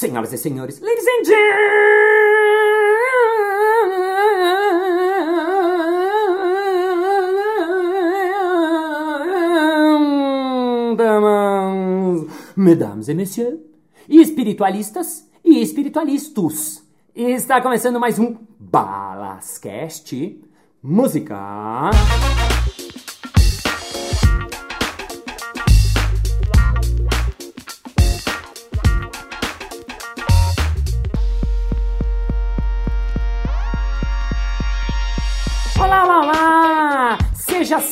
Senhoras 0.00 0.32
e 0.32 0.38
senhores, 0.38 0.80
ladies 0.80 1.04
and 1.06 1.24
gentlemen, 10.96 12.26
mesdames 12.56 13.10
et 13.10 13.14
messieurs, 13.14 13.58
espiritualistas 14.08 15.28
e 15.44 15.60
espiritualistas. 15.60 16.82
Está 17.14 17.60
começando 17.60 18.00
mais 18.00 18.18
um 18.18 18.38
Balascast 18.58 20.40
Música. 20.82 21.90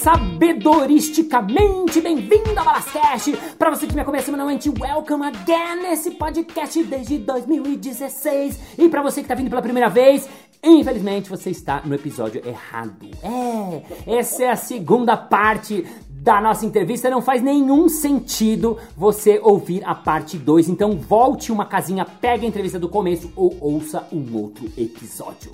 Sabedoristicamente 0.08 2.00
bem-vindo 2.00 2.58
ao 2.58 2.64
Balascast! 2.64 3.36
Para 3.58 3.68
você 3.68 3.86
que 3.86 3.94
me 3.94 4.00
acompanha 4.00 4.24
semanalmente, 4.24 4.70
welcome 4.70 5.26
again 5.26 5.82
nesse 5.82 6.12
podcast 6.12 6.82
desde 6.82 7.18
2016. 7.18 8.78
E 8.78 8.88
para 8.88 9.02
você 9.02 9.20
que 9.20 9.28
tá 9.28 9.34
vindo 9.34 9.50
pela 9.50 9.60
primeira 9.60 9.90
vez, 9.90 10.26
infelizmente 10.64 11.28
você 11.28 11.50
está 11.50 11.82
no 11.84 11.94
episódio 11.94 12.40
errado. 12.42 13.06
É, 13.22 13.82
essa 14.16 14.44
é 14.44 14.50
a 14.50 14.56
segunda 14.56 15.14
parte 15.14 15.86
da 16.08 16.40
nossa 16.40 16.64
entrevista, 16.64 17.10
não 17.10 17.20
faz 17.20 17.42
nenhum 17.42 17.86
sentido 17.86 18.78
você 18.96 19.38
ouvir 19.42 19.82
a 19.84 19.94
parte 19.94 20.38
2. 20.38 20.70
Então 20.70 20.96
volte 20.96 21.52
uma 21.52 21.66
casinha, 21.66 22.06
pegue 22.06 22.46
a 22.46 22.48
entrevista 22.48 22.78
do 22.78 22.88
começo 22.88 23.30
ou 23.36 23.54
ouça 23.60 24.08
um 24.10 24.24
outro 24.34 24.72
episódio. 24.74 25.52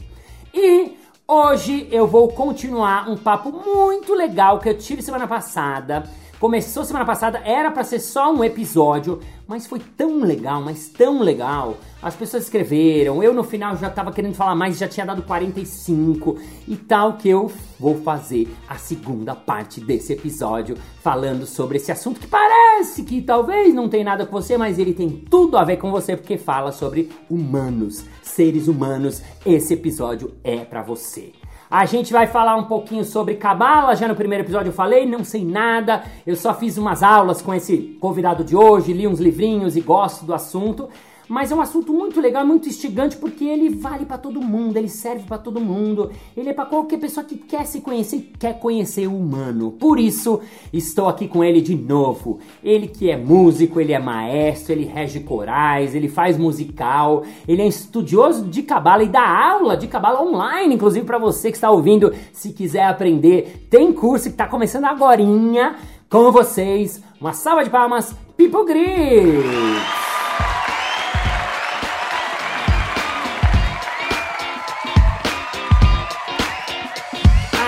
E 0.54 0.92
Hoje 1.26 1.88
eu 1.90 2.06
vou 2.06 2.28
continuar 2.28 3.08
um 3.08 3.16
papo 3.16 3.50
muito 3.50 4.12
legal 4.12 4.58
que 4.58 4.68
eu 4.68 4.76
tive 4.76 5.00
semana 5.00 5.26
passada. 5.26 6.04
Começou 6.40 6.84
semana 6.84 7.06
passada, 7.06 7.40
era 7.44 7.70
para 7.70 7.84
ser 7.84 8.00
só 8.00 8.32
um 8.32 8.42
episódio, 8.42 9.20
mas 9.46 9.66
foi 9.66 9.78
tão 9.78 10.20
legal, 10.20 10.60
mas 10.60 10.88
tão 10.88 11.22
legal. 11.22 11.76
As 12.02 12.14
pessoas 12.14 12.44
escreveram, 12.44 13.22
eu 13.22 13.32
no 13.32 13.44
final 13.44 13.76
já 13.76 13.88
tava 13.88 14.12
querendo 14.12 14.34
falar 14.34 14.54
mais, 14.54 14.76
já 14.76 14.88
tinha 14.88 15.06
dado 15.06 15.22
45 15.22 16.36
e 16.66 16.76
tal 16.76 17.14
que 17.14 17.28
eu 17.28 17.50
vou 17.78 18.02
fazer 18.02 18.48
a 18.68 18.76
segunda 18.76 19.34
parte 19.34 19.80
desse 19.80 20.12
episódio 20.12 20.76
falando 21.00 21.46
sobre 21.46 21.76
esse 21.78 21.92
assunto 21.92 22.20
que 22.20 22.26
parece 22.26 23.04
que 23.04 23.22
talvez 23.22 23.72
não 23.72 23.88
tem 23.88 24.02
nada 24.02 24.26
com 24.26 24.32
você, 24.32 24.58
mas 24.58 24.78
ele 24.78 24.92
tem 24.92 25.08
tudo 25.08 25.56
a 25.56 25.64
ver 25.64 25.76
com 25.76 25.90
você 25.90 26.16
porque 26.16 26.36
fala 26.36 26.72
sobre 26.72 27.10
humanos, 27.30 28.04
seres 28.22 28.66
humanos. 28.68 29.22
Esse 29.46 29.74
episódio 29.74 30.34
é 30.42 30.58
para 30.58 30.82
você. 30.82 31.32
A 31.76 31.86
gente 31.86 32.12
vai 32.12 32.28
falar 32.28 32.54
um 32.54 32.66
pouquinho 32.66 33.04
sobre 33.04 33.34
cabala. 33.34 33.96
Já 33.96 34.06
no 34.06 34.14
primeiro 34.14 34.44
episódio 34.44 34.68
eu 34.68 34.72
falei, 34.72 35.04
não 35.04 35.24
sei 35.24 35.44
nada. 35.44 36.04
Eu 36.24 36.36
só 36.36 36.54
fiz 36.54 36.78
umas 36.78 37.02
aulas 37.02 37.42
com 37.42 37.52
esse 37.52 37.98
convidado 38.00 38.44
de 38.44 38.54
hoje, 38.54 38.92
li 38.92 39.08
uns 39.08 39.18
livrinhos 39.18 39.76
e 39.76 39.80
gosto 39.80 40.24
do 40.24 40.32
assunto. 40.32 40.88
Mas 41.28 41.50
é 41.50 41.54
um 41.54 41.60
assunto 41.60 41.92
muito 41.92 42.20
legal, 42.20 42.46
muito 42.46 42.68
instigante 42.68 43.16
porque 43.16 43.44
ele 43.44 43.70
vale 43.70 44.04
para 44.04 44.18
todo 44.18 44.40
mundo, 44.40 44.76
ele 44.76 44.88
serve 44.88 45.24
para 45.24 45.38
todo 45.38 45.60
mundo. 45.60 46.10
Ele 46.36 46.50
é 46.50 46.52
para 46.52 46.66
qualquer 46.66 46.98
pessoa 46.98 47.24
que 47.24 47.36
quer 47.36 47.64
se 47.64 47.80
conhecer 47.80 48.16
e 48.16 48.22
quer 48.38 48.58
conhecer 48.58 49.06
o 49.06 49.16
humano. 49.16 49.72
Por 49.72 49.98
isso, 49.98 50.40
estou 50.72 51.08
aqui 51.08 51.26
com 51.26 51.42
ele 51.42 51.60
de 51.60 51.74
novo. 51.74 52.38
Ele 52.62 52.86
que 52.86 53.10
é 53.10 53.16
músico, 53.16 53.80
ele 53.80 53.92
é 53.92 53.98
maestro, 53.98 54.72
ele 54.72 54.84
rege 54.84 55.20
corais, 55.20 55.94
ele 55.94 56.08
faz 56.08 56.36
musical, 56.36 57.24
ele 57.48 57.62
é 57.62 57.66
estudioso 57.66 58.44
de 58.44 58.62
cabala 58.62 59.02
e 59.02 59.08
dá 59.08 59.26
aula 59.26 59.76
de 59.76 59.86
cabala 59.86 60.22
online, 60.22 60.74
inclusive 60.74 61.06
para 61.06 61.18
você 61.18 61.50
que 61.50 61.56
está 61.56 61.70
ouvindo, 61.70 62.12
se 62.32 62.52
quiser 62.52 62.84
aprender, 62.84 63.66
tem 63.70 63.92
curso 63.92 64.24
que 64.24 64.34
está 64.34 64.46
começando 64.46 64.84
agorinha 64.84 65.76
com 66.08 66.30
vocês. 66.30 67.02
Uma 67.20 67.32
salva 67.32 67.64
de 67.64 67.70
palmas, 67.70 68.14
Pipo 68.36 68.64
Gris! 68.64 70.13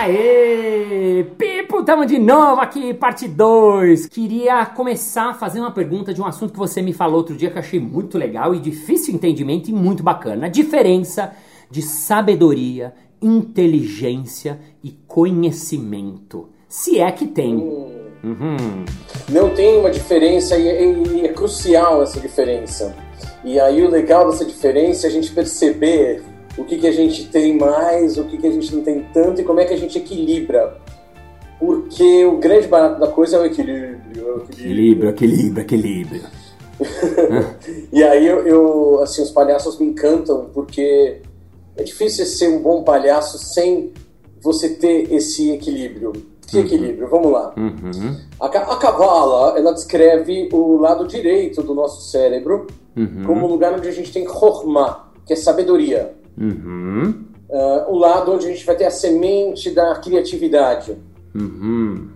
Aê! 0.06 1.24
Pipo, 1.36 1.82
tamo 1.82 2.06
de 2.06 2.16
novo 2.16 2.60
aqui, 2.60 2.94
parte 2.94 3.26
2. 3.26 4.06
Queria 4.06 4.64
começar 4.64 5.30
a 5.30 5.34
fazer 5.34 5.58
uma 5.58 5.72
pergunta 5.72 6.14
de 6.14 6.22
um 6.22 6.24
assunto 6.24 6.52
que 6.52 6.58
você 6.58 6.80
me 6.80 6.92
falou 6.92 7.16
outro 7.16 7.34
dia 7.34 7.50
que 7.50 7.56
eu 7.56 7.60
achei 7.60 7.80
muito 7.80 8.16
legal 8.16 8.54
e 8.54 8.60
difícil 8.60 9.12
entendimento 9.12 9.68
e 9.68 9.72
muito 9.72 10.04
bacana. 10.04 10.46
A 10.46 10.48
diferença 10.48 11.32
de 11.68 11.82
sabedoria, 11.82 12.94
inteligência 13.20 14.60
e 14.80 14.92
conhecimento. 15.08 16.50
Se 16.68 17.00
é 17.00 17.10
que 17.10 17.26
tem. 17.26 17.56
Uhum. 17.56 18.84
Não 19.28 19.50
tem 19.50 19.76
uma 19.80 19.90
diferença 19.90 20.56
e 20.56 20.68
é, 20.68 20.84
e 20.84 21.20
é 21.26 21.32
crucial 21.32 22.00
essa 22.00 22.20
diferença. 22.20 22.94
E 23.44 23.58
aí 23.58 23.84
o 23.84 23.90
legal 23.90 24.30
dessa 24.30 24.44
diferença 24.44 25.08
é 25.08 25.10
a 25.10 25.12
gente 25.12 25.32
perceber 25.32 26.22
o 26.56 26.64
que, 26.64 26.78
que 26.78 26.86
a 26.86 26.92
gente 26.92 27.28
tem 27.28 27.56
mais, 27.56 28.16
o 28.16 28.24
que, 28.24 28.38
que 28.38 28.46
a 28.46 28.50
gente 28.50 28.74
não 28.74 28.82
tem 28.82 29.02
tanto 29.12 29.40
e 29.40 29.44
como 29.44 29.60
é 29.60 29.64
que 29.64 29.74
a 29.74 29.78
gente 29.78 29.98
equilibra. 29.98 30.78
Porque 31.58 32.24
o 32.24 32.38
grande 32.38 32.68
barato 32.68 33.00
da 33.00 33.08
coisa 33.08 33.36
é 33.36 33.40
o 33.40 33.46
equilíbrio. 33.46 34.46
É 34.48 34.52
equilíbrio, 34.52 35.10
equilíbrio, 35.10 35.62
equilíbrio. 35.62 36.22
e 37.92 38.02
aí 38.02 38.26
eu, 38.26 38.46
eu, 38.46 39.00
assim, 39.02 39.22
os 39.22 39.30
palhaços 39.30 39.78
me 39.78 39.86
encantam 39.86 40.50
porque 40.52 41.22
é 41.76 41.82
difícil 41.82 42.26
ser 42.26 42.48
um 42.48 42.60
bom 42.60 42.82
palhaço 42.82 43.38
sem 43.38 43.92
você 44.42 44.70
ter 44.70 45.12
esse 45.12 45.50
equilíbrio. 45.50 46.12
Que 46.46 46.58
uhum. 46.58 46.64
equilíbrio? 46.64 47.08
Vamos 47.08 47.32
lá. 47.32 47.52
Uhum. 47.56 48.16
A, 48.38 48.46
a, 48.46 48.76
cavala, 48.76 49.58
ela 49.58 49.72
descreve 49.72 50.48
o 50.52 50.76
lado 50.76 51.06
direito 51.06 51.62
do 51.62 51.74
nosso 51.74 52.08
cérebro 52.10 52.66
uhum. 52.96 53.24
como 53.26 53.46
um 53.46 53.50
lugar 53.50 53.74
onde 53.74 53.88
a 53.88 53.92
gente 53.92 54.12
tem 54.12 54.26
chorma, 54.26 55.10
que 55.26 55.32
é 55.32 55.36
sabedoria. 55.36 56.14
Uhum. 56.38 57.24
Uh, 57.48 57.92
o 57.92 57.98
lado 57.98 58.32
onde 58.32 58.46
a 58.46 58.50
gente 58.50 58.66
vai 58.66 58.76
ter 58.76 58.86
a 58.86 58.90
semente 58.90 59.70
da 59.70 59.94
criatividade. 59.96 60.96
Uhum. 61.34 62.10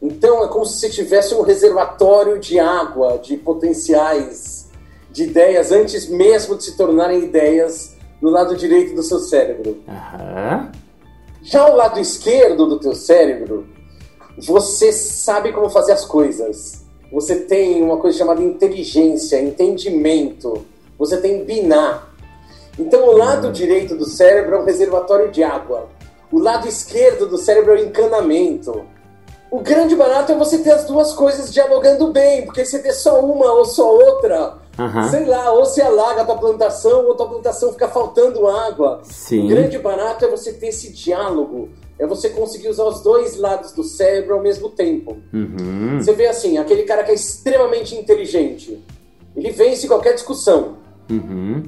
Então 0.00 0.44
é 0.44 0.48
como 0.48 0.64
se 0.64 0.78
você 0.78 0.88
tivesse 0.88 1.34
um 1.34 1.42
reservatório 1.42 2.38
de 2.38 2.58
água, 2.58 3.18
de 3.18 3.36
potenciais, 3.36 4.68
de 5.10 5.24
ideias, 5.24 5.72
antes 5.72 6.08
mesmo 6.08 6.56
de 6.56 6.64
se 6.64 6.76
tornarem 6.76 7.24
ideias 7.24 7.96
no 8.20 8.30
lado 8.30 8.56
direito 8.56 8.94
do 8.94 9.02
seu 9.02 9.18
cérebro. 9.18 9.78
Uhum. 9.88 10.70
Já 11.42 11.68
o 11.68 11.76
lado 11.76 11.98
esquerdo 11.98 12.66
do 12.66 12.78
teu 12.78 12.94
cérebro, 12.94 13.66
você 14.38 14.92
sabe 14.92 15.52
como 15.52 15.68
fazer 15.68 15.92
as 15.92 16.04
coisas. 16.04 16.84
Você 17.12 17.36
tem 17.36 17.82
uma 17.82 17.96
coisa 17.96 18.18
chamada 18.18 18.42
inteligência, 18.42 19.42
entendimento. 19.42 20.64
Você 20.98 21.20
tem 21.20 21.44
binar. 21.44 22.07
Então, 22.78 23.08
o 23.08 23.16
lado 23.16 23.50
direito 23.50 23.96
do 23.96 24.04
cérebro 24.04 24.56
é 24.56 24.60
um 24.60 24.64
reservatório 24.64 25.30
de 25.30 25.42
água. 25.42 25.88
O 26.30 26.38
lado 26.38 26.68
esquerdo 26.68 27.26
do 27.26 27.38
cérebro 27.38 27.72
é 27.72 27.80
o 27.80 27.84
encanamento. 27.84 28.84
O 29.50 29.60
grande 29.60 29.96
barato 29.96 30.30
é 30.30 30.36
você 30.36 30.58
ter 30.58 30.72
as 30.72 30.84
duas 30.84 31.14
coisas 31.14 31.52
dialogando 31.52 32.12
bem, 32.12 32.44
porque 32.44 32.66
se 32.66 32.78
ter 32.80 32.92
só 32.92 33.18
uma 33.20 33.50
ou 33.50 33.64
só 33.64 33.90
outra, 33.90 34.58
uhum. 34.78 35.08
sei 35.08 35.24
lá, 35.24 35.50
ou 35.52 35.64
se 35.64 35.80
alaga 35.80 36.20
a 36.20 36.24
tua 36.24 36.36
plantação, 36.36 37.06
ou 37.06 37.14
tua 37.14 37.28
plantação 37.28 37.72
fica 37.72 37.88
faltando 37.88 38.46
água. 38.46 39.00
Sim. 39.04 39.46
O 39.46 39.48
grande 39.48 39.78
barato 39.78 40.26
é 40.26 40.28
você 40.28 40.52
ter 40.52 40.68
esse 40.68 40.92
diálogo, 40.92 41.70
é 41.98 42.06
você 42.06 42.28
conseguir 42.28 42.68
usar 42.68 42.84
os 42.84 43.00
dois 43.00 43.38
lados 43.38 43.72
do 43.72 43.82
cérebro 43.82 44.34
ao 44.34 44.42
mesmo 44.42 44.68
tempo. 44.68 45.16
Uhum. 45.32 45.98
Você 45.98 46.12
vê 46.12 46.26
assim, 46.26 46.58
aquele 46.58 46.82
cara 46.82 47.02
que 47.02 47.10
é 47.10 47.14
extremamente 47.14 47.96
inteligente, 47.96 48.84
ele 49.34 49.50
vence 49.50 49.88
qualquer 49.88 50.12
discussão. 50.12 50.76
Uhum. 51.10 51.62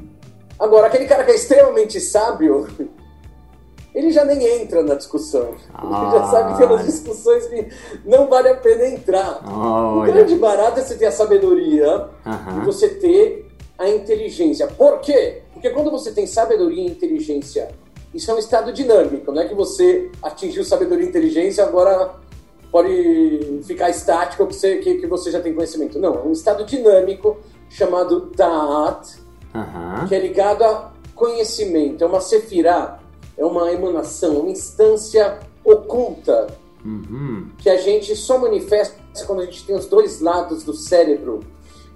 Agora, 0.61 0.89
aquele 0.89 1.07
cara 1.07 1.25
que 1.25 1.31
é 1.31 1.35
extremamente 1.35 1.99
sábio, 1.99 2.69
ele 3.95 4.11
já 4.11 4.25
nem 4.25 4.45
entra 4.61 4.83
na 4.83 4.95
discussão. 4.95 5.55
Ah. 5.73 6.11
Ele 6.13 6.19
já 6.19 6.31
sabe 6.31 6.59
que 6.59 6.67
nas 6.67 6.85
discussões 6.85 7.47
que 7.47 7.69
não 8.05 8.29
vale 8.29 8.51
a 8.51 8.57
pena 8.57 8.87
entrar. 8.87 9.41
Oh, 9.45 10.01
o 10.01 10.03
grande 10.03 10.37
barato 10.37 10.81
é 10.81 10.83
você 10.83 10.97
ter 10.97 11.07
a 11.07 11.13
sabedoria 11.13 12.09
e 12.27 12.65
você 12.65 12.91
ter 12.91 13.51
a 13.79 13.89
inteligência. 13.89 14.67
Por 14.67 15.01
quê? 15.01 15.43
Porque 15.55 15.71
quando 15.71 15.91
você 15.91 16.13
tem 16.13 16.27
sabedoria 16.27 16.83
e 16.83 16.91
inteligência, 16.91 17.71
isso 18.13 18.31
é 18.31 18.35
um 18.35 18.39
estado 18.39 18.73
dinâmico. 18.73 19.33
Não 19.33 19.41
é 19.41 19.49
que 19.49 19.55
você 19.55 20.11
atingiu 20.23 20.63
sabedoria 20.63 21.07
e 21.07 21.09
inteligência 21.09 21.65
agora 21.65 22.15
pode 22.71 23.63
ficar 23.65 23.91
estático 23.91 24.47
que 24.47 24.55
você, 24.55 24.77
que, 24.77 24.95
que 24.99 25.07
você 25.07 25.31
já 25.31 25.41
tem 25.41 25.55
conhecimento. 25.55 25.99
Não, 25.99 26.15
é 26.15 26.23
um 26.23 26.33
estado 26.33 26.65
dinâmico 26.65 27.39
chamado 27.69 28.31
Da'at, 28.37 29.20
uhum. 29.55 30.09
que 30.09 30.15
é 30.15 30.19
ligado 30.19 30.65
a 30.65 30.93
conhecimento, 31.15 32.03
é 32.03 32.07
uma 32.07 32.21
sefirá, 32.21 32.99
é 33.37 33.45
uma 33.45 33.71
emanação, 33.71 34.41
uma 34.41 34.51
instância 34.51 35.39
oculta 35.65 36.47
uhum. 36.85 37.49
que 37.59 37.69
a 37.69 37.77
gente 37.77 38.15
só 38.17 38.39
manifesta 38.39 38.99
quando 39.27 39.41
a 39.41 39.45
gente 39.45 39.65
tem 39.65 39.77
os 39.77 39.87
dois 39.87 40.21
lados 40.21 40.63
do 40.65 40.73
cérebro 40.73 41.41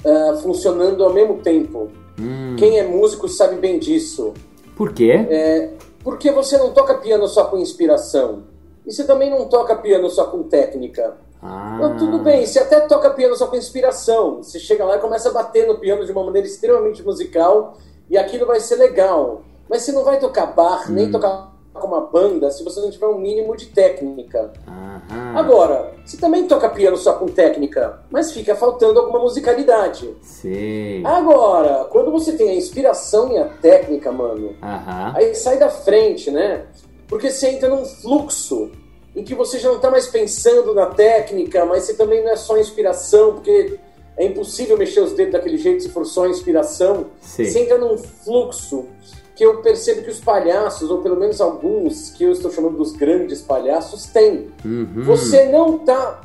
uh, 0.04 0.36
funcionando 0.38 1.02
ao 1.02 1.12
mesmo 1.12 1.38
tempo. 1.38 1.90
Hum. 2.20 2.54
Quem 2.56 2.78
é 2.78 2.86
músico 2.86 3.28
sabe 3.28 3.56
bem 3.56 3.78
disso. 3.78 4.34
Por 4.76 4.92
quê? 4.92 5.26
É, 5.28 5.70
porque 6.02 6.30
você 6.30 6.56
não 6.58 6.72
toca 6.72 6.94
piano 6.94 7.26
só 7.26 7.44
com 7.46 7.56
inspiração. 7.56 8.44
E 8.86 8.92
você 8.92 9.04
também 9.04 9.30
não 9.30 9.48
toca 9.48 9.74
piano 9.76 10.10
só 10.10 10.26
com 10.26 10.42
técnica. 10.42 11.16
Ah. 11.44 11.74
Então, 11.76 11.96
tudo 11.98 12.18
bem, 12.20 12.46
você 12.46 12.58
até 12.58 12.80
toca 12.80 13.10
piano 13.10 13.36
só 13.36 13.46
com 13.46 13.56
inspiração. 13.56 14.42
Você 14.42 14.58
chega 14.58 14.84
lá 14.84 14.96
e 14.96 15.00
começa 15.00 15.28
a 15.28 15.32
bater 15.32 15.66
no 15.68 15.78
piano 15.78 16.06
de 16.06 16.10
uma 16.10 16.24
maneira 16.24 16.48
extremamente 16.48 17.02
musical 17.02 17.76
e 18.08 18.16
aquilo 18.16 18.46
vai 18.46 18.60
ser 18.60 18.76
legal. 18.76 19.42
Mas 19.68 19.82
você 19.82 19.92
não 19.92 20.04
vai 20.04 20.18
tocar 20.18 20.46
bar, 20.46 20.90
hum. 20.90 20.94
nem 20.94 21.10
tocar 21.10 21.52
com 21.74 21.86
uma 21.88 22.00
banda 22.00 22.50
se 22.50 22.62
você 22.62 22.80
não 22.80 22.90
tiver 22.90 23.06
um 23.06 23.18
mínimo 23.18 23.54
de 23.56 23.66
técnica. 23.66 24.52
Aham. 24.66 25.36
Agora, 25.36 25.92
você 26.04 26.16
também 26.16 26.46
toca 26.46 26.68
piano 26.68 26.96
só 26.96 27.14
com 27.14 27.26
técnica, 27.26 28.00
mas 28.10 28.32
fica 28.32 28.54
faltando 28.54 29.00
alguma 29.00 29.18
musicalidade. 29.18 30.16
Sim. 30.22 31.04
Agora, 31.04 31.84
quando 31.90 32.10
você 32.10 32.32
tem 32.32 32.50
a 32.50 32.54
inspiração 32.54 33.32
e 33.32 33.38
a 33.38 33.44
técnica, 33.44 34.10
mano, 34.12 34.54
Aham. 34.62 35.12
aí 35.14 35.34
sai 35.34 35.58
da 35.58 35.68
frente, 35.68 36.30
né? 36.30 36.66
Porque 37.08 37.30
você 37.30 37.48
entra 37.48 37.68
num 37.68 37.84
fluxo 37.84 38.70
em 39.14 39.22
que 39.22 39.34
você 39.34 39.58
já 39.58 39.68
não 39.68 39.76
está 39.76 39.90
mais 39.90 40.06
pensando 40.06 40.74
na 40.74 40.86
técnica, 40.86 41.64
mas 41.64 41.84
você 41.84 41.94
também 41.94 42.22
não 42.22 42.32
é 42.32 42.36
só 42.36 42.58
inspiração, 42.58 43.34
porque 43.34 43.78
é 44.16 44.26
impossível 44.26 44.76
mexer 44.76 45.00
os 45.00 45.12
dedos 45.12 45.32
daquele 45.32 45.56
jeito 45.56 45.82
se 45.82 45.88
for 45.88 46.04
só 46.04 46.26
inspiração. 46.26 47.06
Sim. 47.20 47.44
Você 47.44 47.60
entra 47.60 47.78
num 47.78 47.96
fluxo 47.96 48.86
que 49.34 49.44
eu 49.44 49.60
percebo 49.62 50.02
que 50.02 50.10
os 50.10 50.20
palhaços, 50.20 50.90
ou 50.90 51.02
pelo 51.02 51.16
menos 51.16 51.40
alguns 51.40 52.10
que 52.10 52.24
eu 52.24 52.32
estou 52.32 52.50
chamando 52.50 52.76
dos 52.76 52.92
grandes 52.92 53.40
palhaços, 53.40 54.06
têm. 54.06 54.48
Uhum. 54.64 55.02
Você 55.04 55.46
não 55.46 55.76
está 55.76 56.20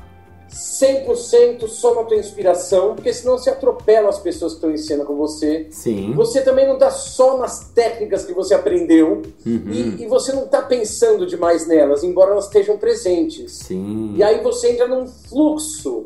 100% 0.51 1.67
só 1.67 1.95
na 1.95 2.03
tua 2.03 2.17
inspiração, 2.17 2.95
porque 2.95 3.13
senão 3.13 3.37
você 3.37 3.49
atropela 3.49 4.09
as 4.09 4.19
pessoas 4.19 4.53
que 4.53 4.57
estão 4.57 4.71
em 4.71 4.77
cena 4.77 5.05
com 5.05 5.15
você. 5.15 5.67
Sim. 5.71 6.13
Você 6.13 6.41
também 6.41 6.65
não 6.67 6.73
está 6.73 6.89
só 6.91 7.37
nas 7.37 7.69
técnicas 7.69 8.25
que 8.25 8.33
você 8.33 8.53
aprendeu 8.53 9.21
Uhum. 9.45 9.71
e, 9.71 10.03
e 10.03 10.07
você 10.07 10.31
não 10.33 10.43
está 10.43 10.61
pensando 10.61 11.25
demais 11.25 11.67
nelas, 11.67 12.03
embora 12.03 12.31
elas 12.31 12.45
estejam 12.45 12.77
presentes. 12.77 13.53
Sim. 13.53 14.13
E 14.15 14.23
aí 14.23 14.41
você 14.41 14.71
entra 14.71 14.87
num 14.87 15.07
fluxo. 15.07 16.05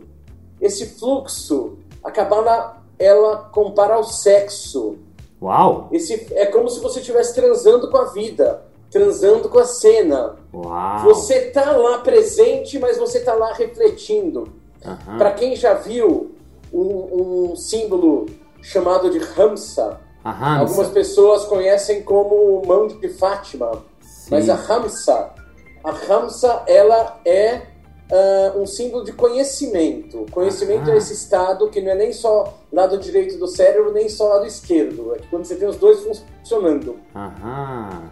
Esse 0.61 0.85
fluxo 0.85 1.77
acaba 2.03 2.41
na, 2.41 2.77
ela 2.99 3.49
compara 3.51 3.95
ao 3.95 4.03
sexo. 4.03 4.97
Uau! 5.41 5.89
Esse, 5.91 6.27
é 6.33 6.45
como 6.45 6.69
se 6.69 6.79
você 6.79 6.99
estivesse 6.99 7.35
transando 7.35 7.89
com 7.89 7.97
a 7.97 8.05
vida, 8.05 8.61
transando 8.93 9.49
com 9.49 9.59
a 9.59 9.65
cena. 9.65 10.35
Uau! 10.53 11.03
Você 11.05 11.49
tá 11.49 11.71
lá 11.75 11.97
presente, 11.97 12.77
mas 12.79 12.97
você 12.97 13.19
tá 13.19 13.33
lá 13.33 13.51
refletindo. 13.53 14.47
Aham. 14.85 15.17
Para 15.17 15.31
quem 15.31 15.55
já 15.55 15.73
viu 15.73 16.31
um, 16.71 17.49
um 17.51 17.55
símbolo 17.55 18.27
chamado 18.61 19.09
de 19.09 19.17
Ramsa, 19.17 19.99
A 20.23 20.29
Hamsa. 20.31 20.61
algumas 20.61 20.87
pessoas 20.89 21.43
conhecem 21.45 22.03
como 22.03 22.61
mão 22.65 22.87
de 22.87 23.09
Fátima, 23.09 23.83
Sim. 24.01 24.29
mas 24.31 24.49
a 24.49 24.55
Ramsa, 24.55 25.31
a 25.83 25.91
Ramsa, 25.91 26.63
ela 26.67 27.19
é 27.25 27.61
ah, 28.11 28.53
um 28.55 28.65
símbolo 28.65 29.03
de 29.03 29.11
conhecimento. 29.13 30.25
Conhecimento 30.31 30.89
Ah. 30.91 30.93
é 30.93 30.97
esse 30.97 31.13
estado 31.13 31.69
que 31.69 31.81
não 31.81 31.91
é 31.91 31.95
nem 31.95 32.13
só 32.13 32.53
lado 32.71 32.97
direito 32.97 33.37
do 33.37 33.47
cérebro, 33.47 33.91
nem 33.91 34.07
só 34.07 34.27
lado 34.27 34.45
esquerdo. 34.45 35.13
É 35.15 35.19
que 35.19 35.27
quando 35.27 35.45
você 35.45 35.55
tem 35.55 35.67
os 35.67 35.77
dois 35.77 35.99
funcionando. 36.01 36.97
Aham. 37.15 38.11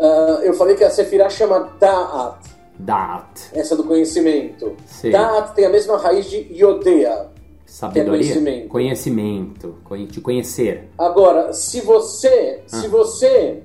Ah, 0.00 0.40
eu 0.42 0.54
falei 0.54 0.74
que 0.76 0.84
a 0.84 0.90
Sefirah 0.90 1.28
chama 1.28 1.70
Da'at, 1.78 2.38
Dat. 2.78 3.50
essa 3.52 3.76
do 3.76 3.84
conhecimento. 3.84 4.74
Sim. 4.86 5.10
Da'at 5.10 5.54
tem 5.54 5.66
a 5.66 5.68
mesma 5.70 5.96
raiz 5.98 6.26
de 6.30 6.38
Yodea. 6.52 7.28
Sabedoria. 7.66 8.18
conhecimento. 8.18 8.68
Conhecimento. 8.68 9.74
Conhe- 9.84 10.06
De 10.06 10.20
conhecer. 10.20 10.88
Agora, 10.98 11.52
se 11.52 11.80
você, 11.82 12.60
Ah. 12.72 12.76
se 12.80 12.88
você 12.88 13.62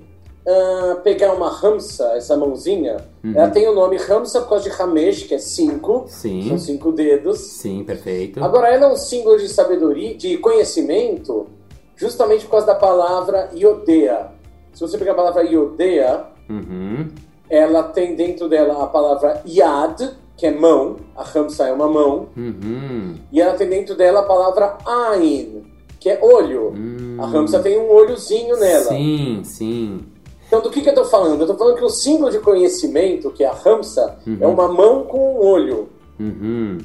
ah, 0.48 1.00
pegar 1.04 1.34
uma 1.34 1.50
Ramsa, 1.50 2.12
essa 2.16 2.38
mãozinha, 2.38 2.98
Uhum. 3.24 3.34
ela 3.36 3.50
tem 3.50 3.68
o 3.68 3.74
nome 3.74 3.98
Ramsa 3.98 4.42
por 4.42 4.50
causa 4.50 4.66
de 4.66 4.70
Ramesh, 4.70 5.24
que 5.24 5.34
é 5.34 5.40
cinco, 5.40 6.06
Sim. 6.08 6.50
são 6.50 6.60
cinco 6.60 6.92
dedos. 6.92 7.40
Sim, 7.40 7.84
perfeito. 7.84 8.44
Agora, 8.44 8.68
ela 8.68 8.86
é 8.86 8.90
um 8.90 8.96
símbolo 8.96 9.40
de 9.40 9.50
sabedoria, 9.50 10.14
de 10.16 10.38
conhecimento, 10.38 11.48
justamente 11.96 12.46
por 12.46 12.52
causa 12.52 12.68
da 12.68 12.76
palavra 12.76 13.50
Yodea. 13.56 14.35
Se 14.76 14.82
você 14.82 14.98
pegar 14.98 15.14
a 15.14 15.16
palavra 15.16 15.42
Yodea, 15.44 16.26
Uhum. 16.50 17.08
ela 17.50 17.82
tem 17.84 18.16
dentro 18.16 18.48
dela 18.48 18.84
a 18.84 18.88
palavra 18.88 19.42
Yad, 19.48 20.12
que 20.38 20.46
é 20.46 20.52
mão, 20.52 20.98
a 21.16 21.24
Ramsa 21.24 21.68
é 21.68 21.72
uma 21.72 21.88
mão, 21.88 22.28
Uhum. 22.38 23.16
e 23.32 23.40
ela 23.42 23.54
tem 23.54 23.68
dentro 23.70 23.96
dela 23.96 24.20
a 24.20 24.24
palavra 24.24 24.78
Ain, 24.86 25.64
que 26.00 26.10
é 26.10 26.20
olho. 26.22 26.74
Hum. 26.76 27.18
A 27.20 27.26
Ramsa 27.26 27.60
tem 27.60 27.80
um 27.80 27.90
olhozinho 27.90 28.58
nela. 28.58 28.84
Sim, 28.90 29.42
sim. 29.46 30.02
Então, 30.46 30.62
do 30.62 30.70
que, 30.70 30.82
que 30.82 30.90
eu 30.90 30.92
estou 30.94 31.06
falando? 31.06 31.40
Eu 31.40 31.46
estou 31.46 31.58
falando 31.58 31.78
que 31.78 31.84
o 31.86 31.90
símbolo 31.90 32.30
de 32.30 32.40
conhecimento, 32.40 33.32
que 33.32 33.44
é 33.44 33.48
a 33.48 33.54
Ramsa, 33.54 34.20
Uhum. 34.28 34.38
é 34.42 34.46
uma 34.46 34.68
mão 34.68 35.06
com 35.06 35.18
um 35.18 35.38
olho. 35.48 35.88
Uhum. 36.20 36.78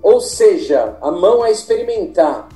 Ou 0.00 0.20
seja, 0.20 0.96
a 1.02 1.10
mão 1.10 1.44
é 1.44 1.50
experimentar, 1.50 2.48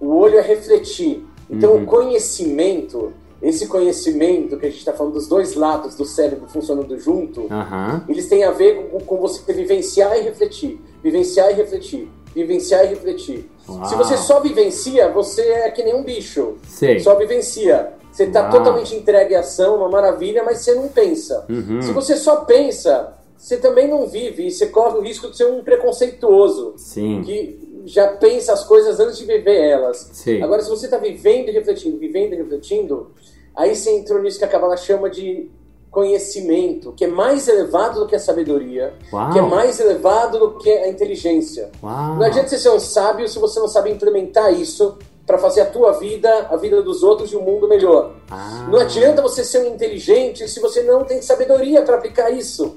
o 0.00 0.08
olho 0.16 0.36
é 0.38 0.42
refletir. 0.42 1.24
Então, 1.48 1.74
Uhum. 1.74 1.84
o 1.84 1.86
conhecimento, 1.86 3.12
esse 3.46 3.68
conhecimento 3.68 4.56
que 4.56 4.66
a 4.66 4.68
gente 4.68 4.80
está 4.80 4.92
falando 4.92 5.12
dos 5.12 5.28
dois 5.28 5.54
lados 5.54 5.94
do 5.94 6.04
cérebro 6.04 6.48
funcionando 6.48 6.98
junto, 6.98 7.46
Aham. 7.48 8.04
eles 8.08 8.28
têm 8.28 8.42
a 8.42 8.50
ver 8.50 8.88
com, 8.90 8.98
com 8.98 9.16
você 9.18 9.40
vivenciar 9.52 10.18
e 10.18 10.22
refletir, 10.22 10.80
vivenciar 11.00 11.52
e 11.52 11.54
refletir, 11.54 12.08
vivenciar 12.34 12.84
e 12.84 12.88
refletir. 12.88 13.48
Uau. 13.68 13.84
Se 13.86 13.94
você 13.94 14.16
só 14.16 14.40
vivencia, 14.40 15.08
você 15.10 15.42
é 15.42 15.70
que 15.70 15.84
nem 15.84 15.94
um 15.94 16.02
bicho. 16.02 16.56
Sei. 16.66 16.98
Só 16.98 17.14
vivencia. 17.14 17.92
Você 18.10 18.24
está 18.24 18.48
totalmente 18.48 18.96
entregue 18.96 19.34
à 19.34 19.40
ação, 19.40 19.76
uma 19.76 19.88
maravilha, 19.88 20.42
mas 20.42 20.58
você 20.58 20.74
não 20.74 20.88
pensa. 20.88 21.44
Uhum. 21.48 21.82
Se 21.82 21.92
você 21.92 22.16
só 22.16 22.36
pensa, 22.36 23.14
você 23.36 23.58
também 23.58 23.86
não 23.86 24.08
vive 24.08 24.46
e 24.46 24.50
você 24.50 24.66
corre 24.66 24.98
o 24.98 25.02
risco 25.02 25.30
de 25.30 25.36
ser 25.36 25.46
um 25.46 25.62
preconceituoso 25.62 26.74
Sim. 26.78 27.22
que 27.24 27.82
já 27.84 28.08
pensa 28.08 28.52
as 28.52 28.64
coisas 28.64 28.98
antes 28.98 29.18
de 29.18 29.24
viver 29.24 29.56
elas. 29.56 30.10
Sim. 30.12 30.42
Agora, 30.42 30.62
se 30.62 30.68
você 30.68 30.86
está 30.86 30.98
vivendo 30.98 31.48
e 31.48 31.52
refletindo, 31.52 31.96
vivendo 31.98 32.32
e 32.32 32.36
refletindo, 32.36 33.12
aí 33.56 33.74
você 33.74 33.90
entrou 33.90 34.20
nisso 34.22 34.38
que 34.38 34.44
a 34.44 34.48
Kabbalah 34.48 34.76
chama 34.76 35.08
de 35.10 35.50
conhecimento, 35.90 36.92
que 36.92 37.04
é 37.04 37.08
mais 37.08 37.48
elevado 37.48 38.00
do 38.00 38.06
que 38.06 38.14
a 38.14 38.18
sabedoria, 38.18 38.92
Uau. 39.12 39.32
que 39.32 39.38
é 39.38 39.42
mais 39.42 39.80
elevado 39.80 40.38
do 40.38 40.58
que 40.58 40.70
a 40.70 40.88
inteligência. 40.88 41.70
Uau. 41.82 42.16
Não 42.16 42.22
adianta 42.22 42.48
você 42.48 42.58
ser 42.58 42.68
um 42.70 42.78
sábio 42.78 43.26
se 43.28 43.38
você 43.38 43.58
não 43.58 43.66
sabe 43.66 43.90
implementar 43.90 44.52
isso 44.52 44.98
para 45.26 45.38
fazer 45.38 45.62
a 45.62 45.66
tua 45.66 45.92
vida, 45.92 46.48
a 46.50 46.56
vida 46.56 46.82
dos 46.82 47.02
outros 47.02 47.32
e 47.32 47.36
o 47.36 47.40
mundo 47.40 47.66
melhor. 47.66 48.12
Ah. 48.30 48.68
Não 48.70 48.78
adianta 48.78 49.22
você 49.22 49.42
ser 49.42 49.60
um 49.62 49.74
inteligente 49.74 50.46
se 50.48 50.60
você 50.60 50.82
não 50.82 51.02
tem 51.02 51.22
sabedoria 51.22 51.82
para 51.82 51.96
aplicar 51.96 52.30
isso. 52.30 52.76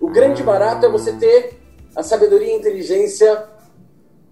O 0.00 0.08
grande 0.08 0.42
Ah. 0.42 0.46
barato 0.46 0.86
é 0.86 0.88
você 0.88 1.12
ter 1.12 1.60
a 1.94 2.02
sabedoria 2.02 2.48
e 2.48 2.52
a 2.52 2.56
inteligência 2.56 3.44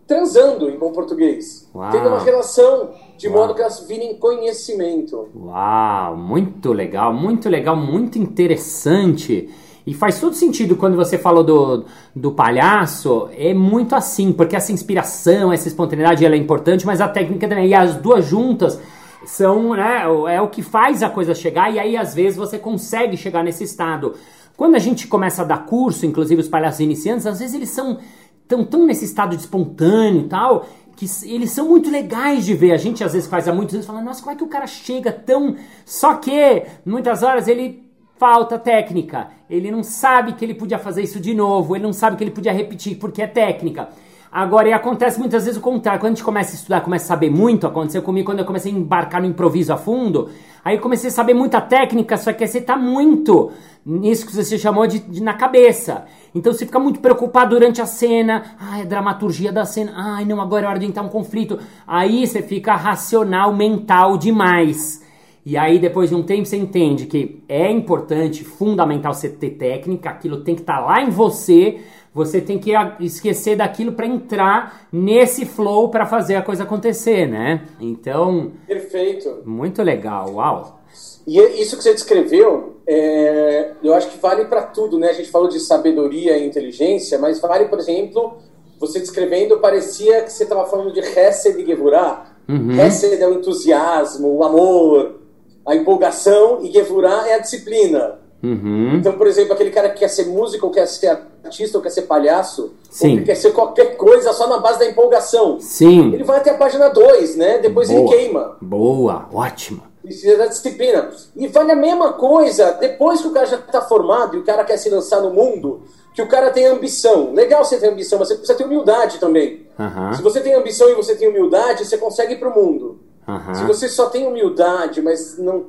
transando, 0.07 0.69
em 0.69 0.79
bom 0.79 0.91
português. 0.93 1.69
Uau. 1.75 1.91
Tendo 1.93 2.09
uma 2.09 2.19
relação, 2.21 2.95
de 3.23 3.29
Uau. 3.29 3.39
modo 3.39 3.55
que 3.55 3.61
elas 3.61 3.87
virem 3.87 4.17
conhecimento. 4.17 5.29
Uau, 5.37 6.17
muito 6.17 6.73
legal, 6.73 7.15
muito 7.15 7.49
legal, 7.49 7.77
muito 7.77 8.19
interessante. 8.19 9.49
E 9.87 9.95
faz 9.95 10.21
todo 10.21 10.35
sentido 10.35 10.77
quando 10.77 10.97
você 10.97 11.17
falou 11.17 11.43
do, 11.45 11.85
do 12.15 12.33
palhaço, 12.33 13.29
é 13.37 13.55
muito 13.55 13.95
assim, 13.95 14.33
porque 14.33 14.57
essa 14.57 14.73
inspiração, 14.73 15.53
essa 15.53 15.69
espontaneidade 15.69 16.25
ela 16.25 16.35
é 16.35 16.39
importante, 16.39 16.85
mas 16.87 17.01
a 17.01 17.09
técnica 17.09 17.47
também, 17.49 17.69
e 17.69 17.75
as 17.75 17.95
duas 17.97 18.25
juntas 18.27 18.79
são, 19.25 19.75
né, 19.75 20.07
o- 20.09 20.27
é 20.27 20.41
o 20.41 20.49
que 20.49 20.63
faz 20.63 21.01
a 21.03 21.09
coisa 21.09 21.33
chegar, 21.35 21.73
e 21.73 21.79
aí 21.79 21.97
às 21.97 22.15
vezes 22.15 22.37
você 22.37 22.59
consegue 22.59 23.17
chegar 23.17 23.43
nesse 23.45 23.63
estado. 23.65 24.15
Quando 24.57 24.75
a 24.75 24.79
gente 24.81 25.07
começa 25.07 25.43
a 25.43 25.45
dar 25.45 25.65
curso, 25.67 26.07
inclusive 26.07 26.41
os 26.41 26.49
palhaços 26.49 26.81
iniciantes, 26.81 27.27
às 27.27 27.39
vezes 27.41 27.55
eles 27.55 27.71
são 27.71 27.99
tão, 28.47 28.65
tão 28.65 28.85
nesse 28.87 29.05
estado 29.05 29.31
de 29.37 29.43
espontâneo 29.43 30.23
e 30.23 30.29
tal, 30.29 30.67
que 30.97 31.07
eles 31.25 31.51
são 31.51 31.69
muito 31.69 31.91
legais 31.91 32.45
de 32.45 32.55
ver. 32.55 32.73
A 32.73 32.77
gente 32.77 33.03
às 33.03 33.13
vezes 33.13 33.29
faz 33.29 33.49
há 33.49 33.53
muitos 33.53 33.75
anos 33.75 33.87
fala, 33.87 34.01
nossa, 34.01 34.21
como 34.21 34.33
é 34.33 34.37
que 34.37 34.45
o 34.45 34.49
cara 34.49 34.67
chega 34.67 35.13
tão. 35.13 35.57
Só 35.85 36.15
que, 36.15 36.65
muitas 36.85 37.23
horas, 37.23 37.49
ele 37.49 37.91
falta 38.19 38.59
técnica. 38.59 39.31
Ele 39.51 39.71
não 39.71 39.83
sabe 39.83 40.35
que 40.35 40.45
ele 40.45 40.55
podia 40.55 40.79
fazer 40.79 41.03
isso 41.03 41.19
de 41.19 41.35
novo, 41.35 41.75
ele 41.75 41.83
não 41.83 41.93
sabe 41.93 42.17
que 42.17 42.23
ele 42.23 42.31
podia 42.31 42.53
repetir 42.53 42.97
porque 42.97 43.21
é 43.21 43.27
técnica. 43.27 43.89
Agora, 44.33 44.67
e 44.67 44.73
acontece 44.73 45.19
muitas 45.19 45.45
vezes 45.45 45.59
o 45.59 45.61
contrário. 45.61 46.01
Quando 46.01 46.13
a 46.13 46.15
gente 46.15 46.25
começa 46.25 46.53
a 46.53 46.55
estudar, 46.55 46.81
começa 46.81 47.05
a 47.05 47.09
saber 47.09 47.31
muito, 47.31 47.67
aconteceu 47.67 48.01
comigo 48.01 48.25
quando 48.25 48.39
eu 48.39 48.47
comecei 48.47 48.73
a 48.73 48.75
embarcar 48.75 49.21
no 49.21 49.27
improviso 49.27 49.75
a 49.75 49.77
fundo. 49.77 50.31
Aí 50.65 50.79
comecei 50.79 51.11
a 51.11 51.13
saber 51.13 51.35
muita 51.35 51.61
técnica, 51.61 52.17
só 52.17 52.33
que 52.33 52.47
você 52.47 52.59
tá 52.59 52.75
muito 52.75 53.53
nisso 53.85 54.25
que 54.25 54.35
você 54.35 54.57
chamou 54.57 54.87
de, 54.87 55.01
de 55.01 55.23
na 55.23 55.35
cabeça. 55.35 56.07
Então 56.35 56.51
você 56.51 56.65
fica 56.65 56.79
muito 56.79 57.01
preocupado 57.01 57.51
durante 57.51 57.83
a 57.83 57.87
cena. 57.87 58.57
Ai, 58.59 58.81
a 58.81 58.85
dramaturgia 58.87 59.53
da 59.53 59.67
cena. 59.67 59.93
Ai, 59.95 60.25
não, 60.25 60.41
agora 60.41 60.65
é 60.65 60.69
hora 60.71 60.79
de 60.79 60.87
entrar 60.87 61.03
um 61.03 61.11
conflito. 61.11 61.59
Aí 61.87 62.27
você 62.27 62.41
fica 62.41 62.75
racional, 62.75 63.55
mental 63.55 64.17
demais. 64.17 65.03
E 65.45 65.59
aí, 65.59 65.79
depois 65.79 66.09
de 66.09 66.15
um 66.15 66.23
tempo, 66.23 66.47
você 66.47 66.57
entende 66.57 67.07
que 67.07 67.43
é 67.49 67.69
importante, 67.71 68.45
fundamental 68.45 69.13
você 69.13 69.29
ter 69.29 69.51
técnica, 69.51 70.09
aquilo 70.09 70.45
tem 70.45 70.55
que 70.55 70.61
estar 70.61 70.79
lá 70.79 71.03
em 71.03 71.11
você, 71.11 71.81
você 72.15 72.41
tem 72.41 72.59
que 72.59 72.73
esquecer 73.01 73.57
daquilo 73.57 73.93
para 73.93 74.07
entrar 74.07 74.87
nesse 74.93 75.47
flow 75.47 75.89
para 75.89 76.05
fazer 76.05 76.37
a 76.37 76.43
coisa 76.43 76.65
acontecer, 76.65 77.27
né? 77.27 77.67
Então. 77.81 78.53
Perfeito. 78.67 79.43
Muito 79.45 79.83
legal, 79.83 80.35
uau. 80.35 80.81
E 81.27 81.41
é 81.41 81.61
isso 81.61 81.77
que 81.77 81.83
você 81.83 81.95
descreveu, 81.95 82.81
é, 82.87 83.73
eu 83.83 83.95
acho 83.95 84.11
que 84.11 84.19
vale 84.19 84.45
para 84.45 84.63
tudo, 84.63 84.99
né? 84.99 85.09
A 85.09 85.13
gente 85.13 85.31
falou 85.31 85.49
de 85.49 85.61
sabedoria 85.61 86.37
e 86.37 86.47
inteligência, 86.47 87.19
mas 87.19 87.41
vale, 87.41 87.67
por 87.67 87.79
exemplo, 87.79 88.39
você 88.79 88.99
descrevendo, 88.99 89.59
parecia 89.59 90.23
que 90.23 90.33
você 90.33 90.43
estava 90.43 90.67
falando 90.67 90.93
de 90.93 91.01
Hesed 91.01 91.61
e 91.61 91.65
Gevurah. 91.65 92.27
Uhum. 92.49 92.73
Hesed 92.73 93.23
é 93.23 93.29
o 93.29 93.35
entusiasmo, 93.35 94.37
o 94.37 94.43
amor, 94.43 95.21
a 95.65 95.77
empolgação, 95.77 96.59
e 96.63 96.73
Gevurah 96.73 97.29
é 97.29 97.35
a 97.35 97.39
disciplina. 97.39 98.19
Uhum. 98.43 98.97
Então, 98.97 99.13
por 99.13 99.27
exemplo, 99.27 99.53
aquele 99.53 99.71
cara 99.71 99.91
que 99.91 100.01
quer 100.01 100.09
ser 100.09 100.27
músico, 100.27 100.67
ou 100.67 100.73
quer 100.73 100.87
ser 100.87 101.17
artista, 101.45 101.79
ou 101.79 101.83
quer 101.83 101.91
ser 101.91 102.03
palhaço, 102.03 102.73
Sim. 102.91 103.13
ou 103.13 103.19
que 103.19 103.25
quer 103.25 103.37
ser 103.37 103.53
qualquer 103.53 103.97
coisa 103.97 104.33
só 104.33 104.49
na 104.49 104.59
base 104.59 104.81
da 104.81 104.87
empolgação. 104.87 105.61
Sim. 105.61 106.13
Ele 106.13 106.25
vai 106.25 106.39
até 106.39 106.51
a 106.51 106.55
página 106.55 106.89
2, 106.89 107.37
né? 107.37 107.59
Depois 107.59 107.89
Boa. 107.89 108.01
ele 108.01 108.09
queima. 108.09 108.57
Boa, 108.61 109.29
ótimo. 109.33 109.83
Precisa 110.03 110.37
da 110.37 110.47
disciplina. 110.47 111.11
E 111.37 111.47
vale 111.47 111.71
a 111.71 111.77
mesma 111.77 112.15
coisa 112.15 112.73
depois 112.73 113.21
que 113.21 113.29
o 113.29 113.31
cara 113.31 113.47
já 113.47 113.57
está 113.57 113.81
formado 113.81 114.37
e 114.37 114.41
o 114.41 114.45
cara 114.45 114.65
quer 114.65 114.77
se 114.77 114.91
lançar 114.91 115.21
no 115.21 115.31
mundo, 115.31 115.83
que 116.13 116.21
o 116.21 116.27
cara 116.27 116.51
tem 116.51 116.67
ambição. 116.67 117.33
Legal 117.33 117.65
você 117.65 117.79
ter 117.79 117.89
ambição, 117.89 118.19
mas 118.19 118.27
você 118.29 118.35
precisa 118.35 118.59
ter 118.59 118.65
humildade 118.65 119.19
também. 119.19 119.65
Uhum. 119.79 120.13
Se 120.15 120.21
você 120.21 120.41
tem 120.41 120.55
ambição 120.55 120.89
e 120.89 120.95
você 120.95 121.15
tem 121.15 121.29
humildade, 121.29 121.87
você 121.87 121.97
consegue 121.97 122.35
ir 122.35 122.41
para 122.41 122.49
o 122.49 122.55
mundo. 122.55 122.99
Uhum. 123.29 123.55
Se 123.55 123.65
você 123.65 123.89
só 123.89 124.07
tem 124.07 124.27
humildade, 124.27 125.01
mas 125.01 125.39
não. 125.39 125.67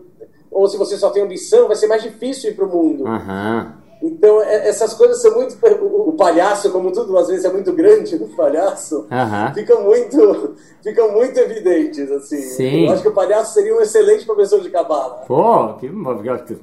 Ou 0.53 0.67
se 0.67 0.77
você 0.77 0.97
só 0.97 1.09
tem 1.09 1.23
ambição, 1.23 1.67
vai 1.67 1.75
ser 1.75 1.87
mais 1.87 2.01
difícil 2.03 2.51
ir 2.51 2.53
para 2.53 2.65
o 2.65 2.69
mundo. 2.69 3.03
Uhum. 3.05 3.83
Então, 4.05 4.41
é, 4.43 4.67
essas 4.67 4.93
coisas 4.93 5.21
são 5.21 5.33
muito. 5.33 5.57
O 6.13 6.15
palhaço, 6.15 6.71
como 6.71 6.91
tudo, 6.91 7.17
às 7.17 7.27
vezes 7.27 7.43
é 7.43 7.51
muito 7.51 7.73
grande 7.73 8.17
no 8.19 8.27
palhaço, 8.35 9.07
Uhum. 9.09 9.53
ficam 9.55 9.81
muito, 9.81 10.53
ficam 10.83 11.11
muito 11.11 11.39
evidentes, 11.39 12.11
assim. 12.11 12.39
Sim. 12.41 12.85
Eu 12.85 12.93
acho 12.93 13.01
que 13.01 13.07
o 13.07 13.13
palhaço 13.13 13.53
seria 13.53 13.75
um 13.75 13.81
excelente 13.81 14.23
professor 14.23 14.61
de 14.61 14.69
cabala. 14.69 15.23
Pô, 15.27 15.73
que, 15.75 15.89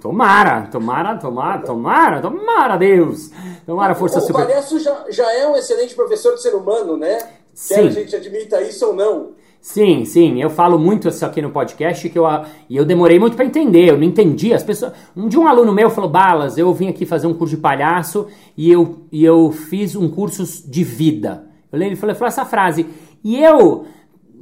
tomara, 0.00 0.68
tomara, 0.70 1.16
tomara, 1.18 1.62
tomara, 1.62 2.20
tomara, 2.20 2.76
Deus. 2.76 3.30
Tomara 3.66 3.92
a 3.92 3.96
força 3.96 4.18
o 4.18 4.22
super. 4.22 4.46
palhaço 4.46 4.78
já, 4.78 5.06
já 5.08 5.32
é 5.34 5.48
um 5.48 5.56
excelente 5.56 5.96
professor 5.96 6.34
de 6.34 6.42
ser 6.42 6.54
humano, 6.54 6.96
né? 6.96 7.18
Sim. 7.52 7.74
Quer 7.74 7.80
a 7.80 7.90
gente 7.90 8.16
admita 8.16 8.62
isso 8.62 8.86
ou 8.86 8.94
não. 8.94 9.30
Sim, 9.60 10.06
sim, 10.06 10.40
eu 10.40 10.48
falo 10.48 10.78
muito 10.78 11.06
isso 11.08 11.24
aqui 11.24 11.42
no 11.42 11.50
podcast 11.50 12.08
que 12.08 12.18
eu, 12.18 12.24
e 12.68 12.76
eu 12.78 12.84
demorei 12.84 13.18
muito 13.18 13.36
para 13.36 13.44
entender, 13.44 13.90
eu 13.90 13.96
não 13.98 14.04
entendi. 14.04 14.54
As 14.54 14.62
pessoas, 14.62 14.92
um 15.14 15.28
dia 15.28 15.38
um 15.38 15.46
aluno 15.46 15.70
meu 15.70 15.90
falou: 15.90 16.08
"Balas, 16.08 16.56
eu 16.56 16.72
vim 16.72 16.88
aqui 16.88 17.04
fazer 17.04 17.26
um 17.26 17.34
curso 17.34 17.56
de 17.56 17.60
palhaço 17.60 18.26
e 18.56 18.70
eu, 18.70 19.00
e 19.12 19.22
eu 19.22 19.52
fiz 19.52 19.94
um 19.94 20.08
curso 20.08 20.44
de 20.68 20.82
vida". 20.82 21.44
Eu 21.70 21.78
lembro, 21.78 21.92
ele 21.92 22.00
falou, 22.00 22.14
falou 22.14 22.28
essa 22.28 22.46
frase. 22.46 22.86
E 23.22 23.36
eu 23.38 23.84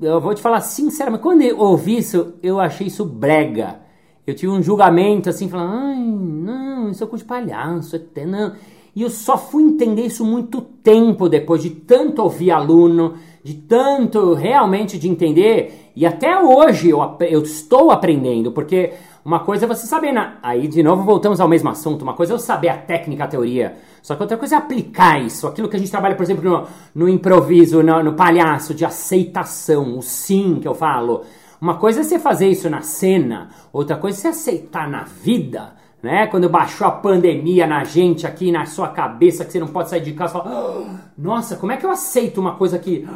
eu 0.00 0.20
vou 0.20 0.32
te 0.32 0.40
falar 0.40 0.60
sinceramente, 0.60 1.22
quando 1.22 1.42
eu 1.42 1.58
ouvi 1.58 1.98
isso, 1.98 2.34
eu 2.40 2.60
achei 2.60 2.86
isso 2.86 3.04
brega. 3.04 3.80
Eu 4.24 4.34
tive 4.36 4.52
um 4.52 4.62
julgamento 4.62 5.28
assim, 5.28 5.48
falando: 5.48 5.72
"Ai, 5.72 5.98
não, 5.98 6.90
isso 6.90 7.02
é 7.02 7.06
curso 7.08 7.24
de 7.24 7.28
palhaço, 7.28 7.96
é 7.96 8.24
não". 8.24 8.52
E 8.94 9.02
eu 9.02 9.10
só 9.10 9.36
fui 9.36 9.64
entender 9.64 10.06
isso 10.06 10.24
muito 10.24 10.60
tempo 10.60 11.28
depois 11.28 11.62
de 11.62 11.70
tanto 11.70 12.22
ouvir 12.22 12.50
aluno, 12.52 13.14
de 13.48 13.54
tanto 13.54 14.34
realmente 14.34 14.98
de 14.98 15.08
entender. 15.08 15.90
E 15.96 16.04
até 16.04 16.38
hoje 16.38 16.90
eu, 16.90 17.00
eu 17.20 17.42
estou 17.42 17.90
aprendendo, 17.90 18.52
porque 18.52 18.92
uma 19.24 19.40
coisa 19.40 19.64
é 19.64 19.68
você 19.68 19.86
saber. 19.86 20.12
Na... 20.12 20.36
Aí 20.42 20.68
de 20.68 20.82
novo 20.82 21.02
voltamos 21.02 21.40
ao 21.40 21.48
mesmo 21.48 21.70
assunto. 21.70 22.02
Uma 22.02 22.12
coisa 22.12 22.34
é 22.34 22.34
eu 22.34 22.38
saber 22.38 22.68
a 22.68 22.76
técnica, 22.76 23.24
a 23.24 23.26
teoria. 23.26 23.76
Só 24.02 24.14
que 24.14 24.22
outra 24.22 24.36
coisa 24.36 24.56
é 24.56 24.58
aplicar 24.58 25.18
isso. 25.24 25.46
Aquilo 25.46 25.66
que 25.66 25.76
a 25.76 25.78
gente 25.78 25.90
trabalha, 25.90 26.14
por 26.14 26.24
exemplo, 26.24 26.44
no, 26.44 26.66
no 26.94 27.08
improviso, 27.08 27.82
no, 27.82 28.02
no 28.02 28.12
palhaço, 28.12 28.74
de 28.74 28.84
aceitação, 28.84 29.96
o 29.96 30.02
sim 30.02 30.58
que 30.60 30.68
eu 30.68 30.74
falo. 30.74 31.22
Uma 31.58 31.76
coisa 31.76 32.00
é 32.00 32.04
você 32.04 32.18
fazer 32.18 32.48
isso 32.48 32.68
na 32.68 32.82
cena, 32.82 33.48
outra 33.72 33.96
coisa 33.96 34.18
é 34.18 34.20
você 34.20 34.28
aceitar 34.28 34.86
na 34.90 35.04
vida 35.04 35.72
né? 36.02 36.26
Quando 36.26 36.48
baixou 36.48 36.86
a 36.86 36.90
pandemia 36.90 37.66
na 37.66 37.84
gente 37.84 38.26
aqui, 38.26 38.52
na 38.52 38.66
sua 38.66 38.88
cabeça, 38.88 39.44
que 39.44 39.52
você 39.52 39.58
não 39.58 39.68
pode 39.68 39.88
sair 39.88 40.00
de 40.00 40.12
casa, 40.12 40.34
fala, 40.34 40.50
"Ah, 40.50 41.10
nossa, 41.16 41.56
como 41.56 41.72
é 41.72 41.76
que 41.76 41.84
eu 41.84 41.90
aceito 41.90 42.40
uma 42.40 42.54
coisa 42.54 42.78
que, 42.78 43.06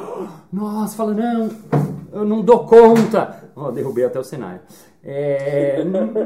nossa, 0.53 0.97
fala, 0.97 1.15
não, 1.15 1.51
eu 2.13 2.25
não 2.25 2.43
dou 2.43 2.61
conta. 2.61 3.43
Ó, 3.57 3.71
derrubei 3.71 4.05
até 4.05 4.19
o 4.19 4.25
cenário. 4.25 4.61
É, 5.05 5.83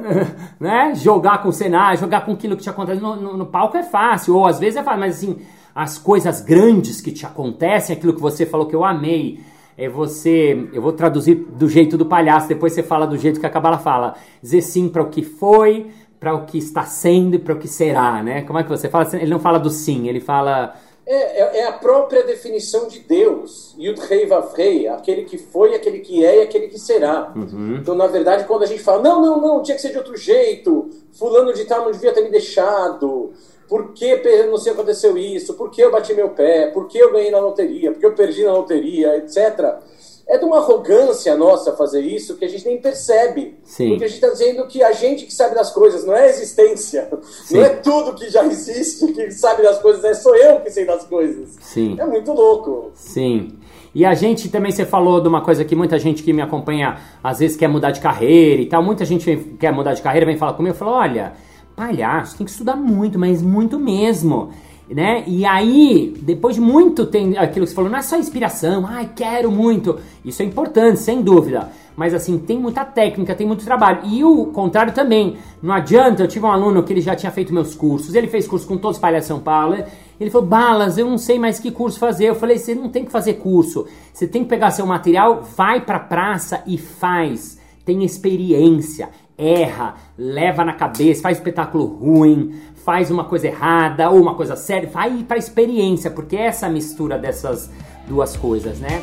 né? 0.61 0.95
Jogar 0.95 1.43
com 1.43 1.49
o 1.49 1.53
cenário, 1.53 1.99
jogar 1.99 2.25
com 2.25 2.33
aquilo 2.33 2.57
que 2.57 2.63
te 2.63 2.71
acontece 2.71 3.01
no, 3.01 3.17
no, 3.17 3.37
no 3.37 3.47
palco 3.47 3.77
é 3.77 3.83
fácil, 3.83 4.37
ou 4.37 4.47
às 4.47 4.59
vezes 4.59 4.77
é 4.77 4.83
fácil, 4.83 5.01
mas 5.01 5.17
assim, 5.17 5.39
as 5.75 5.97
coisas 5.97 6.41
grandes 6.41 7.01
que 7.01 7.13
te 7.13 7.25
acontecem, 7.25 7.97
aquilo 7.97 8.15
que 8.15 8.21
você 8.21 8.45
falou 8.45 8.67
que 8.67 8.75
eu 8.75 8.85
amei, 8.85 9.41
é 9.79 9.89
você, 9.89 10.69
eu 10.73 10.81
vou 10.81 10.93
traduzir 10.93 11.35
do 11.35 11.69
jeito 11.69 11.99
do 11.99 12.07
palhaço, 12.07 12.49
depois 12.49 12.73
você 12.73 12.83
fala 12.83 13.07
do 13.07 13.19
jeito 13.19 13.39
que 13.39 13.47
a 13.47 13.51
Cabala 13.51 13.79
fala, 13.79 14.15
dizer 14.43 14.63
sim 14.63 14.89
para 14.89 15.03
o 15.03 15.11
que 15.11 15.23
foi, 15.23 15.91
para 16.19 16.35
o 16.35 16.47
que 16.47 16.59
está 16.59 16.85
sendo 16.85 17.37
e 17.37 17.39
para 17.39 17.55
o 17.55 17.59
que 17.59 17.69
será, 17.69 18.23
né? 18.23 18.43
Como 18.43 18.59
é 18.59 18.63
que 18.63 18.69
você 18.69 18.89
fala? 18.89 19.09
Ele 19.15 19.31
não 19.31 19.41
fala 19.41 19.59
do 19.59 19.71
sim, 19.71 20.09
ele 20.09 20.21
fala. 20.21 20.75
É, 21.07 21.43
é, 21.43 21.59
é 21.61 21.67
a 21.69 21.73
própria 21.73 22.25
definição 22.25 22.89
de 22.89 22.99
Deus, 22.99 23.77
Rei 24.09 24.27
Vav 24.27 24.53
Rei, 24.57 24.89
aquele 24.89 25.23
que 25.23 25.39
foi, 25.39 25.75
aquele 25.75 26.01
que 26.01 26.25
é 26.25 26.39
e 26.39 26.43
aquele 26.43 26.67
que 26.67 26.81
será. 26.81 27.33
Uhum. 27.37 27.77
Então, 27.81 27.95
na 27.95 28.09
verdade, 28.09 28.45
quando 28.45 28.65
a 28.65 28.67
gente 28.67 28.83
fala, 28.83 29.03
não, 29.03 29.23
não, 29.23 29.41
não, 29.41 29.63
tinha 29.63 29.77
que 29.77 29.83
ser 29.83 29.93
de 29.93 29.99
outro 29.99 30.17
jeito, 30.17 30.91
fulano 31.13 31.53
de 31.53 31.65
tal 31.65 31.85
não 31.85 31.93
devia 31.93 32.13
ter 32.13 32.23
me 32.23 32.31
deixado, 32.31 33.33
por 33.69 33.93
que 33.93 34.17
não 34.47 34.59
sei 34.59 34.73
aconteceu 34.73 35.17
isso, 35.17 35.55
por 35.55 35.71
que 35.71 35.81
eu 35.81 35.93
bati 35.93 36.13
meu 36.13 36.31
pé, 36.31 36.69
por 36.69 36.89
que 36.89 36.99
eu 36.99 37.13
ganhei 37.13 37.31
na 37.31 37.39
loteria, 37.39 37.93
por 37.93 38.01
que 38.01 38.07
eu 38.07 38.15
perdi 38.15 38.45
na 38.45 38.53
loteria, 38.53 39.17
etc. 39.19 39.77
É 40.28 40.38
de 40.38 40.45
uma 40.45 40.59
arrogância 40.59 41.37
nossa 41.37 41.73
fazer 41.76 42.00
isso 42.00 42.37
que 42.37 42.45
a 42.45 42.49
gente 42.49 42.66
nem 42.66 42.80
percebe. 42.80 43.56
Sim. 43.62 43.90
Porque 43.90 44.04
a 44.04 44.09
gente 44.09 44.16
está 44.16 44.28
dizendo 44.30 44.66
que 44.66 44.83
a 44.83 44.90
gente 44.90 45.25
que 45.25 45.33
sabe 45.33 45.54
das 45.54 45.71
coisas, 45.71 46.04
não 46.04 46.14
é 46.14 46.25
a 46.25 46.28
existência. 46.28 47.09
Sim. 47.45 47.59
Não 47.59 47.64
é 47.64 47.68
tudo 47.68 48.14
que 48.14 48.28
já 48.28 48.45
existe 48.45 49.12
que 49.12 49.30
sabe 49.30 49.62
das 49.62 49.78
coisas, 49.78 50.02
é 50.02 50.14
sou 50.14 50.35
eu 50.35 50.61
que 50.61 50.71
sei 50.71 50.85
das 50.85 51.04
coisas. 51.04 51.56
Sim. 51.61 51.97
É 51.99 52.04
muito 52.04 52.33
louco. 52.33 52.90
Sim. 52.95 53.56
E 53.95 54.04
a 54.04 54.14
gente 54.14 54.49
também, 54.49 54.73
você 54.73 54.85
falou 54.85 55.21
de 55.21 55.28
uma 55.28 55.40
coisa 55.40 55.64
que 55.64 55.75
muita 55.75 55.99
gente 55.99 56.23
que 56.23 56.33
me 56.33 56.42
acompanha 56.42 56.99
às 57.23 57.38
vezes 57.38 57.56
quer 57.56 57.68
mudar 57.68 57.92
de 57.92 58.00
carreira 58.00 58.61
e 58.61 58.66
tal. 58.66 58.83
Muita 58.83 59.04
gente 59.04 59.35
quer 59.59 59.73
mudar 59.73 59.95
de 59.95 60.02
carreira, 60.02 60.26
vem 60.26 60.37
falar 60.37 60.52
comigo 60.52 60.75
e 60.75 60.78
fala: 60.78 60.92
olha, 60.99 61.33
palhaço, 61.75 62.37
tem 62.37 62.45
que 62.45 62.50
estudar 62.50 62.76
muito, 62.76 63.18
mas 63.18 63.40
muito 63.40 63.78
mesmo. 63.78 64.50
Né? 64.88 65.25
E 65.26 65.45
aí, 65.45 66.14
depois 66.23 66.55
de 66.55 66.61
muito 66.61 67.07
tem 67.07 67.37
aquilo 67.37 67.64
que 67.64 67.71
você 67.71 67.75
falou, 67.75 67.90
não 67.90 67.99
é 67.99 68.02
só 68.02 68.16
inspiração, 68.16 68.87
ai, 68.87 69.11
quero 69.16 69.50
muito. 69.50 69.99
Isso 70.25 70.43
é 70.43 70.45
importante, 70.45 71.00
sem 71.00 71.23
dúvida. 71.23 71.71
Mas 71.97 72.14
assim, 72.14 72.38
tem 72.38 72.59
muita 72.59 72.85
técnica, 72.85 73.35
tem 73.35 73.47
muito 73.47 73.64
trabalho. 73.64 74.02
E 74.05 74.23
o 74.23 74.47
contrário 74.47 74.93
também. 74.93 75.38
Não 75.62 75.75
adianta, 75.75 76.23
eu 76.23 76.28
tive 76.28 76.45
um 76.45 76.50
aluno 76.52 76.83
que 76.83 76.93
ele 76.93 77.00
já 77.00 77.16
tinha 77.16 77.33
feito 77.33 77.52
meus 77.52 77.75
cursos, 77.75 78.14
ele 78.14 78.28
fez 78.28 78.47
curso 78.47 78.66
com 78.69 78.76
todos 78.76 78.99
os 78.99 79.00
palhaços 79.00 79.25
de 79.25 79.35
São 79.35 79.40
Paulo. 79.40 79.83
Ele 80.21 80.31
falou, 80.31 80.47
Balas, 80.47 80.99
eu 80.99 81.09
não 81.09 81.19
sei 81.19 81.38
mais 81.38 81.59
que 81.59 81.71
curso 81.71 81.99
fazer. 81.99 82.26
Eu 82.26 82.35
falei, 82.35 82.59
você 82.59 82.75
não 82.75 82.88
tem 82.88 83.05
que 83.05 83.11
fazer 83.11 83.35
curso. 83.35 83.87
Você 84.12 84.26
tem 84.26 84.45
que 84.45 84.49
pegar 84.49 84.71
seu 84.71 84.87
material, 84.87 85.43
vai 85.57 85.81
pra 85.81 85.99
praça 85.99 86.62
e 86.66 86.78
faz. 86.78 87.59
Tem 87.85 88.05
experiência, 88.05 89.11
erra, 89.37 89.95
leva 90.16 90.64
na 90.64 90.73
cabeça, 90.73 91.23
faz 91.23 91.38
espetáculo 91.38 91.85
ruim, 91.87 92.55
faz 92.87 93.11
uma 93.11 93.25
coisa 93.25 93.49
errada 93.49 94.09
ou 94.09 94.23
uma 94.23 94.37
coisa 94.37 94.55
séria, 94.55 94.88
vai 94.88 95.25
pra 95.25 95.37
experiência, 95.37 96.09
porque 96.09 96.37
é 96.37 96.43
essa 96.43 96.69
mistura 96.69 97.19
dessas 97.19 97.69
duas 98.07 98.37
coisas, 98.37 98.78
né? 98.78 99.02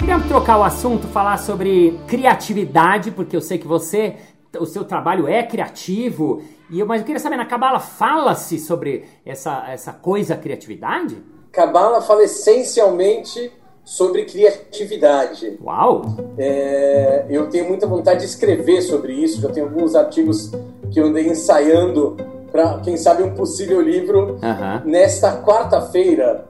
Queríamos 0.00 0.26
trocar 0.26 0.58
o 0.58 0.64
assunto, 0.64 1.06
falar 1.06 1.36
sobre 1.36 2.00
criatividade, 2.08 3.12
porque 3.12 3.36
eu 3.36 3.40
sei 3.40 3.58
que 3.58 3.66
você, 3.68 4.16
o 4.58 4.66
seu 4.66 4.82
trabalho 4.84 5.28
é 5.28 5.44
criativo, 5.44 6.42
e 6.70 6.80
eu, 6.80 6.86
mas 6.86 7.00
eu 7.00 7.06
queria 7.06 7.20
saber, 7.20 7.36
na 7.36 7.46
Cabala 7.46 7.78
fala-se 7.78 8.58
sobre 8.58 9.04
essa, 9.24 9.64
essa 9.68 9.92
coisa 9.92 10.36
criatividade? 10.36 11.22
Cabala 11.52 12.02
fala 12.02 12.24
essencialmente 12.24 13.52
sobre 13.84 14.24
criatividade. 14.24 15.58
Uau! 15.62 16.02
É, 16.36 17.24
eu 17.30 17.48
tenho 17.48 17.68
muita 17.68 17.86
vontade 17.86 18.20
de 18.20 18.26
escrever 18.26 18.82
sobre 18.82 19.12
isso, 19.12 19.40
já 19.40 19.48
tenho 19.48 19.66
alguns 19.66 19.94
artigos 19.94 20.50
que 20.90 21.00
eu 21.00 21.06
andei 21.06 21.28
ensaiando 21.28 22.16
para, 22.50 22.80
quem 22.80 22.96
sabe, 22.96 23.22
um 23.22 23.34
possível 23.34 23.80
livro. 23.80 24.38
Aham. 24.42 24.82
Nesta 24.84 25.40
quarta-feira 25.42 26.48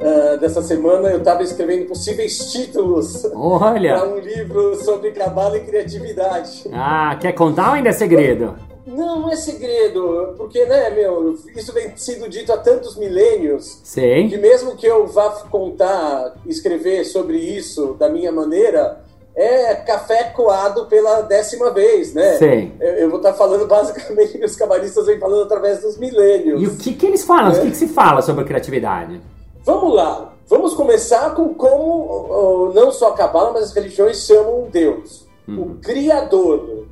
ah, 0.00 0.36
dessa 0.36 0.62
semana, 0.62 1.08
eu 1.08 1.18
estava 1.18 1.42
escrevendo 1.42 1.86
possíveis 1.86 2.52
títulos 2.52 3.22
para 3.22 4.08
um 4.08 4.18
livro 4.18 4.76
sobre 4.76 5.10
cabala 5.10 5.56
e 5.56 5.60
criatividade. 5.60 6.64
Ah, 6.72 7.16
quer 7.20 7.32
contar 7.32 7.70
ou 7.70 7.74
ainda 7.74 7.88
é 7.88 7.92
segredo? 7.92 8.54
Não, 8.88 9.20
não 9.20 9.30
é 9.30 9.36
segredo, 9.36 10.34
porque, 10.36 10.64
né, 10.64 10.88
meu, 10.88 11.36
isso 11.54 11.72
vem 11.74 11.94
sido 11.94 12.28
dito 12.28 12.52
há 12.52 12.56
tantos 12.56 12.96
milênios 12.96 13.80
Sim. 13.84 14.28
que 14.28 14.38
mesmo 14.38 14.76
que 14.76 14.86
eu 14.86 15.06
vá 15.06 15.28
contar, 15.50 16.34
escrever 16.46 17.04
sobre 17.04 17.36
isso 17.36 17.94
da 17.98 18.08
minha 18.08 18.32
maneira, 18.32 19.00
é 19.36 19.74
café 19.74 20.24
coado 20.24 20.86
pela 20.86 21.20
décima 21.20 21.70
vez, 21.70 22.14
né? 22.14 22.36
Sim. 22.38 22.72
Eu, 22.80 22.94
eu 22.94 23.10
vou 23.10 23.18
estar 23.18 23.34
falando 23.34 23.66
basicamente 23.68 24.38
que 24.38 24.44
os 24.44 24.56
cabalistas 24.56 25.06
vêm 25.06 25.18
falando 25.18 25.42
através 25.42 25.82
dos 25.82 25.98
milênios. 25.98 26.60
E 26.62 26.66
o 26.66 26.76
que, 26.76 26.94
que 26.94 27.06
eles 27.06 27.24
falam? 27.24 27.52
É. 27.52 27.58
O 27.58 27.62
que, 27.62 27.70
que 27.70 27.76
se 27.76 27.88
fala 27.88 28.22
sobre 28.22 28.42
a 28.42 28.46
criatividade? 28.46 29.20
Vamos 29.64 29.94
lá, 29.94 30.32
vamos 30.48 30.72
começar 30.72 31.34
com 31.34 31.52
como 31.52 32.72
não 32.74 32.90
só 32.90 33.10
a 33.10 33.12
Cabala, 33.14 33.52
mas 33.52 33.64
as 33.64 33.72
religiões 33.72 34.24
chamam 34.24 34.64
um 34.64 34.70
Deus, 34.70 35.26
o 35.46 35.76
Criador. 35.82 36.86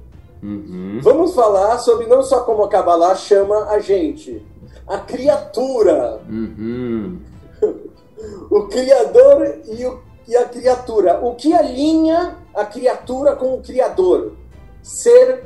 Uhum. 0.46 1.00
Vamos 1.02 1.34
falar 1.34 1.78
sobre 1.78 2.06
não 2.06 2.22
só 2.22 2.40
como 2.40 2.62
a 2.62 2.68
Kabbalah 2.68 3.14
chama 3.16 3.64
a 3.70 3.80
gente, 3.80 4.40
a 4.86 4.98
criatura, 4.98 6.20
Uhum. 6.28 7.18
o 8.50 8.62
Criador 8.68 9.58
e, 9.66 9.84
o- 9.86 10.00
e 10.28 10.36
a 10.36 10.44
criatura. 10.44 11.18
O 11.24 11.34
que 11.34 11.52
alinha 11.52 12.36
a 12.54 12.64
criatura 12.64 13.34
com 13.34 13.54
o 13.54 13.60
Criador? 13.62 14.32
Ser 14.82 15.44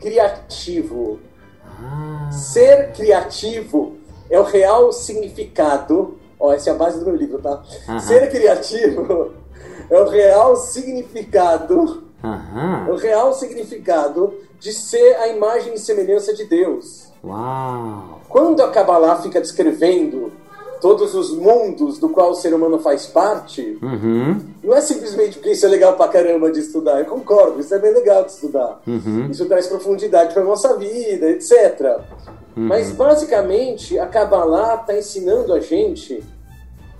criativo. 0.00 1.18
Ah. 1.64 2.30
Ser 2.32 2.92
criativo 2.92 3.96
é 4.30 4.38
o 4.38 4.42
real 4.44 4.92
significado. 4.92 6.16
Ó, 6.40 6.52
essa 6.52 6.70
é 6.70 6.72
a 6.72 6.76
base 6.76 6.98
do 6.98 7.06
meu 7.06 7.16
livro, 7.16 7.38
tá? 7.38 7.62
Aham. 7.88 7.98
Ser 8.00 8.30
criativo 8.30 9.32
é 9.90 10.00
o 10.00 10.08
real 10.08 10.56
significado 10.56 12.04
Aham. 12.22 12.86
o 12.90 12.96
real 12.96 13.32
significado 13.34 14.32
de 14.60 14.72
ser 14.72 15.16
a 15.16 15.28
imagem 15.28 15.74
e 15.74 15.78
semelhança 15.78 16.32
de 16.32 16.44
Deus. 16.44 17.08
Uau. 17.24 18.20
Quando 18.28 18.60
a 18.62 18.70
Kabbalah 18.70 19.16
fica 19.16 19.40
descrevendo 19.40 20.32
todos 20.80 21.14
os 21.14 21.30
mundos 21.36 21.98
do 21.98 22.08
qual 22.08 22.30
o 22.30 22.34
ser 22.34 22.52
humano 22.54 22.78
faz 22.78 23.06
parte, 23.06 23.78
Uhum. 23.80 24.40
não 24.64 24.74
é 24.74 24.80
simplesmente 24.80 25.38
porque 25.38 25.52
isso 25.52 25.64
é 25.64 25.68
legal 25.68 25.94
pra 25.94 26.08
caramba 26.08 26.50
de 26.50 26.58
estudar. 26.60 26.98
Eu 26.98 27.04
concordo, 27.06 27.60
isso 27.60 27.72
é 27.74 27.78
bem 27.78 27.92
legal 27.92 28.24
de 28.24 28.32
estudar. 28.32 28.80
Uhum. 28.86 29.28
Isso 29.30 29.44
traz 29.46 29.66
profundidade 29.68 30.34
pra 30.34 30.42
nossa 30.42 30.76
vida, 30.76 31.30
etc. 31.30 31.98
Mas 32.54 32.90
basicamente 32.92 33.98
a 33.98 34.06
Kabbalah 34.06 34.74
está 34.74 34.96
ensinando 34.98 35.52
a 35.54 35.60
gente 35.60 36.22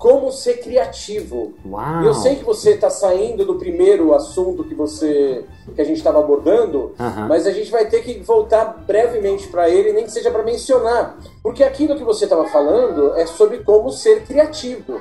como 0.03 0.33
ser 0.33 0.55
criativo. 0.55 1.55
Uau. 1.65 2.03
Eu 2.03 2.13
sei 2.13 2.35
que 2.35 2.45
você 2.45 2.71
está 2.71 2.91
saindo 2.91 3.45
do 3.45 3.55
primeiro 3.55 4.13
assunto 4.13 4.65
que 4.65 4.75
você 4.75 5.45
que 5.77 5.81
a 5.81 5.85
gente 5.85 5.99
estava 5.99 6.19
abordando, 6.19 6.93
mas 7.29 7.47
a 7.47 7.53
gente 7.53 7.71
vai 7.71 7.87
ter 7.87 8.03
que 8.03 8.19
voltar 8.19 8.83
brevemente 8.85 9.47
para 9.47 9.71
ele, 9.71 9.93
nem 9.93 10.05
que 10.05 10.11
seja 10.11 10.29
para 10.29 10.43
mencionar, 10.43 11.17
porque 11.41 11.63
aquilo 11.63 11.95
que 11.95 12.03
você 12.03 12.25
estava 12.25 12.47
falando 12.47 13.15
é 13.15 13.27
sobre 13.27 13.59
como 13.59 13.93
ser 13.93 14.25
criativo. 14.25 15.01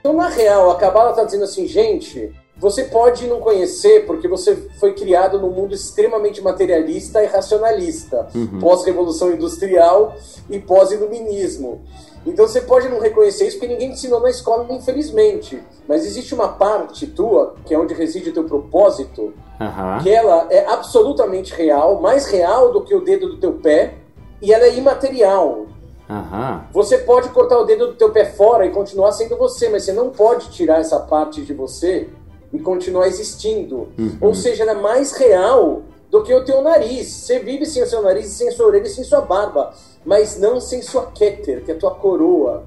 Então, 0.00 0.12
na 0.12 0.28
real, 0.28 0.70
a 0.70 0.74
Kabbalah 0.76 1.12
está 1.12 1.24
dizendo 1.24 1.44
assim, 1.44 1.66
gente, 1.66 2.30
você 2.58 2.84
pode 2.84 3.26
não 3.26 3.40
conhecer 3.40 4.04
porque 4.04 4.28
você 4.28 4.54
foi 4.78 4.92
criado 4.92 5.40
num 5.40 5.50
mundo 5.50 5.74
extremamente 5.74 6.42
materialista 6.42 7.24
e 7.24 7.26
racionalista, 7.26 8.28
pós-revolução 8.60 9.32
industrial 9.32 10.14
e 10.50 10.58
pós-iluminismo. 10.58 11.80
Então 12.26 12.46
você 12.46 12.60
pode 12.60 12.88
não 12.88 13.00
reconhecer 13.00 13.46
isso 13.46 13.58
porque 13.58 13.72
ninguém 13.72 13.88
te 13.88 13.94
ensinou 13.94 14.20
na 14.20 14.30
escola, 14.30 14.66
infelizmente. 14.70 15.62
Mas 15.88 16.04
existe 16.04 16.34
uma 16.34 16.48
parte 16.48 17.06
tua, 17.06 17.54
que 17.64 17.74
é 17.74 17.78
onde 17.78 17.94
reside 17.94 18.30
o 18.30 18.32
teu 18.32 18.44
propósito, 18.44 19.32
Aham. 19.60 20.00
que 20.02 20.10
ela 20.10 20.46
é 20.50 20.66
absolutamente 20.66 21.54
real, 21.54 22.00
mais 22.00 22.26
real 22.26 22.72
do 22.72 22.82
que 22.82 22.94
o 22.94 23.00
dedo 23.00 23.28
do 23.28 23.38
teu 23.38 23.54
pé, 23.54 23.94
e 24.42 24.52
ela 24.52 24.64
é 24.64 24.76
imaterial. 24.76 25.66
Aham. 26.08 26.64
Você 26.72 26.98
pode 26.98 27.28
cortar 27.30 27.58
o 27.58 27.64
dedo 27.64 27.88
do 27.88 27.94
teu 27.94 28.10
pé 28.10 28.24
fora 28.24 28.66
e 28.66 28.70
continuar 28.70 29.12
sendo 29.12 29.36
você, 29.36 29.68
mas 29.68 29.84
você 29.84 29.92
não 29.92 30.10
pode 30.10 30.50
tirar 30.50 30.80
essa 30.80 30.98
parte 30.98 31.42
de 31.42 31.54
você 31.54 32.08
e 32.52 32.58
continuar 32.58 33.06
existindo. 33.06 33.88
Ou 34.20 34.34
seja, 34.34 34.64
ela 34.64 34.72
é 34.72 34.80
mais 34.82 35.12
real 35.12 35.82
do 36.10 36.22
que 36.22 36.34
o 36.34 36.44
teu 36.44 36.60
nariz. 36.62 37.08
Você 37.08 37.38
vive 37.38 37.64
sem 37.64 37.82
o 37.82 37.86
seu 37.86 38.02
nariz, 38.02 38.26
sem 38.26 38.48
a 38.48 38.52
sua 38.52 38.66
orelha, 38.66 38.88
sem 38.88 39.04
sua 39.04 39.20
barba, 39.20 39.72
mas 40.04 40.38
não 40.38 40.60
sem 40.60 40.82
sua 40.82 41.06
Keter, 41.06 41.64
que 41.64 41.70
é 41.70 41.74
a 41.74 41.78
tua 41.78 41.92
coroa, 41.92 42.64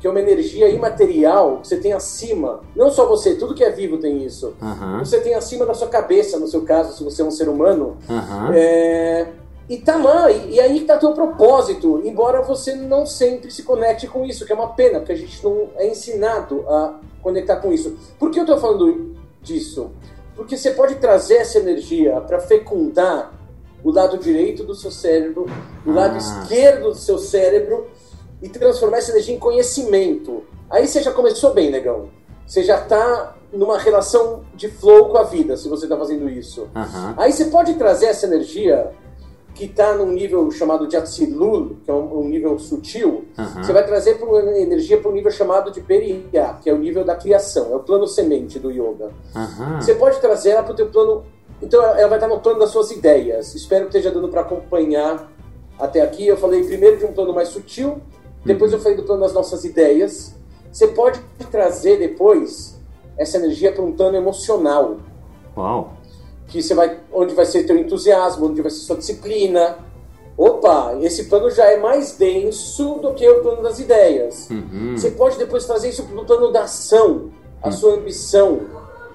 que 0.00 0.06
é 0.06 0.10
uma 0.10 0.20
energia 0.20 0.68
imaterial 0.68 1.58
que 1.58 1.68
você 1.68 1.76
tem 1.76 1.92
acima. 1.92 2.60
Não 2.74 2.90
só 2.90 3.06
você, 3.06 3.34
tudo 3.34 3.54
que 3.54 3.64
é 3.64 3.70
vivo 3.70 3.98
tem 3.98 4.24
isso. 4.24 4.54
Aham. 4.62 5.04
Você 5.04 5.20
tem 5.20 5.34
acima 5.34 5.66
da 5.66 5.74
sua 5.74 5.88
cabeça, 5.88 6.38
no 6.38 6.48
seu 6.48 6.62
caso, 6.62 6.96
se 6.96 7.04
você 7.04 7.22
é 7.22 7.24
um 7.24 7.30
ser 7.30 7.48
humano. 7.48 7.96
Aham. 8.08 8.50
É, 8.54 9.28
e 9.68 9.78
tá 9.78 9.96
lá, 9.96 10.30
e, 10.30 10.54
e 10.54 10.60
aí 10.60 10.80
tá 10.82 10.96
teu 10.96 11.12
propósito, 11.12 12.00
embora 12.04 12.40
você 12.42 12.74
não 12.74 13.04
sempre 13.04 13.50
se 13.50 13.62
conecte 13.62 14.06
com 14.06 14.24
isso, 14.24 14.46
que 14.46 14.52
é 14.52 14.54
uma 14.54 14.68
pena, 14.68 15.00
porque 15.00 15.12
a 15.12 15.16
gente 15.16 15.42
não 15.42 15.70
é 15.76 15.88
ensinado 15.88 16.64
a 16.68 17.00
conectar 17.20 17.56
com 17.56 17.72
isso. 17.72 17.96
Por 18.18 18.30
que 18.30 18.38
eu 18.38 18.46
tô 18.46 18.56
falando 18.58 19.16
disso? 19.42 19.90
Porque 20.36 20.56
você 20.56 20.70
pode 20.70 20.96
trazer 20.96 21.36
essa 21.36 21.58
energia 21.58 22.20
para 22.20 22.38
fecundar 22.40 23.32
o 23.82 23.90
lado 23.90 24.18
direito 24.18 24.64
do 24.64 24.74
seu 24.74 24.90
cérebro, 24.90 25.46
o 25.84 25.92
lado 25.92 26.14
Ah. 26.14 26.18
esquerdo 26.18 26.90
do 26.90 26.94
seu 26.94 27.18
cérebro 27.18 27.86
e 28.42 28.48
transformar 28.48 28.98
essa 28.98 29.12
energia 29.12 29.34
em 29.34 29.38
conhecimento. 29.38 30.44
Aí 30.68 30.86
você 30.86 31.02
já 31.02 31.12
começou 31.12 31.54
bem, 31.54 31.70
negão. 31.70 32.10
Você 32.46 32.62
já 32.62 32.80
tá 32.80 33.34
numa 33.52 33.78
relação 33.78 34.44
de 34.54 34.68
flow 34.68 35.08
com 35.08 35.16
a 35.18 35.22
vida, 35.22 35.56
se 35.56 35.68
você 35.68 35.86
tá 35.86 35.96
fazendo 35.96 36.28
isso. 36.28 36.68
Aham. 36.74 37.14
Aí 37.16 37.32
você 37.32 37.46
pode 37.46 37.74
trazer 37.74 38.06
essa 38.06 38.26
energia 38.26 38.90
que 39.56 39.64
está 39.64 39.94
num 39.94 40.12
nível 40.12 40.50
chamado 40.50 40.86
de 40.86 40.96
Atsilul, 40.96 41.78
que 41.82 41.90
é 41.90 41.94
um, 41.94 42.20
um 42.20 42.28
nível 42.28 42.58
sutil, 42.58 43.24
Aham. 43.38 43.64
você 43.64 43.72
vai 43.72 43.86
trazer 43.86 44.18
pra 44.18 44.28
uma 44.28 44.42
energia 44.58 44.98
para 45.00 45.10
um 45.10 45.14
nível 45.14 45.30
chamado 45.30 45.70
de 45.70 45.80
Beriya, 45.80 46.58
que 46.62 46.68
é 46.68 46.74
o 46.74 46.78
nível 46.78 47.02
da 47.02 47.16
criação, 47.16 47.72
é 47.72 47.76
o 47.76 47.80
plano 47.80 48.06
semente 48.06 48.58
do 48.58 48.70
yoga. 48.70 49.10
Aham. 49.34 49.80
Você 49.80 49.94
pode 49.94 50.20
trazer 50.20 50.50
ela 50.50 50.62
para 50.62 50.72
o 50.72 50.76
teu 50.76 50.88
plano. 50.88 51.24
Então 51.62 51.82
ela 51.82 52.06
vai 52.06 52.18
estar 52.18 52.28
no 52.28 52.38
plano 52.38 52.58
das 52.58 52.68
suas 52.68 52.90
ideias. 52.90 53.54
Espero 53.54 53.86
que 53.86 53.96
esteja 53.96 54.10
dando 54.14 54.28
para 54.28 54.42
acompanhar 54.42 55.32
até 55.78 56.02
aqui. 56.02 56.26
Eu 56.26 56.36
falei 56.36 56.62
primeiro 56.62 56.98
de 56.98 57.06
um 57.06 57.12
plano 57.14 57.32
mais 57.32 57.48
sutil, 57.48 57.98
depois 58.44 58.74
eu 58.74 58.78
falei 58.78 58.98
do 58.98 59.04
plano 59.04 59.22
das 59.22 59.32
nossas 59.32 59.64
ideias. 59.64 60.34
Você 60.70 60.88
pode 60.88 61.18
trazer 61.50 61.98
depois 61.98 62.78
essa 63.16 63.38
energia 63.38 63.72
para 63.72 63.82
um 63.82 63.92
plano 63.92 64.18
emocional 64.18 64.98
Uau. 65.56 65.95
Que 66.56 66.62
você 66.62 66.74
vai, 66.74 66.98
onde 67.12 67.34
vai 67.34 67.44
ser 67.44 67.64
teu 67.64 67.76
entusiasmo, 67.76 68.46
onde 68.46 68.62
vai 68.62 68.70
ser 68.70 68.78
sua 68.78 68.96
disciplina. 68.96 69.78
Opa, 70.36 70.96
esse 71.00 71.24
plano 71.24 71.50
já 71.50 71.64
é 71.64 71.78
mais 71.78 72.12
denso 72.12 72.96
do 72.96 73.14
que 73.14 73.28
o 73.28 73.42
plano 73.42 73.62
das 73.62 73.78
ideias. 73.78 74.48
Uhum. 74.50 74.94
Você 74.96 75.10
pode 75.10 75.38
depois 75.38 75.64
trazer 75.64 75.90
isso 75.90 76.02
para 76.04 76.20
o 76.20 76.24
plano 76.24 76.52
da 76.52 76.64
ação, 76.64 77.30
a 77.62 77.70
sua 77.70 77.94
ambição, 77.94 78.60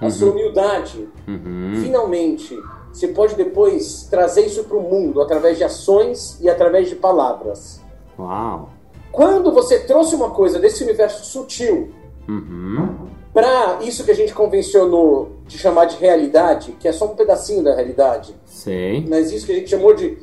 a 0.00 0.10
sua 0.10 0.30
humildade. 0.32 1.08
Uhum. 1.28 1.80
Finalmente, 1.80 2.58
você 2.92 3.08
pode 3.08 3.34
depois 3.36 4.06
trazer 4.10 4.46
isso 4.46 4.64
para 4.64 4.76
o 4.76 4.82
mundo 4.82 5.20
através 5.20 5.58
de 5.58 5.64
ações 5.64 6.38
e 6.40 6.48
através 6.48 6.88
de 6.88 6.96
palavras. 6.96 7.80
Uau. 8.18 8.70
Quando 9.12 9.52
você 9.52 9.78
trouxe 9.80 10.14
uma 10.14 10.30
coisa 10.30 10.58
desse 10.58 10.82
universo 10.82 11.24
sutil 11.24 11.90
Uhum. 12.28 13.08
para 13.34 13.80
isso 13.82 14.04
que 14.04 14.12
a 14.12 14.14
gente 14.14 14.32
convencionou 14.32 15.30
de 15.52 15.58
chamar 15.58 15.84
de 15.84 15.96
realidade, 15.96 16.72
que 16.80 16.88
é 16.88 16.92
só 16.92 17.04
um 17.04 17.14
pedacinho 17.14 17.62
da 17.62 17.74
realidade, 17.74 18.34
Sei. 18.46 19.06
mas 19.06 19.30
isso 19.30 19.44
que 19.44 19.52
a 19.52 19.54
gente 19.54 19.68
chamou 19.68 19.94
de 19.94 20.16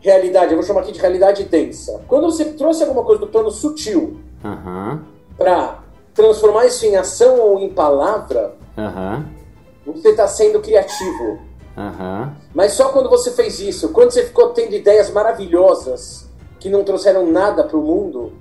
realidade, 0.00 0.52
eu 0.52 0.56
vou 0.56 0.64
chamar 0.64 0.82
aqui 0.82 0.92
de 0.92 1.00
realidade 1.00 1.42
densa. 1.42 2.00
Quando 2.06 2.30
você 2.30 2.44
trouxe 2.52 2.84
alguma 2.84 3.02
coisa 3.02 3.20
do 3.20 3.26
plano 3.26 3.50
sutil 3.50 4.20
Aham. 4.44 5.04
para 5.36 5.80
transformar 6.14 6.66
isso 6.66 6.86
em 6.86 6.94
ação 6.94 7.40
ou 7.40 7.58
em 7.58 7.68
palavra, 7.68 8.54
você 9.84 10.10
está 10.10 10.28
sendo 10.28 10.60
criativo. 10.60 11.40
Aham. 11.76 12.36
Mas 12.54 12.72
só 12.72 12.90
quando 12.90 13.10
você 13.10 13.32
fez 13.32 13.58
isso, 13.58 13.88
quando 13.88 14.12
você 14.12 14.22
ficou 14.22 14.50
tendo 14.50 14.72
ideias 14.72 15.10
maravilhosas 15.10 16.30
que 16.60 16.70
não 16.70 16.84
trouxeram 16.84 17.26
nada 17.26 17.64
para 17.64 17.76
o 17.76 17.82
mundo, 17.82 18.32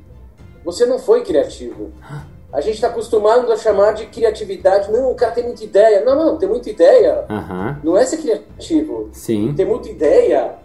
você 0.63 0.85
não 0.85 0.99
foi 0.99 1.23
criativo. 1.23 1.91
A 2.55 2.61
gente 2.61 2.75
está 2.75 2.87
acostumado 2.87 3.51
a 3.51 3.57
chamar 3.57 3.91
de 3.91 4.05
criatividade. 4.05 4.89
Não, 4.89 5.11
o 5.11 5.15
cara 5.15 5.33
tem 5.33 5.43
muita 5.43 5.61
ideia. 5.65 6.05
Não, 6.05 6.15
não, 6.15 6.37
tem 6.37 6.47
muita 6.47 6.69
ideia. 6.69 7.25
Aham. 7.29 7.81
Não 7.83 7.97
é 7.97 8.05
ser 8.05 8.15
criativo. 8.15 9.09
Sim. 9.11 9.53
Ter 9.57 9.65
muita 9.65 9.89
ideia 9.89 10.55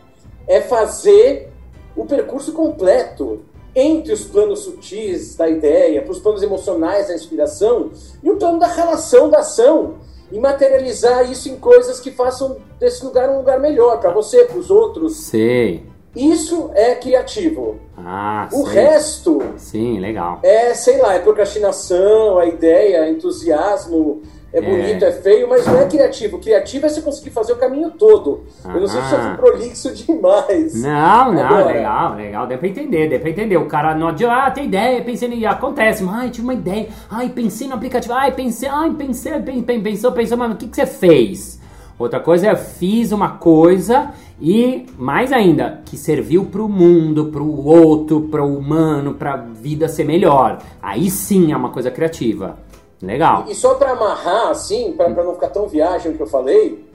é 0.46 0.60
fazer 0.60 1.52
o 1.96 2.06
percurso 2.06 2.52
completo 2.52 3.40
entre 3.74 4.12
os 4.12 4.22
planos 4.22 4.60
sutis 4.60 5.34
da 5.34 5.48
ideia, 5.48 6.00
para 6.00 6.12
os 6.12 6.20
planos 6.20 6.44
emocionais 6.44 7.08
da 7.08 7.14
inspiração 7.14 7.90
e 8.22 8.30
o 8.30 8.36
plano 8.36 8.60
da 8.60 8.68
relação 8.68 9.28
da 9.28 9.40
ação 9.40 9.96
e 10.30 10.38
materializar 10.38 11.28
isso 11.28 11.48
em 11.48 11.56
coisas 11.56 11.98
que 11.98 12.12
façam 12.12 12.58
desse 12.78 13.04
lugar 13.04 13.28
um 13.30 13.38
lugar 13.38 13.58
melhor 13.58 13.98
para 13.98 14.12
você, 14.12 14.44
para 14.44 14.58
os 14.58 14.70
outros. 14.70 15.24
Sei. 15.24 15.89
Isso 16.14 16.70
é 16.74 16.94
criativo. 16.96 17.76
Ah, 17.96 18.48
O 18.52 18.66
sei. 18.66 18.74
resto 18.82 19.40
Sim, 19.56 20.00
legal. 20.00 20.40
é, 20.42 20.74
sei 20.74 20.98
lá, 21.00 21.14
é 21.14 21.18
procrastinação, 21.20 22.38
a 22.38 22.46
ideia, 22.46 23.08
entusiasmo, 23.08 24.22
é 24.52 24.60
bonito, 24.60 25.04
é 25.04 25.12
feio, 25.12 25.48
mas 25.48 25.64
não 25.64 25.78
é 25.78 25.86
criativo. 25.86 26.40
Criativo 26.40 26.86
é 26.86 26.88
você 26.88 27.00
conseguir 27.02 27.30
fazer 27.30 27.52
o 27.52 27.56
caminho 27.56 27.92
todo. 27.92 28.40
Eu 28.64 28.80
não 28.80 28.88
sei 28.88 29.00
se 29.02 29.12
eu 29.12 29.18
fui 29.20 29.28
Aham. 29.28 29.36
prolixo 29.36 29.94
demais. 29.94 30.82
Não, 30.82 31.32
não, 31.32 31.42
Agora. 31.46 31.66
legal, 31.72 32.14
legal. 32.16 32.46
Deu 32.48 32.58
pra 32.58 32.66
entender, 32.68 33.08
deu 33.08 33.20
pra 33.20 33.30
entender. 33.30 33.56
O 33.58 33.66
cara 33.66 33.94
não 33.94 34.08
adianta, 34.08 34.34
ah, 34.46 34.50
tem 34.50 34.64
ideia, 34.64 35.04
pensei 35.04 35.28
em. 35.28 35.46
Acontece, 35.46 36.02
mas, 36.02 36.14
ai, 36.16 36.30
tive 36.30 36.42
uma 36.44 36.54
ideia. 36.54 36.88
Ai, 37.08 37.28
pensei 37.28 37.68
no 37.68 37.74
aplicativo. 37.74 38.12
Ai, 38.14 38.32
pensei, 38.32 38.68
ai, 38.68 38.90
pensei, 38.90 39.38
pen- 39.40 39.62
pen- 39.62 39.80
pensou, 39.82 40.10
pensou, 40.10 40.36
mas 40.36 40.52
o 40.52 40.56
que, 40.56 40.66
que 40.66 40.74
você 40.74 40.86
fez? 40.86 41.60
Outra 41.96 42.18
coisa 42.18 42.48
é, 42.48 42.56
fiz 42.56 43.12
uma 43.12 43.36
coisa 43.36 44.10
e, 44.40 44.86
mais 44.96 45.32
ainda, 45.32 45.82
que 45.84 45.96
serviu 45.96 46.46
pro 46.46 46.68
mundo, 46.68 47.26
pro 47.26 47.46
outro, 47.64 48.22
pro 48.22 48.46
humano, 48.46 49.14
pra 49.14 49.36
vida 49.36 49.88
ser 49.88 50.04
melhor. 50.04 50.62
Aí 50.80 51.10
sim 51.10 51.52
é 51.52 51.56
uma 51.56 51.70
coisa 51.70 51.90
criativa. 51.90 52.58
Legal. 53.02 53.44
E 53.48 53.54
só 53.54 53.74
para 53.74 53.92
amarrar, 53.92 54.48
assim, 54.48 54.92
para 54.92 55.08
não 55.08 55.34
ficar 55.34 55.48
tão 55.48 55.68
viagem 55.68 56.12
o 56.12 56.16
que 56.16 56.22
eu 56.22 56.26
falei, 56.26 56.86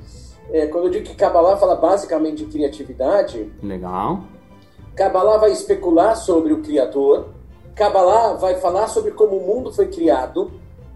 é, 0.51 0.67
quando 0.67 0.85
eu 0.85 0.91
digo 0.91 1.05
que 1.05 1.15
Kabbalah 1.15 1.57
fala 1.57 1.75
basicamente 1.75 2.45
de 2.45 2.51
criatividade, 2.51 3.51
Legal. 3.61 4.23
Kabbalah 4.95 5.37
vai 5.37 5.51
especular 5.51 6.15
sobre 6.15 6.53
o 6.53 6.61
Criador, 6.61 7.27
Kabbalah 7.75 8.33
vai 8.33 8.55
falar 8.55 8.87
sobre 8.87 9.11
como 9.11 9.37
o 9.37 9.45
mundo 9.45 9.73
foi 9.73 9.87
criado, 9.87 10.51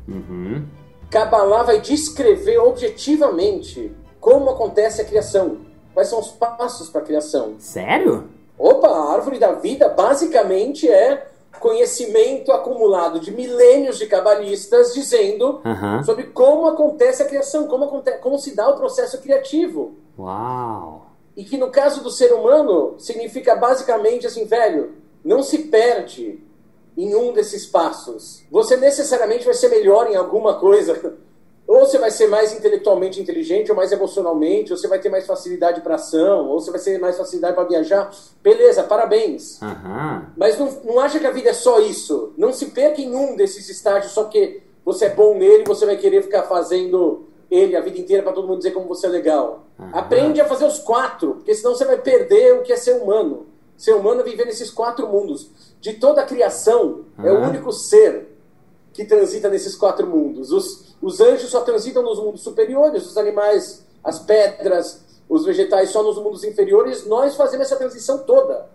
Uhum. 0.10 0.66
Kabbalah 1.10 1.64
vai 1.64 1.80
descrever 1.80 2.58
objetivamente 2.60 3.92
como 4.20 4.50
acontece 4.50 5.02
a 5.02 5.06
criação, 5.06 5.58
quais 6.00 6.08
são 6.08 6.20
os 6.20 6.32
passos 6.32 6.90
para 6.90 7.02
a 7.02 7.04
criação. 7.04 7.56
Sério? 7.60 8.30
Opa, 8.58 8.88
a 8.88 9.14
árvore 9.14 9.38
da 9.38 9.52
vida 9.52 9.90
basicamente 9.90 10.90
é 10.90 11.28
conhecimento 11.60 12.54
acumulado 12.54 13.20
de 13.20 13.32
milênios 13.32 13.98
de 13.98 14.08
cabalistas 14.08 14.94
dizendo 14.94 15.60
Aham. 15.66 16.02
sobre 16.04 16.28
como 16.28 16.68
acontece 16.68 17.22
a 17.22 17.26
criação, 17.26 17.68
como, 17.68 17.84
aconte 17.84 18.12
como 18.20 18.40
se 18.40 18.56
dá 18.56 18.70
o 18.70 18.78
processo 18.78 19.22
criativo. 19.22 19.96
Uau. 20.18 21.08
E 21.36 21.44
que 21.44 21.58
no 21.58 21.70
caso 21.70 22.02
do 22.02 22.10
ser 22.10 22.32
humano 22.32 22.96
significa 22.98 23.58
basicamente 23.58 24.26
assim, 24.26 24.46
velho, 24.46 24.94
não 25.24 25.44
se 25.44 25.64
perde 25.64 26.42
em 26.98 27.14
um 27.14 27.34
desses 27.34 27.66
passos. 27.66 28.44
Você 28.50 28.78
necessariamente 28.78 29.44
vai 29.44 29.54
ser 29.54 29.68
melhor 29.68 30.10
em 30.10 30.16
alguma 30.16 30.60
coisa. 30.60 31.20
Ou 31.70 31.82
você 31.82 32.00
vai 32.00 32.10
ser 32.10 32.26
mais 32.26 32.52
intelectualmente 32.52 33.22
inteligente, 33.22 33.70
ou 33.70 33.78
mais 33.78 33.92
emocionalmente, 33.92 34.72
ou 34.72 34.78
você 34.78 34.88
vai 34.88 34.98
ter 34.98 35.08
mais 35.08 35.28
facilidade 35.28 35.82
para 35.82 35.96
ação, 35.96 36.50
ou 36.50 36.60
você 36.60 36.72
vai 36.72 36.80
ter 36.80 37.00
mais 37.00 37.16
facilidade 37.16 37.54
para 37.54 37.64
viajar. 37.64 38.10
Beleza, 38.42 38.82
parabéns. 38.82 39.62
Aham. 39.62 40.32
Mas 40.36 40.58
não, 40.58 40.68
não 40.84 41.00
acha 41.00 41.20
que 41.20 41.28
a 41.28 41.32
vida 41.32 41.52
é 41.52 41.54
só 41.54 41.80
isso. 41.80 42.34
Não 42.36 42.52
se 42.52 42.72
perca 42.72 43.00
em 43.00 43.14
um 43.14 43.36
desses 43.36 43.70
estágios 43.70 44.14
só 44.14 44.24
porque 44.24 44.64
você 44.84 45.06
é 45.06 45.10
bom 45.12 45.38
nele 45.38 45.62
e 45.62 45.68
você 45.68 45.86
vai 45.86 45.96
querer 45.96 46.24
ficar 46.24 46.42
fazendo 46.42 47.28
ele 47.52 47.76
a 47.76 47.82
vida 47.82 48.00
inteira 48.00 48.24
para 48.24 48.34
todo 48.34 48.48
mundo 48.48 48.58
dizer 48.58 48.72
como 48.72 48.88
você 48.88 49.06
é 49.06 49.10
legal. 49.10 49.66
Aham. 49.80 49.92
Aprende 49.94 50.42
a 50.42 50.46
fazer 50.46 50.66
os 50.66 50.80
quatro, 50.80 51.36
porque 51.36 51.54
senão 51.54 51.76
você 51.76 51.86
vai 51.86 52.00
perder 52.00 52.56
o 52.56 52.64
que 52.64 52.74
é 52.74 52.78
ser 52.78 53.00
humano. 53.00 53.46
Ser 53.78 53.94
humano 53.94 54.22
é 54.22 54.24
viver 54.24 54.46
nesses 54.46 54.72
quatro 54.72 55.08
mundos. 55.08 55.52
De 55.80 55.94
toda 55.94 56.22
a 56.22 56.26
criação, 56.26 57.06
é 57.24 57.32
o 57.32 57.44
único 57.44 57.72
ser 57.72 58.28
que 58.92 59.06
transita 59.06 59.50
nesses 59.50 59.76
quatro 59.76 60.08
mundos. 60.08 60.52
Os, 60.52 60.89
os 61.02 61.20
anjos 61.22 61.50
só 61.50 61.62
transitam 61.62 62.04
nos 62.04 62.20
mundos 62.20 62.42
superiores, 62.42 63.06
os 63.08 63.18
animais, 63.18 63.86
as 64.04 64.20
pedras, 64.20 65.02
os 65.30 65.46
vegetais 65.46 65.90
só 65.92 66.02
nos 66.04 66.18
mundos 66.18 66.44
inferiores. 66.44 67.06
Nós 67.06 67.36
fazemos 67.36 67.66
essa 67.68 67.76
transição 67.76 68.20
toda. 68.20 68.66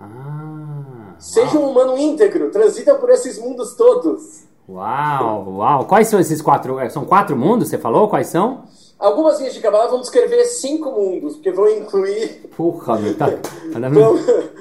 Ah. 0.00 1.14
Seja 1.18 1.58
um 1.58 1.70
humano 1.70 1.96
íntegro, 1.96 2.50
transita 2.50 2.94
por 2.96 3.10
esses 3.10 3.38
mundos 3.38 3.74
todos. 3.74 4.42
Uau, 4.68 5.44
uau. 5.56 5.84
Quais 5.86 6.08
são 6.08 6.18
esses 6.18 6.40
quatro? 6.40 6.78
é, 6.78 6.88
São 6.88 7.04
quatro 7.04 7.36
mundos, 7.36 7.68
você 7.68 7.78
falou? 7.78 8.08
Quais 8.08 8.26
são? 8.28 8.62
Algumas 8.98 9.38
linhas 9.40 9.54
de 9.54 9.60
Kabbalah 9.60 9.88
vão 9.88 10.00
descrever 10.00 10.44
cinco 10.44 10.90
mundos, 10.92 11.34
porque 11.34 11.50
vão 11.50 11.68
incluir, 11.68 12.48
Porra, 12.56 12.96
meu, 12.98 13.16
tá. 13.16 13.26
tá 13.72 13.88
vão, 13.88 14.16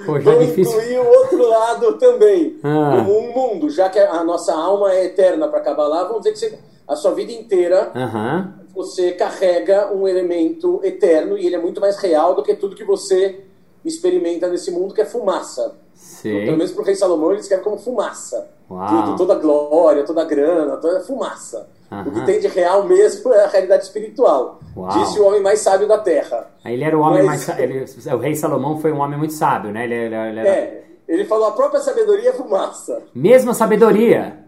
Pô, 0.05 0.19
já 0.19 0.31
é 0.31 0.35
vão 0.35 0.45
difícil. 0.45 0.79
incluir 0.79 0.97
o 0.99 1.07
outro 1.07 1.47
lado 1.47 1.93
também. 1.99 2.59
Ah. 2.63 3.05
Um 3.07 3.31
mundo, 3.33 3.69
já 3.69 3.87
que 3.87 3.99
a 3.99 4.23
nossa 4.23 4.51
alma 4.53 4.91
é 4.91 5.05
eterna 5.05 5.47
para 5.47 5.59
Kabbalah, 5.61 6.05
vamos 6.05 6.23
dizer 6.23 6.33
que 6.33 6.39
você, 6.39 6.59
a 6.91 6.95
sua 6.95 7.11
vida 7.11 7.31
inteira 7.31 7.91
Aham. 7.95 8.53
você 8.73 9.11
carrega 9.13 9.91
um 9.93 10.07
elemento 10.07 10.79
eterno 10.83 11.37
e 11.37 11.45
ele 11.45 11.55
é 11.55 11.59
muito 11.59 11.79
mais 11.79 11.97
real 11.97 12.35
do 12.35 12.43
que 12.43 12.55
tudo 12.55 12.75
que 12.75 12.83
você 12.83 13.41
experimenta 13.83 14.47
nesse 14.47 14.69
mundo, 14.71 14.93
que 14.93 15.01
é 15.01 15.05
fumaça. 15.05 15.61
Pelo 15.63 15.75
Sei. 15.93 16.51
menos 16.51 16.71
para 16.71 16.81
o 16.81 16.85
rei 16.85 16.95
Salomão 16.95 17.31
ele 17.31 17.41
escreve 17.41 17.63
como 17.63 17.77
fumaça. 17.77 18.49
Tudo, 18.67 19.17
toda 19.17 19.35
glória, 19.35 20.03
toda 20.03 20.23
grana, 20.23 20.77
toda 20.77 21.01
fumaça. 21.01 21.67
O 22.07 22.11
que 22.11 22.25
tem 22.25 22.39
de 22.39 22.47
real 22.47 22.85
mesmo 22.85 23.33
é 23.33 23.43
a 23.43 23.47
realidade 23.47 23.83
espiritual. 23.83 24.59
Uau. 24.77 24.87
Disse 24.89 25.19
o 25.19 25.25
homem 25.27 25.41
mais 25.41 25.59
sábio 25.59 25.87
da 25.87 25.97
terra. 25.97 26.49
Ele 26.63 26.83
era 26.83 26.97
o 26.97 27.01
homem 27.01 27.21
Mas- 27.23 27.45
mais. 27.47 27.59
Ele, 27.59 27.85
o 28.13 28.17
rei 28.17 28.33
Salomão 28.35 28.77
foi 28.79 28.91
um 28.93 28.99
homem 29.01 29.17
muito 29.19 29.33
sábio, 29.33 29.71
né? 29.71 29.83
Ele, 29.83 29.95
ele- 29.95 30.15
ele 30.15 30.39
era. 30.39 30.47
É, 30.49 30.83
ele 31.07 31.25
falou 31.25 31.47
a 31.47 31.51
própria 31.51 31.81
sabedoria 31.81 32.29
é 32.29 32.33
fumaça. 32.33 33.01
Mesma 33.13 33.53
sabedoria. 33.53 34.39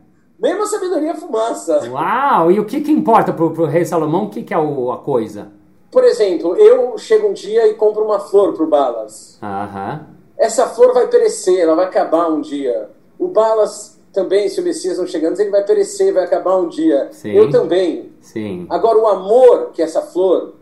Mesmo 0.43 0.63
a 0.63 0.67
sabedoria 0.67 1.15
fumaça. 1.15 1.89
Uau! 1.89 2.51
E 2.51 2.59
o 2.59 2.65
que 2.65 2.81
que 2.81 2.91
importa 2.91 3.31
pro, 3.31 3.51
pro 3.51 3.63
rei 3.65 3.85
Salomão? 3.85 4.25
O 4.25 4.29
que 4.29 4.43
que 4.43 4.53
é 4.53 4.57
o, 4.59 4.91
a 4.91 4.97
coisa? 4.97 5.47
Por 5.89 6.03
exemplo, 6.03 6.57
eu 6.57 6.97
chego 6.97 7.29
um 7.29 7.33
dia 7.33 7.65
e 7.65 7.75
compro 7.75 8.03
uma 8.03 8.19
flor 8.19 8.51
pro 8.51 8.67
Balas. 8.67 9.39
Aham. 9.41 10.05
Essa 10.37 10.67
flor 10.67 10.93
vai 10.93 11.07
perecer, 11.07 11.59
ela 11.61 11.75
vai 11.75 11.85
acabar 11.85 12.27
um 12.29 12.41
dia. 12.41 12.89
O 13.17 13.29
Balas 13.29 13.97
também, 14.11 14.49
se 14.49 14.59
o 14.59 14.63
Messias 14.65 14.97
não 14.97 15.07
chegar 15.07 15.29
antes, 15.29 15.39
ele 15.39 15.49
vai 15.49 15.63
perecer, 15.63 16.13
vai 16.13 16.25
acabar 16.25 16.57
um 16.57 16.67
dia. 16.67 17.07
Sim. 17.13 17.31
Eu 17.31 17.49
também. 17.49 18.11
Sim. 18.19 18.67
Agora, 18.69 18.99
o 18.99 19.07
amor 19.07 19.69
que 19.71 19.81
essa 19.81 20.01
flor 20.01 20.55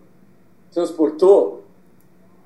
transportou, 0.71 1.63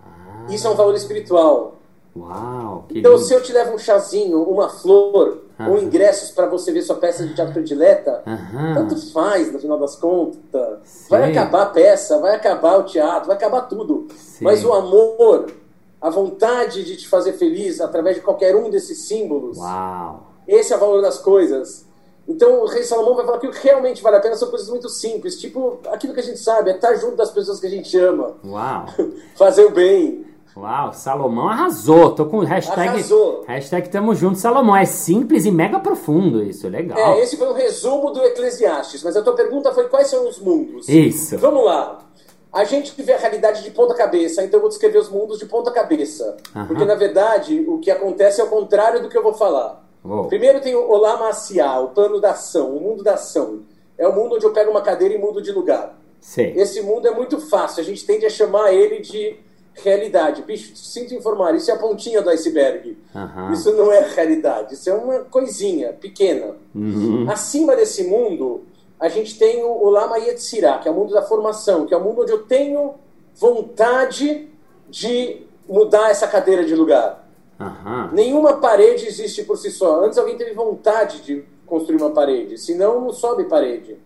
Ah, 0.02 0.46
isso 0.50 0.66
é 0.66 0.70
um 0.70 0.76
valor 0.76 0.96
espiritual. 0.96 1.76
Uau! 2.16 2.86
Então, 2.92 3.12
lindo. 3.16 3.26
se 3.26 3.34
eu 3.34 3.44
te 3.44 3.52
levo 3.52 3.74
um 3.76 3.78
chazinho, 3.78 4.42
uma 4.44 4.70
flor, 4.70 5.40
Aham. 5.60 5.72
ou 5.72 5.78
ingressos 5.82 6.32
para 6.32 6.48
você 6.48 6.72
ver 6.72 6.82
sua 6.82 6.96
peça 6.98 7.26
de 7.26 7.34
teatro 7.34 7.54
predileta, 7.54 8.22
Aham. 8.28 8.74
tanto 8.76 9.12
faz 9.14 9.52
no 9.52 9.60
final 9.60 9.80
das 9.80 9.96
contas. 9.96 11.08
Vai 11.10 11.26
Sim. 11.26 11.38
acabar 11.38 11.62
a 11.64 11.66
peça, 11.68 12.20
vai 12.20 12.36
acabar 12.36 12.78
o 12.78 12.84
teatro, 12.84 13.28
vai 13.28 13.38
acabar 13.38 13.62
tudo. 13.62 14.08
Sim. 14.16 14.44
Mas 14.44 14.66
o 14.66 14.74
amor, 14.74 15.48
a 16.02 16.10
vontade 16.10 16.84
de 16.84 16.98
te 16.98 17.08
fazer 17.08 17.34
feliz 17.34 17.80
através 17.80 18.16
de 18.18 18.22
qualquer 18.22 18.56
um 18.56 18.70
desses 18.70 19.08
símbolos, 19.08 19.58
Uau! 19.58 20.28
esse 20.48 20.74
é 20.74 20.76
o 20.76 20.80
valor 20.80 21.02
das 21.02 21.18
coisas. 21.20 21.86
Então 22.28 22.62
o 22.62 22.66
rei 22.66 22.84
Salomão 22.84 23.16
vai 23.16 23.24
falar 23.26 23.38
que 23.38 23.48
o 23.48 23.52
que 23.52 23.64
realmente 23.68 24.02
vale 24.02 24.18
a 24.18 24.20
pena 24.20 24.36
são 24.36 24.50
coisas 24.50 24.68
muito 24.68 24.90
simples, 24.90 25.40
tipo 25.40 25.80
aquilo 25.92 26.12
que 26.14 26.20
a 26.20 26.24
gente 26.24 26.40
sabe, 26.40 26.72
é 26.72 26.76
estar 26.76 26.96
junto 26.96 27.16
das 27.16 27.30
pessoas 27.32 27.60
que 27.60 27.68
a 27.68 27.70
gente 27.70 27.96
ama, 28.00 28.36
Uau! 28.44 28.86
fazer 29.38 29.66
o 29.66 29.70
bem. 29.72 30.26
Uau! 30.58 30.94
Salomão 30.94 31.50
arrasou! 31.50 32.12
Tô 32.12 32.26
com 32.26 32.40
hashtag. 32.40 32.88
Arrasou. 32.90 33.44
Hashtag 33.46 33.90
tamo 33.90 34.16
junto, 34.16 34.40
Salomão. 34.40 34.76
É 34.76 34.86
simples 34.86 35.46
e 35.46 35.52
mega 35.52 35.80
profundo 35.80 36.42
isso, 36.42 36.68
legal. 36.70 36.98
É, 36.98 37.22
esse 37.22 37.36
foi 37.36 37.50
um 37.50 37.54
resumo 37.54 38.12
do 38.12 38.24
Eclesiastes, 38.24 39.04
mas 39.04 39.18
a 39.18 39.22
tua 39.22 39.36
pergunta 39.36 39.74
foi 39.74 39.90
quais 39.90 40.08
são 40.08 40.28
os 40.30 40.40
mundos? 40.40 40.88
Isso. 40.88 41.38
Vamos 41.38 41.66
lá. 41.66 42.00
A 42.54 42.64
gente 42.64 42.94
vê 43.02 43.12
a 43.12 43.18
realidade 43.18 43.64
de 43.64 43.72
ponta 43.72 43.94
cabeça, 43.94 44.42
então 44.42 44.58
eu 44.58 44.62
vou 44.62 44.70
descrever 44.70 44.98
os 44.98 45.10
mundos 45.10 45.40
de 45.40 45.46
ponta 45.46 45.72
cabeça. 45.72 46.38
Aham. 46.56 46.68
Porque, 46.68 46.86
na 46.86 46.96
verdade, 46.96 47.66
o 47.68 47.80
que 47.80 47.92
acontece 47.92 48.40
é 48.40 48.44
o 48.46 48.48
contrário 48.48 49.02
do 49.02 49.10
que 49.10 49.18
eu 49.18 49.24
vou 49.24 49.34
falar. 49.34 49.86
Uou. 50.06 50.30
Primeiro 50.30 50.62
tem 50.62 50.74
o 50.74 50.90
Olam 50.90 51.26
Asiá, 51.26 51.80
o 51.80 51.90
plano 51.90 52.22
da 52.22 52.32
ação, 52.32 52.78
o 52.78 52.80
mundo 52.80 53.04
da 53.04 53.16
ação. 53.16 53.64
É 53.98 54.08
o 54.08 54.16
mundo 54.16 54.36
onde 54.36 54.46
eu 54.46 54.54
pego 54.54 54.72
uma 54.72 54.82
cadeira 54.82 55.14
e 55.14 55.18
mudo 55.18 55.42
de 55.42 55.52
lugar. 55.52 56.00
Sei. 56.22 56.54
Esse 56.56 56.82
mundo 56.82 57.08
é 57.08 57.12
muito 57.12 57.42
fácil, 57.42 57.82
a 57.82 57.84
gente 57.84 58.06
tende 58.06 58.26
a 58.26 58.30
chamar 58.30 58.72
ele 58.72 59.00
de 59.02 59.38
realidade. 59.76 60.42
Bicho, 60.42 60.76
sinto 60.76 61.14
informar, 61.14 61.56
isso 61.56 61.70
é 61.70 61.74
a 61.74 61.78
pontinha 61.78 62.22
do 62.22 62.30
iceberg. 62.30 62.98
Aham. 63.14 63.52
Isso 63.54 63.72
não 63.74 63.92
é 63.92 64.00
realidade, 64.00 64.74
isso 64.74 64.90
é 64.90 64.94
uma 64.94 65.20
coisinha 65.20 65.94
pequena. 65.94 66.56
Uhum. 66.74 67.30
Acima 67.30 67.76
desse 67.76 68.04
mundo, 68.04 68.64
a 69.00 69.10
gente 69.10 69.38
tem 69.38 69.64
o, 69.64 69.68
o 69.68 69.90
Lama 69.90 70.18
Yetzirah, 70.18 70.80
que 70.80 70.88
é 70.88 70.92
o 70.92 70.94
mundo 70.94 71.14
da 71.14 71.22
formação, 71.22 71.86
que 71.86 71.94
é 71.94 71.98
o 71.98 72.04
mundo 72.04 72.22
onde 72.22 72.32
eu 72.32 72.44
tenho 72.44 72.96
vontade 73.36 74.50
de 74.90 75.42
mudar 75.68 76.10
essa 76.10 76.28
cadeira 76.28 76.64
de 76.64 76.76
lugar. 76.76 77.28
Aham. 77.60 78.12
Nenhuma 78.14 78.54
parede 78.54 79.06
existe 79.08 79.44
por 79.44 79.58
si 79.58 79.72
só. 79.72 80.04
Antes 80.04 80.18
alguém 80.18 80.38
teve 80.38 80.54
vontade 80.54 81.22
de 81.22 81.44
construir 81.66 81.98
uma 81.98 82.12
parede, 82.12 82.58
senão 82.58 83.02
não 83.02 83.12
sobe 83.12 83.46
parede. 83.46 83.98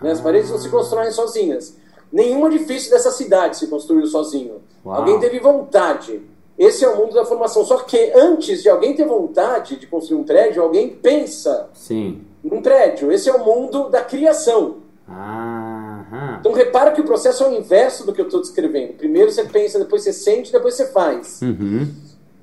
Né? 0.00 0.10
As 0.12 0.20
paredes 0.20 0.50
não 0.50 0.58
se 0.58 0.68
constroem 0.68 1.10
sozinhas. 1.10 1.76
Nenhum 2.12 2.46
edifício 2.46 2.90
dessa 2.90 3.10
cidade 3.10 3.56
se 3.56 3.66
construiu 3.68 4.06
sozinho. 4.06 4.60
Uau. 4.84 4.96
Alguém 4.96 5.18
teve 5.20 5.38
vontade. 5.38 6.20
Esse 6.58 6.84
é 6.84 6.88
o 6.88 6.96
mundo 6.96 7.14
da 7.14 7.24
formação. 7.24 7.64
Só 7.64 7.78
que 7.78 8.12
antes 8.14 8.62
de 8.62 8.68
alguém 8.68 8.94
ter 8.94 9.06
vontade 9.06 9.76
de 9.76 9.86
construir 9.86 10.18
um 10.18 10.24
prédio, 10.24 10.62
alguém 10.62 10.90
pensa 10.90 11.70
Sim. 11.72 12.22
num 12.42 12.60
prédio. 12.60 13.10
Esse 13.10 13.28
é 13.28 13.32
o 13.32 13.44
mundo 13.44 13.88
da 13.88 14.02
criação. 14.02 14.78
Aham. 15.08 16.36
Então 16.40 16.52
repara 16.52 16.92
que 16.92 17.00
o 17.00 17.04
processo 17.04 17.44
é 17.44 17.48
o 17.48 17.54
inverso 17.54 18.04
do 18.04 18.12
que 18.12 18.20
eu 18.20 18.26
estou 18.26 18.40
descrevendo. 18.40 18.94
Primeiro 18.94 19.30
você 19.30 19.44
pensa, 19.44 19.78
depois 19.78 20.02
você 20.02 20.12
sente, 20.12 20.52
depois 20.52 20.74
você 20.74 20.86
faz. 20.86 21.40
Uhum. 21.42 21.88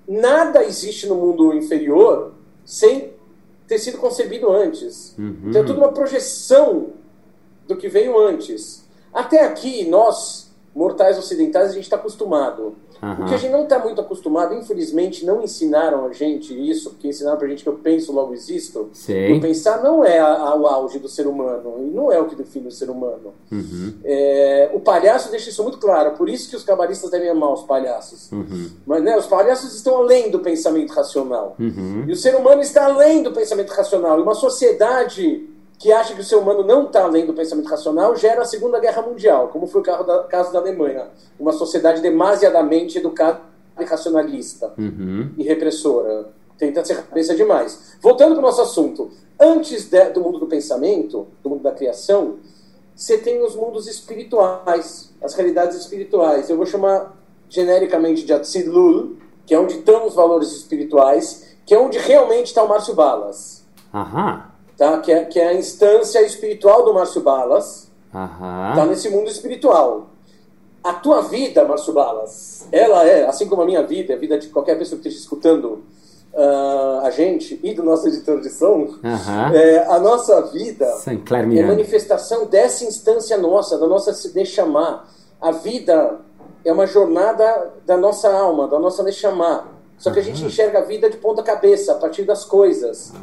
Nada 0.07 0.63
existe 0.63 1.07
no 1.07 1.15
mundo 1.15 1.53
inferior 1.53 2.31
sem 2.65 3.13
ter 3.67 3.77
sido 3.77 3.97
concebido 3.97 4.49
antes. 4.49 5.15
Uhum. 5.17 5.47
Então 5.47 5.61
é 5.61 5.65
tudo 5.65 5.79
uma 5.79 5.91
projeção 5.91 6.87
do 7.67 7.75
que 7.75 7.89
veio 7.89 8.17
antes. 8.17 8.86
Até 9.13 9.43
aqui, 9.45 9.87
nós, 9.87 10.51
mortais 10.75 11.17
ocidentais, 11.17 11.71
a 11.71 11.73
gente 11.73 11.83
está 11.83 11.95
acostumado. 11.95 12.75
Aham. 13.01 13.25
O 13.25 13.27
que 13.27 13.35
a 13.35 13.37
gente 13.37 13.51
não 13.51 13.61
está 13.63 13.77
muito 13.77 14.01
acostumado, 14.01 14.55
infelizmente, 14.55 15.23
não 15.23 15.43
ensinaram 15.43 16.07
a 16.07 16.13
gente 16.13 16.51
isso, 16.67 16.89
porque 16.89 17.07
ensinaram 17.07 17.37
pra 17.37 17.47
gente 17.47 17.61
que 17.61 17.69
eu 17.69 17.73
penso, 17.75 18.11
logo 18.11 18.33
existo. 18.33 18.89
Sei. 18.91 19.37
O 19.37 19.39
pensar 19.39 19.83
não 19.83 20.03
é 20.03 20.17
a- 20.17 20.25
a- 20.35 20.55
o 20.55 20.65
auge 20.65 20.97
do 20.97 21.07
ser 21.07 21.27
humano, 21.27 21.75
e 21.79 21.91
não 21.91 22.11
é 22.11 22.19
o 22.19 22.25
que 22.25 22.33
define 22.35 22.67
o 22.69 22.71
ser 22.71 22.89
humano. 22.89 23.35
Uhum. 23.51 23.93
É, 24.03 24.71
o 24.73 24.79
palhaço 24.79 25.29
deixa 25.29 25.51
isso 25.51 25.61
muito 25.61 25.77
claro, 25.77 26.17
por 26.17 26.27
isso 26.27 26.49
que 26.49 26.55
os 26.55 26.63
cabalistas 26.63 27.11
devem 27.11 27.29
amar 27.29 27.53
os 27.53 27.61
palhaços. 27.61 28.31
Uhum. 28.31 28.67
Mas 28.83 29.03
né, 29.03 29.15
os 29.15 29.27
palhaços 29.27 29.75
estão 29.75 29.97
além 29.97 30.31
do 30.31 30.39
pensamento 30.39 30.89
racional. 30.91 31.55
Uhum. 31.59 32.03
E 32.07 32.11
o 32.11 32.15
ser 32.15 32.35
humano 32.35 32.61
está 32.63 32.85
além 32.85 33.21
do 33.21 33.31
pensamento 33.31 33.69
racional. 33.69 34.17
E 34.17 34.23
uma 34.23 34.33
sociedade 34.33 35.47
que 35.79 35.91
acha 35.91 36.13
que 36.15 36.21
o 36.21 36.23
ser 36.23 36.35
humano 36.37 36.63
não 36.63 36.85
está 36.87 37.03
além 37.03 37.25
do 37.25 37.33
pensamento 37.33 37.67
racional 37.69 38.15
gera 38.15 38.41
a 38.41 38.45
Segunda 38.45 38.79
Guerra 38.79 39.01
Mundial, 39.03 39.49
como 39.49 39.67
foi 39.67 39.81
o 39.81 39.83
caso 39.83 40.03
da, 40.05 40.23
caso 40.23 40.51
da 40.51 40.59
Alemanha. 40.59 41.07
Uma 41.39 41.53
sociedade 41.53 42.01
demasiadamente 42.01 42.97
educada 42.97 43.41
e 43.79 43.83
racionalista 43.83 44.73
Uhum. 44.77 45.29
e 45.37 45.43
repressora. 45.43 46.29
Tenta 46.57 46.83
ser 46.83 46.95
cabeça 47.03 47.35
demais. 47.35 47.95
Voltando 48.01 48.31
para 48.33 48.39
o 48.39 48.41
nosso 48.41 48.61
assunto. 48.61 49.11
Antes 49.39 49.87
de- 49.87 50.09
do 50.09 50.21
mundo 50.21 50.39
do 50.39 50.47
pensamento, 50.47 51.27
do 51.43 51.49
mundo 51.51 51.61
da 51.61 51.71
criação, 51.71 52.37
você 52.95 53.19
tem 53.19 53.43
os 53.45 53.55
mundos 53.55 53.85
espirituais, 53.87 55.13
as 55.21 55.35
realidades 55.35 55.77
espirituais. 55.77 56.49
Eu 56.49 56.57
vou 56.57 56.65
chamar 56.65 57.15
genericamente 57.47 58.25
de 58.25 58.33
Atzilul, 58.33 59.17
que 59.45 59.53
é 59.53 59.59
onde 59.59 59.75
estão 59.75 60.07
os 60.07 60.15
valores 60.15 60.51
espirituais, 60.51 61.55
que 61.67 61.75
é 61.75 61.79
onde 61.79 61.99
realmente 61.99 62.47
está 62.47 62.63
o 62.63 62.67
Márcio 62.67 62.95
Balas. 62.95 63.63
Aham. 63.93 64.43
Tá? 64.77 64.99
Que, 64.99 65.11
é, 65.11 65.25
que 65.25 65.39
é 65.39 65.47
a 65.49 65.53
instância 65.53 66.21
espiritual 66.21 66.85
do 66.85 66.93
Márcio 66.93 67.21
Balas, 67.21 67.89
Aham. 68.13 68.69
está 68.69 68.85
nesse 68.85 69.09
mundo 69.09 69.29
espiritual. 69.29 70.09
A 70.83 70.93
tua 70.93 71.21
vida, 71.21 71.65
Márcio 71.65 71.93
Balas, 71.93 72.67
ela 72.71 73.05
é, 73.05 73.25
assim 73.25 73.47
como 73.47 73.63
a 73.63 73.65
minha 73.65 73.83
vida, 73.83 74.13
a 74.13 74.17
vida 74.17 74.37
de 74.37 74.47
qualquer 74.49 74.77
pessoa 74.77 75.01
que 75.01 75.07
esteja 75.07 75.23
escutando 75.23 75.83
ah, 76.39 77.01
a 77.03 77.09
gente 77.09 77.59
e 77.63 77.73
do 77.73 77.81
nosso 77.81 78.07
editor 78.07 78.39
de 78.39 78.51
som, 78.51 78.93
Aham. 79.03 79.55
é, 79.55 79.87
a 79.87 79.99
nossa 79.99 80.39
vida 80.43 80.85
é 81.63 81.63
manifestação 81.63 82.45
dessa 82.45 82.85
instância 82.85 83.35
nossa, 83.39 83.77
da 83.79 83.87
nossa 83.87 84.13
se 84.13 84.45
chamar. 84.45 85.09
A 85.41 85.49
vida 85.51 86.19
é 86.63 86.71
uma 86.71 86.85
jornada 86.85 87.73
da 87.87 87.97
nossa 87.97 88.31
alma, 88.31 88.67
da 88.67 88.79
nossa 88.79 89.11
chamar. 89.11 89.67
Só 89.97 90.11
que 90.11 90.19
a 90.19 90.21
gente 90.23 90.43
enxerga 90.43 90.77
a 90.77 90.81
vida 90.83 91.09
de 91.09 91.17
ponta 91.17 91.41
cabeça, 91.41 91.93
a 91.93 91.95
partir 91.95 92.21
das 92.23 92.45
coisas. 92.45 93.13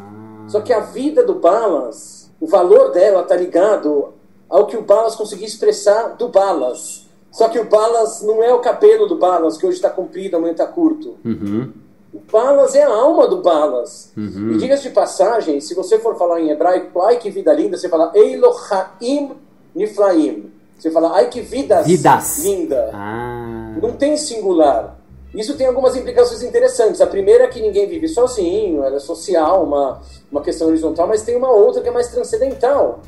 Só 0.48 0.60
que 0.60 0.72
a 0.72 0.80
vida 0.80 1.24
do 1.24 1.34
Balas, 1.34 2.30
o 2.40 2.46
valor 2.46 2.92
dela 2.92 3.22
está 3.22 3.36
ligado 3.36 4.12
ao 4.48 4.66
que 4.66 4.76
o 4.76 4.82
Balas 4.82 5.14
conseguiu 5.14 5.46
expressar 5.46 6.16
do 6.16 6.28
Balas. 6.28 7.06
Só 7.30 7.48
que 7.48 7.58
o 7.58 7.64
Balas 7.64 8.22
não 8.22 8.42
é 8.42 8.52
o 8.54 8.60
cabelo 8.60 9.06
do 9.06 9.16
Balas, 9.16 9.56
que 9.56 9.66
hoje 9.66 9.76
está 9.76 9.90
comprido, 9.90 10.36
amanhã 10.36 10.52
está 10.52 10.66
curto. 10.66 11.16
Uhum. 11.24 11.72
O 12.12 12.20
Balas 12.30 12.76
é 12.76 12.84
a 12.84 12.94
alma 12.94 13.26
do 13.26 13.42
Balas. 13.42 14.12
E 14.16 14.58
diga-se 14.58 14.84
de 14.84 14.90
passagem, 14.90 15.60
se 15.60 15.74
você 15.74 15.98
for 15.98 16.16
falar 16.16 16.40
em 16.40 16.50
hebraico, 16.50 17.02
ai 17.02 17.18
que 17.18 17.30
vida 17.30 17.52
linda, 17.52 17.76
você 17.76 17.88
fala 17.88 18.12
Elohaim 18.14 19.32
Niflaim. 19.74 20.52
Você 20.78 20.90
fala, 20.90 21.16
ai 21.16 21.28
que 21.28 21.40
vidas, 21.40 21.86
Vidas. 21.86 22.44
linda. 22.44 22.90
Ah. 22.92 23.74
Não 23.80 23.92
tem 23.92 24.16
singular. 24.16 24.96
Isso 25.34 25.56
tem 25.56 25.66
algumas 25.66 25.96
implicações 25.96 26.42
interessantes. 26.42 27.00
A 27.00 27.06
primeira 27.06 27.44
é 27.44 27.48
que 27.48 27.60
ninguém 27.60 27.88
vive 27.88 28.08
sozinho, 28.08 28.84
ela 28.84 28.96
é 28.96 29.00
social, 29.00 29.64
uma, 29.64 30.00
uma 30.30 30.40
questão 30.40 30.68
horizontal, 30.68 31.08
mas 31.08 31.22
tem 31.22 31.36
uma 31.36 31.50
outra 31.50 31.82
que 31.82 31.88
é 31.88 31.92
mais 31.92 32.08
transcendental. 32.08 33.00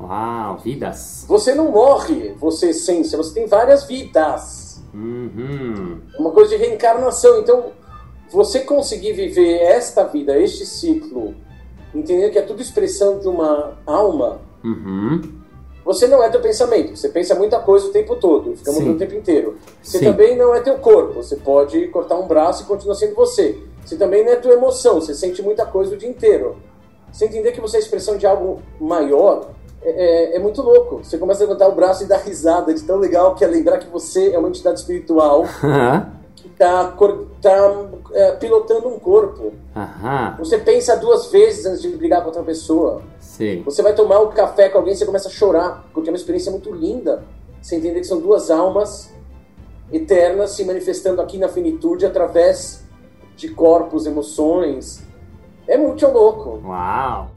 Uau, 0.00 0.58
vidas. 0.58 1.24
Você 1.28 1.54
não 1.54 1.70
morre, 1.70 2.34
você 2.38 2.66
é 2.66 2.70
essência, 2.70 3.16
você 3.16 3.34
tem 3.34 3.46
várias 3.46 3.84
vidas. 3.84 4.82
Uhum. 4.92 6.00
É 6.14 6.20
uma 6.20 6.30
coisa 6.30 6.50
de 6.50 6.56
reencarnação. 6.56 7.38
Então, 7.38 7.72
você 8.30 8.60
conseguir 8.60 9.12
viver 9.12 9.58
esta 9.60 10.04
vida, 10.04 10.38
este 10.38 10.66
ciclo, 10.66 11.34
entender 11.94 12.30
que 12.30 12.38
é 12.38 12.42
tudo 12.42 12.60
expressão 12.60 13.18
de 13.18 13.28
uma 13.28 13.78
alma, 13.86 14.40
Uhum. 14.64 15.20
Você 15.88 16.06
não 16.06 16.22
é 16.22 16.28
teu 16.28 16.40
pensamento. 16.40 16.94
Você 16.94 17.08
pensa 17.08 17.34
muita 17.34 17.58
coisa 17.60 17.86
o 17.86 17.90
tempo 17.90 18.14
todo, 18.16 18.54
fica 18.54 18.70
mudando 18.72 18.94
o 18.94 18.98
tempo 18.98 19.14
inteiro. 19.14 19.56
Você 19.82 19.98
Sim. 20.00 20.04
também 20.04 20.36
não 20.36 20.54
é 20.54 20.60
teu 20.60 20.76
corpo. 20.78 21.14
Você 21.22 21.36
pode 21.36 21.88
cortar 21.88 22.16
um 22.16 22.26
braço 22.26 22.62
e 22.62 22.66
continua 22.66 22.94
sendo 22.94 23.14
você. 23.14 23.58
Você 23.84 23.96
também 23.96 24.22
não 24.22 24.32
é 24.32 24.36
tua 24.36 24.52
emoção. 24.52 25.00
Você 25.00 25.14
sente 25.14 25.40
muita 25.40 25.64
coisa 25.64 25.94
o 25.94 25.96
dia 25.96 26.08
inteiro. 26.10 26.56
Você 27.10 27.24
entender 27.24 27.52
que 27.52 27.60
você 27.60 27.78
é 27.78 27.80
a 27.80 27.82
expressão 27.82 28.18
de 28.18 28.26
algo 28.26 28.60
maior 28.78 29.48
é, 29.80 30.34
é- 30.34 30.36
é 30.36 30.38
muito 30.38 30.60
louco. 30.60 31.02
Você 31.02 31.16
começa 31.16 31.42
a 31.42 31.46
levantar 31.46 31.68
o 31.68 31.72
braço 31.74 32.02
e 32.02 32.06
dar 32.06 32.18
risada 32.18 32.74
de 32.74 32.82
tão 32.82 32.98
legal 32.98 33.34
que 33.34 33.42
é 33.42 33.46
lembrar 33.46 33.78
que 33.78 33.88
você 33.88 34.32
é 34.34 34.38
uma 34.38 34.48
entidade 34.48 34.80
espiritual 34.80 35.44
que 36.36 36.48
está 36.48 36.92
pilotando 38.38 38.88
um 38.88 38.98
corpo. 38.98 39.52
Você 40.38 40.58
pensa 40.58 40.96
duas 40.96 41.30
vezes 41.30 41.64
antes 41.66 41.80
de 41.82 41.88
brigar 41.90 42.20
com 42.20 42.26
outra 42.26 42.42
pessoa. 42.42 43.02
Sei. 43.38 43.62
Você 43.62 43.82
vai 43.82 43.94
tomar 43.94 44.18
um 44.18 44.30
café 44.30 44.68
com 44.68 44.78
alguém 44.78 44.94
e 44.94 44.96
você 44.96 45.06
começa 45.06 45.28
a 45.28 45.30
chorar, 45.30 45.88
porque 45.94 46.08
é 46.08 46.12
uma 46.12 46.16
experiência 46.16 46.50
muito 46.50 46.74
linda. 46.74 47.22
Você 47.62 47.76
entender 47.76 48.00
que 48.00 48.06
são 48.06 48.20
duas 48.20 48.50
almas 48.50 49.14
eternas 49.92 50.50
se 50.50 50.64
manifestando 50.64 51.22
aqui 51.22 51.38
na 51.38 51.48
finitude 51.48 52.04
através 52.04 52.82
de 53.36 53.48
corpos, 53.50 54.06
emoções. 54.06 55.04
É 55.68 55.78
muito 55.78 56.04
louco. 56.08 56.60
Uau. 56.66 57.30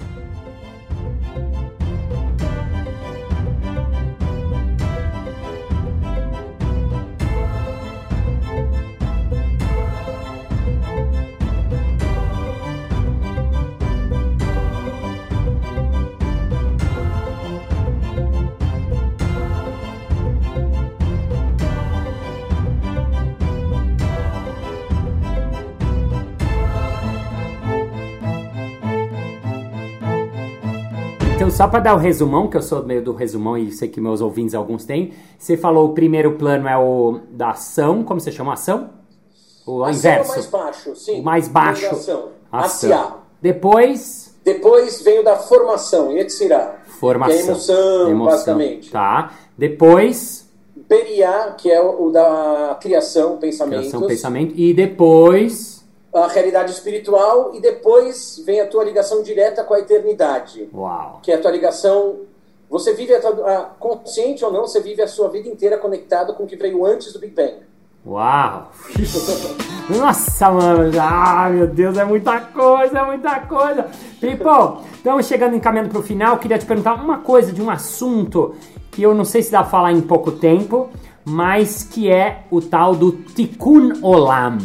Só 31.62 31.68
para 31.68 31.80
dar 31.80 31.94
o 31.94 31.98
resumão, 32.00 32.48
que 32.48 32.58
eu 32.58 32.62
sou 32.64 32.84
meio 32.84 33.04
do 33.04 33.14
resumão 33.14 33.56
e 33.56 33.72
sei 33.72 33.88
que 33.88 34.02
meus 34.02 34.20
ouvintes 34.20 34.56
alguns 34.56 34.84
têm, 34.84 35.14
você 35.38 35.56
falou 35.56 35.90
o 35.90 35.94
primeiro 35.94 36.32
plano 36.32 36.68
é 36.68 36.76
o 36.76 37.20
da 37.30 37.52
ação, 37.52 38.04
como 38.04 38.20
você 38.20 38.32
chama? 38.32 38.54
Ação? 38.54 38.90
O 39.68 39.84
Ação 39.84 39.94
inverso. 40.00 40.32
é 40.32 40.32
o 40.32 40.34
mais 40.34 40.48
baixo, 40.48 40.96
sim. 40.96 41.20
O 41.22 41.24
mais 41.24 41.48
baixo. 41.48 41.86
Ação. 41.86 42.30
Ação. 42.52 43.18
Depois, 43.40 44.36
Depois 44.44 45.04
vem 45.04 45.20
o 45.20 45.24
da 45.24 45.36
formação, 45.36 46.12
Yetzirah. 46.12 46.78
formação. 47.00 47.36
Que 47.36 47.42
é 47.44 47.46
emoção, 47.46 48.26
basicamente. 48.26 48.90
Tá. 48.90 49.32
Depois, 49.56 50.50
Beriá, 50.90 51.52
que 51.56 51.72
é 51.72 51.80
o 51.80 52.10
da 52.10 52.76
criação, 52.82 53.38
pensamentos. 53.38 53.90
criação, 53.90 54.08
pensamento. 54.08 54.56
E 54.58 54.74
depois, 54.74 55.81
A 56.14 56.28
realidade 56.28 56.72
espiritual. 56.72 57.52
E 57.54 57.62
depois 57.62 58.42
vem 58.46 58.60
a 58.62 58.68
tua 58.68 58.84
ligação 58.84 59.24
direta 59.24 59.64
com 59.64 59.74
a 59.74 59.80
eternidade. 59.80 60.70
uau. 60.74 61.20
que 61.24 61.32
é 61.32 61.36
a 61.36 61.42
tua 61.42 61.52
ligação. 61.52 62.20
Você 62.70 62.94
vive, 62.94 63.14
a 63.14 63.20
tua, 63.20 63.30
a- 63.52 63.64
consciente 63.80 64.46
ou 64.46 64.52
não, 64.52 64.62
você 64.62 64.80
vive 64.80 65.02
a 65.02 65.08
sua 65.08 65.28
vida 65.30 65.50
inteira 65.50 65.78
conectado 65.78 66.34
com 66.34 66.44
o 66.44 66.48
que 66.48 66.56
veio 66.56 66.86
antes 66.86 67.12
do 67.12 67.20
Big 67.20 67.34
Bang. 67.36 67.56
Uau! 68.06 68.72
Nossa, 69.90 70.50
mano! 70.52 70.92
Ah, 71.00 71.50
meu 71.50 71.68
Deus, 71.68 71.98
é 71.98 72.04
muita 72.06 72.40
coisa, 72.40 73.00
é 73.00 73.06
muita 73.06 73.42
coisa! 73.42 73.84
People, 74.20 74.86
estamos 74.94 75.26
chegando 75.26 75.56
encaminhando 75.56 75.90
para 75.90 76.00
o 76.00 76.04
final. 76.04 76.38
Queria 76.38 76.58
te 76.58 76.66
perguntar 76.66 76.94
uma 76.96 77.20
coisa 77.20 77.52
de 77.52 77.62
um 77.62 77.70
assunto 77.70 78.56
que 78.90 79.04
eu 79.04 79.14
não 79.14 79.26
sei 79.26 79.44
se 79.44 79.52
dá 79.52 79.62
pra 79.62 79.70
falar 79.70 79.92
em 79.92 80.02
pouco 80.02 80.32
tempo, 80.32 80.90
mas 81.26 81.84
que 81.84 82.10
é 82.12 82.44
o 82.50 82.62
tal 82.62 82.96
do 82.96 83.12
Tikkun 83.12 84.00
Olam. 84.02 84.58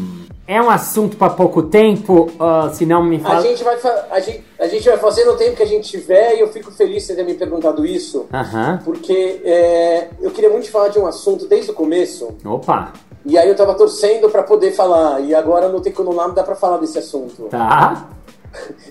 É 0.49 0.63
um 0.63 0.71
assunto 0.71 1.17
para 1.17 1.31
pouco 1.31 1.65
tempo, 1.65 2.31
ah, 2.39 2.71
se 2.73 2.87
não 2.87 3.03
me 3.03 3.17
A 3.17 3.21
fala. 3.21 3.41
gente, 3.43 3.65
vai 3.65 3.77
a, 4.11 4.21
gente, 4.21 4.45
a 4.61 4.69
gente 4.69 4.89
vai 4.89 4.97
fazer 4.97 5.25
no 5.25 5.37
tempo 5.37 5.57
que 5.57 5.63
a 5.63 5.67
gente 5.67 5.89
tiver 5.89 6.37
e 6.37 6.41
eu 6.41 6.49
fico 6.49 6.71
feliz 6.71 7.05
de 7.07 7.17
ter 7.17 7.25
me 7.25 7.35
perguntado 7.35 7.85
isso, 7.85 8.27
Aham. 8.33 8.81
porque 8.85 9.41
é, 9.45 10.09
eu 10.21 10.31
queria 10.31 10.49
muito 10.51 10.71
falar 10.71 10.89
de 10.89 10.99
um 11.01 11.07
assunto 11.07 11.49
desde 11.49 11.73
o 11.73 11.75
começo 11.75 12.29
Opa! 12.45 12.93
e 13.25 13.37
aí 13.37 13.49
eu 13.49 13.57
tava 13.57 13.75
torcendo 13.75 14.31
para 14.31 14.45
poder 14.45 14.71
falar 14.71 15.21
e 15.21 15.35
agora 15.35 15.69
no 15.69 15.81
Teconolam 15.81 16.33
dá 16.33 16.45
para 16.45 16.55
falar 16.55 16.77
desse 16.79 16.99
assunto. 16.99 17.49
Tá. 17.51 18.09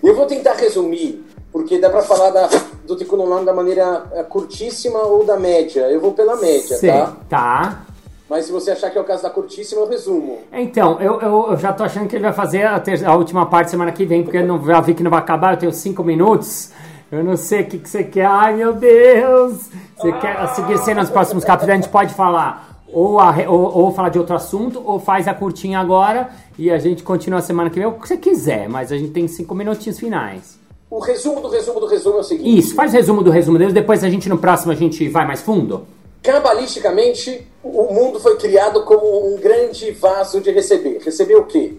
Eu 0.03 0.13
vou 0.13 0.25
tentar 0.25 0.53
resumir, 0.53 1.25
porque 1.53 1.79
dá 1.79 1.89
para 1.89 2.01
falar 2.01 2.31
da, 2.31 2.49
do 2.85 2.97
Teconolam 2.97 3.45
da 3.45 3.53
maneira 3.53 4.03
é, 4.11 4.23
curtíssima 4.23 4.99
ou 4.99 5.23
da 5.25 5.37
média. 5.39 5.89
Eu 5.89 6.01
vou 6.01 6.11
pela 6.11 6.35
média, 6.35 6.75
Sei. 6.77 6.91
tá? 6.91 7.13
Tá. 7.29 7.85
Mas 8.29 8.45
se 8.45 8.51
você 8.51 8.71
achar 8.71 8.89
que 8.89 8.97
é 8.97 9.01
o 9.01 9.03
caso 9.03 9.21
da 9.23 9.29
curtíssima, 9.29 9.81
eu 9.81 9.87
resumo. 9.87 10.39
Então, 10.51 10.99
eu, 10.99 11.21
eu, 11.21 11.47
eu 11.51 11.57
já 11.57 11.71
tô 11.71 11.83
achando 11.83 12.07
que 12.07 12.15
ele 12.15 12.23
vai 12.23 12.33
fazer 12.33 12.63
a, 12.65 12.79
ter- 12.79 13.05
a 13.05 13.15
última 13.15 13.45
parte 13.45 13.69
semana 13.69 13.91
que 13.91 14.05
vem, 14.05 14.23
porque 14.23 14.37
eu 14.37 14.45
não, 14.45 14.63
já 14.65 14.81
vi 14.81 14.93
que 14.95 15.03
não 15.03 15.11
vai 15.11 15.19
acabar, 15.19 15.53
eu 15.53 15.57
tenho 15.59 15.71
cinco 15.71 16.03
minutos. 16.03 16.71
Eu 17.11 17.23
não 17.23 17.37
sei 17.37 17.61
o 17.61 17.65
que, 17.65 17.77
que 17.77 17.87
você 17.87 18.03
quer. 18.03 18.25
Ai, 18.25 18.55
meu 18.55 18.73
Deus! 18.73 19.69
Você 19.95 20.11
quer 20.13 20.47
seguir 20.55 20.77
sendo 20.79 21.01
nos 21.01 21.09
próximos 21.09 21.43
capítulos? 21.43 21.73
A 21.73 21.75
gente 21.75 21.89
pode 21.89 22.13
falar 22.15 22.75
ou, 22.91 23.19
a, 23.19 23.35
ou, 23.47 23.77
ou, 23.77 23.91
falar 23.91 24.09
de 24.09 24.17
outro 24.17 24.35
assunto, 24.35 24.81
ou 24.83 24.99
faz 24.99 25.27
a 25.27 25.33
curtinha 25.33 25.79
agora 25.79 26.29
e 26.57 26.71
a 26.71 26.77
gente 26.79 27.03
continua 27.03 27.39
a 27.39 27.41
semana 27.41 27.69
que 27.69 27.77
vem, 27.77 27.85
o 27.85 27.91
que 27.91 28.07
você 28.07 28.17
quiser, 28.17 28.69
mas 28.69 28.91
a 28.91 28.97
gente 28.97 29.11
tem 29.11 29.27
cinco 29.27 29.53
minutinhos 29.53 29.99
finais. 29.99 30.57
O 30.89 30.99
resumo 30.99 31.41
do 31.41 31.49
resumo 31.49 31.79
do 31.79 31.87
resumo 31.87 32.17
é 32.17 32.19
o 32.21 32.23
seguinte. 32.23 32.57
Isso, 32.57 32.73
faz 32.73 32.93
o 32.93 32.95
resumo 32.95 33.21
do 33.21 33.29
resumo 33.29 33.57
deles, 33.57 33.73
depois 33.73 34.03
a 34.03 34.09
gente 34.09 34.29
no 34.29 34.37
próximo 34.37 34.71
a 34.71 34.75
gente 34.75 35.09
vai 35.09 35.27
mais 35.27 35.41
fundo. 35.41 35.85
Cabalisticamente, 36.25 37.47
o 37.63 37.93
mundo 37.93 38.19
foi 38.19 38.35
criado 38.35 38.83
como 38.83 39.31
um 39.31 39.37
grande 39.37 39.91
vaso 39.91 40.41
de 40.41 40.49
receber. 40.49 40.99
Receber 41.03 41.35
o 41.35 41.45
quê? 41.45 41.75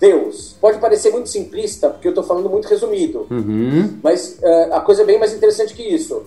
Deus. 0.00 0.56
Pode 0.58 0.78
parecer 0.78 1.12
muito 1.12 1.28
simplista, 1.28 1.90
porque 1.90 2.08
eu 2.08 2.12
estou 2.12 2.24
falando 2.24 2.48
muito 2.48 2.66
resumido. 2.66 3.26
Uhum. 3.30 3.98
Mas 4.02 4.38
uh, 4.42 4.72
a 4.72 4.80
coisa 4.80 5.02
é 5.02 5.04
bem 5.04 5.18
mais 5.18 5.34
interessante 5.34 5.74
que 5.74 5.82
isso. 5.82 6.24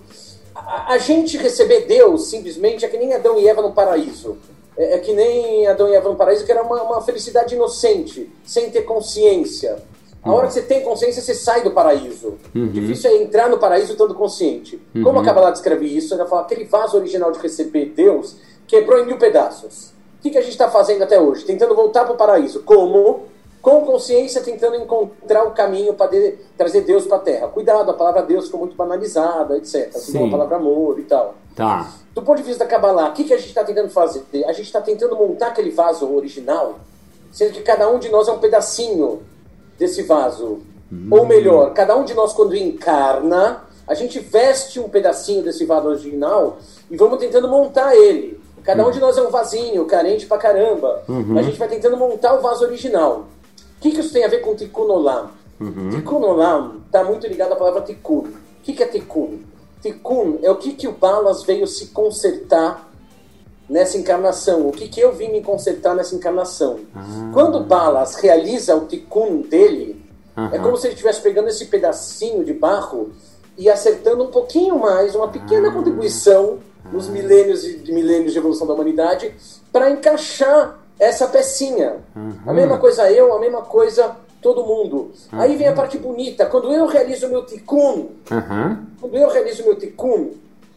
A, 0.53 0.93
a, 0.93 0.97
gente 0.99 1.37
receber 1.37 1.81
Deus, 1.81 2.27
simplesmente, 2.29 2.85
é 2.85 2.87
que 2.87 2.97
nem 2.97 3.13
Adão 3.13 3.37
e 3.39 3.47
Eva 3.47 3.63
no 3.63 3.73
paraíso. 3.73 4.37
É, 4.77 4.93
é 4.93 4.99
que 4.99 5.11
nem 5.11 5.65
Adão 5.65 5.89
e 5.89 5.95
Eva 5.95 6.07
no 6.07 6.15
paraíso, 6.15 6.45
que 6.45 6.51
era 6.51 6.61
uma, 6.61 6.83
uma 6.83 7.01
felicidade 7.01 7.55
inocente, 7.55 8.31
sem 8.45 8.69
ter 8.69 8.83
consciência. 8.83 9.77
A 10.25 10.33
hora 10.33 10.47
que 10.47 10.53
você 10.53 10.63
tem 10.63 10.81
consciência, 10.81 11.21
você 11.21 11.35
sai 11.35 11.61
do 11.61 11.71
paraíso. 11.71 12.33
Uhum. 12.53 12.67
Difícil 12.69 13.11
é 13.11 13.21
entrar 13.21 13.47
no 13.47 13.59
paraíso 13.59 13.91
estando 13.91 14.15
consciente. 14.15 14.81
Uhum. 14.95 15.03
Como 15.03 15.19
a 15.19 15.23
Kabbalah 15.23 15.51
descreve 15.51 15.85
isso? 15.85 16.13
Ela 16.13 16.25
fala 16.25 16.41
aquele 16.41 16.65
vaso 16.65 16.97
original 16.97 17.31
de 17.31 17.39
receber 17.39 17.93
Deus 17.95 18.35
quebrou 18.67 18.99
em 18.99 19.05
mil 19.05 19.17
pedaços. 19.17 19.93
O 20.17 20.21
que, 20.23 20.31
que 20.31 20.37
a 20.39 20.41
gente 20.41 20.53
está 20.53 20.69
fazendo 20.69 21.03
até 21.03 21.19
hoje? 21.19 21.45
Tentando 21.45 21.75
voltar 21.75 22.03
para 22.03 22.13
o 22.13 22.17
paraíso. 22.17 22.63
Como? 22.63 23.35
com 23.65 23.81
consciência 23.81 24.43
tentando 24.43 24.75
encontrar 24.75 25.43
o 25.43 25.49
caminho 25.49 25.95
para 25.95 26.11
de, 26.11 26.37
trazer 26.55 26.81
Deus 26.81 27.07
para 27.07 27.17
a 27.17 27.19
Terra. 27.19 27.47
Cuidado, 27.47 27.89
a 27.89 27.95
palavra 27.95 28.21
Deus 28.21 28.45
ficou 28.45 28.59
muito 28.59 28.75
banalizada, 28.75 29.57
etc. 29.57 29.91
Como 30.11 30.27
a 30.27 30.29
palavra 30.29 30.57
amor 30.57 30.99
e 30.99 31.01
tal. 31.01 31.33
Tá. 31.55 31.91
Do 32.13 32.21
ponto 32.21 32.37
de 32.37 32.43
vista 32.43 32.63
da 32.63 32.69
Kabbalah, 32.69 33.09
o 33.09 33.13
que, 33.13 33.23
que 33.23 33.33
a 33.33 33.37
gente 33.37 33.47
está 33.47 33.63
tentando 33.63 33.89
fazer? 33.89 34.23
A 34.45 34.53
gente 34.53 34.67
está 34.67 34.79
tentando 34.79 35.15
montar 35.15 35.47
aquele 35.47 35.71
vaso 35.71 36.07
original, 36.13 36.75
sendo 37.31 37.53
que 37.53 37.63
cada 37.63 37.89
um 37.89 37.97
de 37.97 38.07
nós 38.09 38.27
é 38.27 38.31
um 38.31 38.37
pedacinho 38.37 39.23
desse 39.77 40.03
vaso. 40.03 40.59
Hum. 40.91 41.07
Ou 41.11 41.25
melhor, 41.25 41.73
cada 41.73 41.95
um 41.95 42.03
de 42.03 42.13
nós, 42.13 42.33
quando 42.33 42.55
encarna, 42.55 43.63
a 43.87 43.93
gente 43.93 44.19
veste 44.19 44.79
um 44.79 44.89
pedacinho 44.89 45.43
desse 45.43 45.65
vaso 45.65 45.87
original 45.87 46.57
e 46.89 46.97
vamos 46.97 47.19
tentando 47.19 47.47
montar 47.47 47.95
ele. 47.95 48.39
Cada 48.63 48.85
um 48.85 48.89
de 48.89 48.99
nós 48.99 49.15
é 49.15 49.21
um 49.21 49.29
vasinho, 49.29 49.85
carente 49.85 50.25
pra 50.25 50.39
caramba. 50.39 51.03
Uhum. 51.07 51.37
A 51.37 51.43
gente 51.43 51.59
vai 51.59 51.67
tentando 51.67 51.95
montar 51.97 52.33
o 52.33 52.41
vaso 52.41 52.65
original. 52.65 53.27
O 53.77 53.81
que, 53.81 53.91
que 53.91 53.99
isso 53.99 54.11
tem 54.11 54.25
a 54.25 54.27
ver 54.27 54.39
com 54.39 54.55
Tikkun 54.55 54.89
Olam? 54.89 55.29
Uhum. 55.59 55.91
Tikkun 55.91 56.23
Olam 56.23 56.81
está 56.87 57.03
muito 57.03 57.27
ligado 57.27 57.53
à 57.53 57.55
palavra 57.55 57.81
Tikkun. 57.81 58.21
O 58.21 58.33
que, 58.63 58.73
que 58.73 58.81
é 58.81 58.87
Tikkun? 58.87 59.41
Tikkun 59.83 60.39
é 60.41 60.49
o 60.49 60.55
que, 60.55 60.73
que 60.73 60.87
o 60.87 60.93
Balas 60.93 61.43
veio 61.43 61.67
se 61.67 61.87
consertar 61.87 62.84
nessa 63.69 63.97
encarnação. 63.97 64.67
O 64.67 64.71
que, 64.71 64.87
que 64.87 64.99
eu 64.99 65.11
vim 65.13 65.29
me 65.29 65.41
consertar 65.41 65.95
nessa 65.95 66.15
encarnação. 66.15 66.79
Ah. 66.95 67.31
Quando 67.33 67.59
Balas 67.61 68.15
realiza 68.15 68.75
o 68.75 68.85
Tikkun 68.85 69.41
dele, 69.41 70.03
Uhum. 70.37 70.49
é 70.51 70.59
como 70.59 70.75
se 70.75 70.87
ele 70.87 70.93
estivesse 70.95 71.21
pegando 71.21 71.47
esse 71.47 71.65
pedacinho 71.65 72.43
de 72.43 72.53
barro 72.53 73.11
e 73.57 73.69
acertando 73.69 74.21
um 74.25 74.27
pouquinho 74.27 74.77
mais, 74.77 75.15
uma 75.15 75.29
pequena 75.29 75.69
Ah. 75.69 75.71
contribuição 75.71 76.59
nos 76.91 77.07
milênios 77.07 77.63
e 77.65 77.77
de 77.77 77.91
milênios 77.93 78.33
de 78.33 78.37
evolução 78.37 78.67
da 78.67 78.73
humanidade 78.73 79.33
para 79.71 79.89
encaixar 79.89 80.77
essa 80.99 81.25
pecinha. 81.27 81.97
A 82.45 82.53
mesma 82.53 82.77
coisa 82.77 83.09
eu, 83.11 83.33
a 83.33 83.39
mesma 83.39 83.61
coisa 83.61 84.15
todo 84.41 84.63
mundo. 84.63 85.11
Aí 85.31 85.55
vem 85.55 85.67
a 85.67 85.73
parte 85.73 85.97
bonita. 85.97 86.45
Quando 86.45 86.71
eu 86.71 86.85
realizo 86.85 87.25
o 87.27 87.29
meu 87.29 87.45
tikkun, 87.45 88.09
Uhum. 88.29 88.77
quando 89.01 89.15
eu 89.17 89.29
realizo 89.29 89.63
o 89.63 89.65
meu 89.65 89.75
tikkun, 89.75 90.31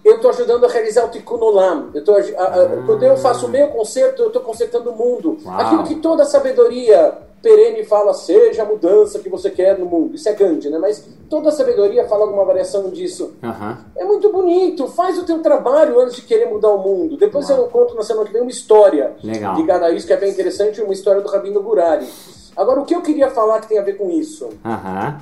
eu 0.09 0.17
estou 0.17 0.31
ajudando 0.31 0.65
a 0.65 0.69
realizar 0.69 1.05
o 1.05 1.09
tikkun 1.09 1.39
olam. 1.41 1.91
Eu 1.95 2.03
tô, 2.05 2.13
a- 2.13 2.19
a- 2.21 2.83
Quando 2.87 3.03
eu 3.03 3.17
faço 3.17 3.47
o 3.47 3.49
meu 3.49 3.69
conserto, 3.69 4.23
eu 4.23 4.27
estou 4.29 4.43
consertando 4.43 4.91
o 4.91 4.97
mundo. 4.97 5.37
Uau. 5.45 5.61
Aquilo 5.61 5.85
que 5.85 5.97
toda 5.97 6.25
sabedoria 6.25 7.13
perene 7.41 7.85
fala, 7.85 8.13
seja 8.15 8.63
a 8.63 8.67
mudança 8.67 9.21
que 9.21 9.29
você 9.29 9.49
quer 9.49 9.79
no 9.79 9.87
mundo. 9.87 10.17
Isso 10.17 10.29
é 10.29 10.33
Gandhi, 10.33 10.69
né? 10.71 10.79
Mas 10.79 11.05
toda 11.31 11.53
sabedoria 11.53 12.05
fala 12.09 12.25
alguma 12.25 12.45
variação 12.45 12.91
disso. 12.91 13.33
Uhum. 13.43 13.77
É 13.97 14.05
muito 14.05 14.33
bonito, 14.33 14.89
faz 14.89 15.19
o 15.19 15.25
teu 15.25 15.39
trabalho 15.41 16.01
antes 16.01 16.17
de 16.17 16.23
querer 16.23 16.47
mudar 16.47 16.71
o 16.71 16.79
mundo. 16.79 17.17
Depois 17.17 17.49
eu 17.49 17.59
conto 17.69 17.95
na 17.95 18.03
semana 18.03 18.27
que 18.27 18.33
vem 18.33 18.43
uma 18.43 18.51
história 18.51 19.13
Legal. 19.23 19.55
ligada 19.55 19.87
a 19.87 19.91
isso, 19.93 20.05
que 20.07 20.13
é 20.13 20.17
bem 20.17 20.31
interessante, 20.31 20.83
uma 20.83 20.93
história 20.93 21.21
do 21.21 21.29
Rabino 21.29 21.63
Gurari. 21.63 22.09
Agora, 22.57 22.81
o 22.81 22.85
que 22.85 22.95
eu 22.95 23.03
queria 23.03 23.31
falar 23.31 23.61
que 23.61 23.69
tem 23.69 23.79
a 23.79 23.83
ver 23.83 23.97
com 23.97 24.11
isso? 24.11 24.47
Uhum. 24.65 25.15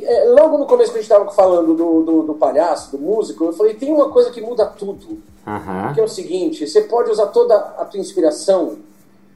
É, 0.00 0.24
logo 0.30 0.56
no 0.56 0.66
começo 0.66 0.90
que 0.90 0.98
a 0.98 1.02
gente 1.02 1.10
estava 1.10 1.30
falando 1.32 1.74
do, 1.74 2.02
do, 2.02 2.22
do 2.22 2.34
palhaço, 2.34 2.96
do 2.96 3.02
músico, 3.02 3.44
eu 3.44 3.52
falei, 3.52 3.74
tem 3.74 3.92
uma 3.92 4.10
coisa 4.10 4.30
que 4.30 4.40
muda 4.40 4.64
tudo. 4.66 5.20
Uhum. 5.46 5.94
Que 5.94 6.00
é 6.00 6.04
o 6.04 6.08
seguinte, 6.08 6.66
você 6.66 6.82
pode 6.82 7.10
usar 7.10 7.26
toda 7.26 7.54
a 7.56 7.84
tua 7.84 8.00
inspiração 8.00 8.78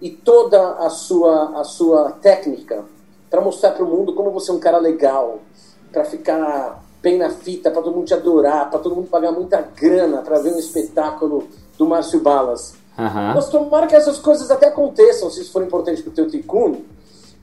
e 0.01 0.11
toda 0.11 0.75
a 0.75 0.89
sua, 0.89 1.61
a 1.61 1.65
sua 1.65 2.13
técnica 2.13 2.85
para 3.31 3.41
mostrar 3.41 3.73
para 3.73 3.85
o 3.85 3.89
mundo 3.89 4.15
como 4.15 4.31
você 4.31 4.51
é 4.51 4.55
um 4.55 4.59
cara 4.59 4.79
legal, 4.79 5.41
para 5.93 6.05
ficar 6.05 6.83
bem 7.03 7.19
na 7.19 7.31
fita, 7.31 7.71
para 7.71 7.83
todo 7.83 7.95
mundo 7.95 8.07
te 8.07 8.15
adorar, 8.15 8.71
para 8.71 8.79
todo 8.79 8.95
mundo 8.95 9.09
pagar 9.09 9.33
muita 9.33 9.61
grana 9.61 10.23
para 10.23 10.39
ver 10.39 10.53
um 10.53 10.59
espetáculo 10.59 11.47
do 11.77 11.87
Márcio 11.87 12.21
Balas. 12.21 12.75
Uhum. 12.99 13.35
Mas 13.35 13.49
tomara 13.49 13.87
que 13.87 13.95
essas 13.95 14.19
coisas 14.19 14.51
até 14.51 14.69
aconteçam, 14.69 15.31
se 15.31 15.43
isso 15.43 15.53
for 15.53 15.63
importante 15.63 16.03
para 16.03 16.11
o 16.11 16.15
teu 16.15 16.29
tikkun, 16.29 16.83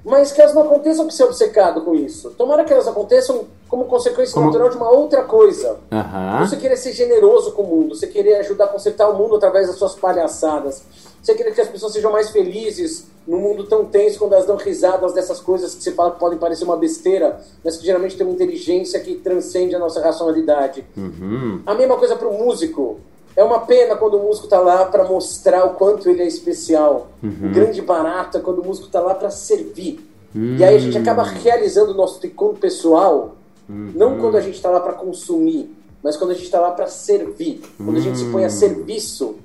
mas 0.03 0.31
que 0.31 0.41
elas 0.41 0.53
não 0.53 0.63
aconteçam 0.63 1.05
por 1.05 1.11
ser 1.13 1.23
obcecado 1.23 1.81
com 1.81 1.95
isso. 1.95 2.31
Tomara 2.31 2.63
que 2.65 2.73
elas 2.73 2.87
aconteçam 2.87 3.45
como 3.69 3.85
consequência 3.85 4.33
Como- 4.33 4.47
natural 4.47 4.69
de 4.69 4.75
uma 4.77 4.89
outra 4.91 5.23
coisa. 5.23 5.77
Uhum. 5.91 6.45
Você 6.47 6.57
querer 6.57 6.77
ser 6.77 6.91
generoso 6.93 7.53
com 7.53 7.61
o 7.63 7.67
mundo, 7.67 7.95
você 7.95 8.07
querer 8.07 8.35
ajudar 8.35 8.65
a 8.65 8.67
consertar 8.67 9.09
o 9.09 9.17
mundo 9.17 9.35
através 9.35 9.67
das 9.67 9.77
suas 9.77 9.95
palhaçadas, 9.95 10.83
você 11.21 11.33
querer 11.33 11.53
que 11.53 11.61
as 11.61 11.69
pessoas 11.69 11.93
sejam 11.93 12.11
mais 12.11 12.29
felizes 12.31 13.07
num 13.25 13.37
mundo 13.39 13.63
tão 13.63 13.85
tenso 13.85 14.19
quando 14.19 14.33
elas 14.33 14.45
dão 14.45 14.57
risadas 14.57 15.13
dessas 15.13 15.39
coisas 15.39 15.73
que 15.73 15.81
você 15.81 15.93
fala 15.93 16.11
que 16.11 16.19
podem 16.19 16.37
parecer 16.37 16.65
uma 16.65 16.75
besteira, 16.75 17.39
mas 17.63 17.77
que 17.77 17.85
geralmente 17.85 18.17
tem 18.17 18.25
uma 18.27 18.33
inteligência 18.35 18.99
que 18.99 19.15
transcende 19.15 19.73
a 19.73 19.79
nossa 19.79 20.01
racionalidade. 20.01 20.85
Uhum. 20.97 21.61
A 21.65 21.73
mesma 21.73 21.95
coisa 21.97 22.15
para 22.17 22.27
o 22.27 22.33
músico. 22.37 22.99
É 23.35 23.43
uma 23.43 23.61
pena 23.61 23.95
quando 23.95 24.15
o 24.15 24.23
músico 24.23 24.45
está 24.45 24.59
lá 24.59 24.85
para 24.85 25.03
mostrar 25.03 25.65
o 25.65 25.71
quanto 25.71 26.09
ele 26.09 26.21
é 26.21 26.27
especial. 26.27 27.07
O 27.21 27.53
grande 27.53 27.81
barato 27.81 28.37
é 28.37 28.41
quando 28.41 28.59
o 28.59 28.65
músico 28.65 28.87
está 28.87 28.99
lá 28.99 29.15
para 29.15 29.31
servir. 29.31 29.99
E 30.35 30.63
aí 30.63 30.75
a 30.75 30.79
gente 30.79 30.97
acaba 30.97 31.23
realizando 31.23 31.91
o 31.91 31.93
nosso 31.95 32.19
tikkun 32.19 32.55
pessoal, 32.55 33.35
não 33.67 34.17
quando 34.19 34.37
a 34.37 34.41
gente 34.41 34.55
está 34.55 34.69
lá 34.69 34.79
para 34.79 34.93
consumir, 34.93 35.75
mas 36.01 36.17
quando 36.17 36.31
a 36.31 36.33
gente 36.33 36.45
está 36.45 36.59
lá 36.59 36.71
para 36.71 36.87
servir. 36.87 37.61
Quando 37.77 37.97
a 37.97 38.01
gente 38.01 38.17
se 38.17 38.25
põe 38.25 38.43
a 38.43 38.49
serviço, 38.49 39.35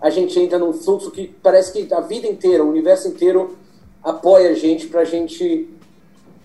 a 0.00 0.10
gente 0.10 0.38
entra 0.38 0.58
num 0.58 0.72
fluxo 0.72 1.10
que 1.10 1.28
parece 1.42 1.72
que 1.72 1.92
a 1.94 2.00
vida 2.00 2.26
inteira, 2.26 2.62
o 2.62 2.68
universo 2.68 3.08
inteiro 3.08 3.56
apoia 4.02 4.50
a 4.50 4.54
gente 4.54 4.86
para 4.88 5.00
a 5.00 5.04
gente 5.04 5.68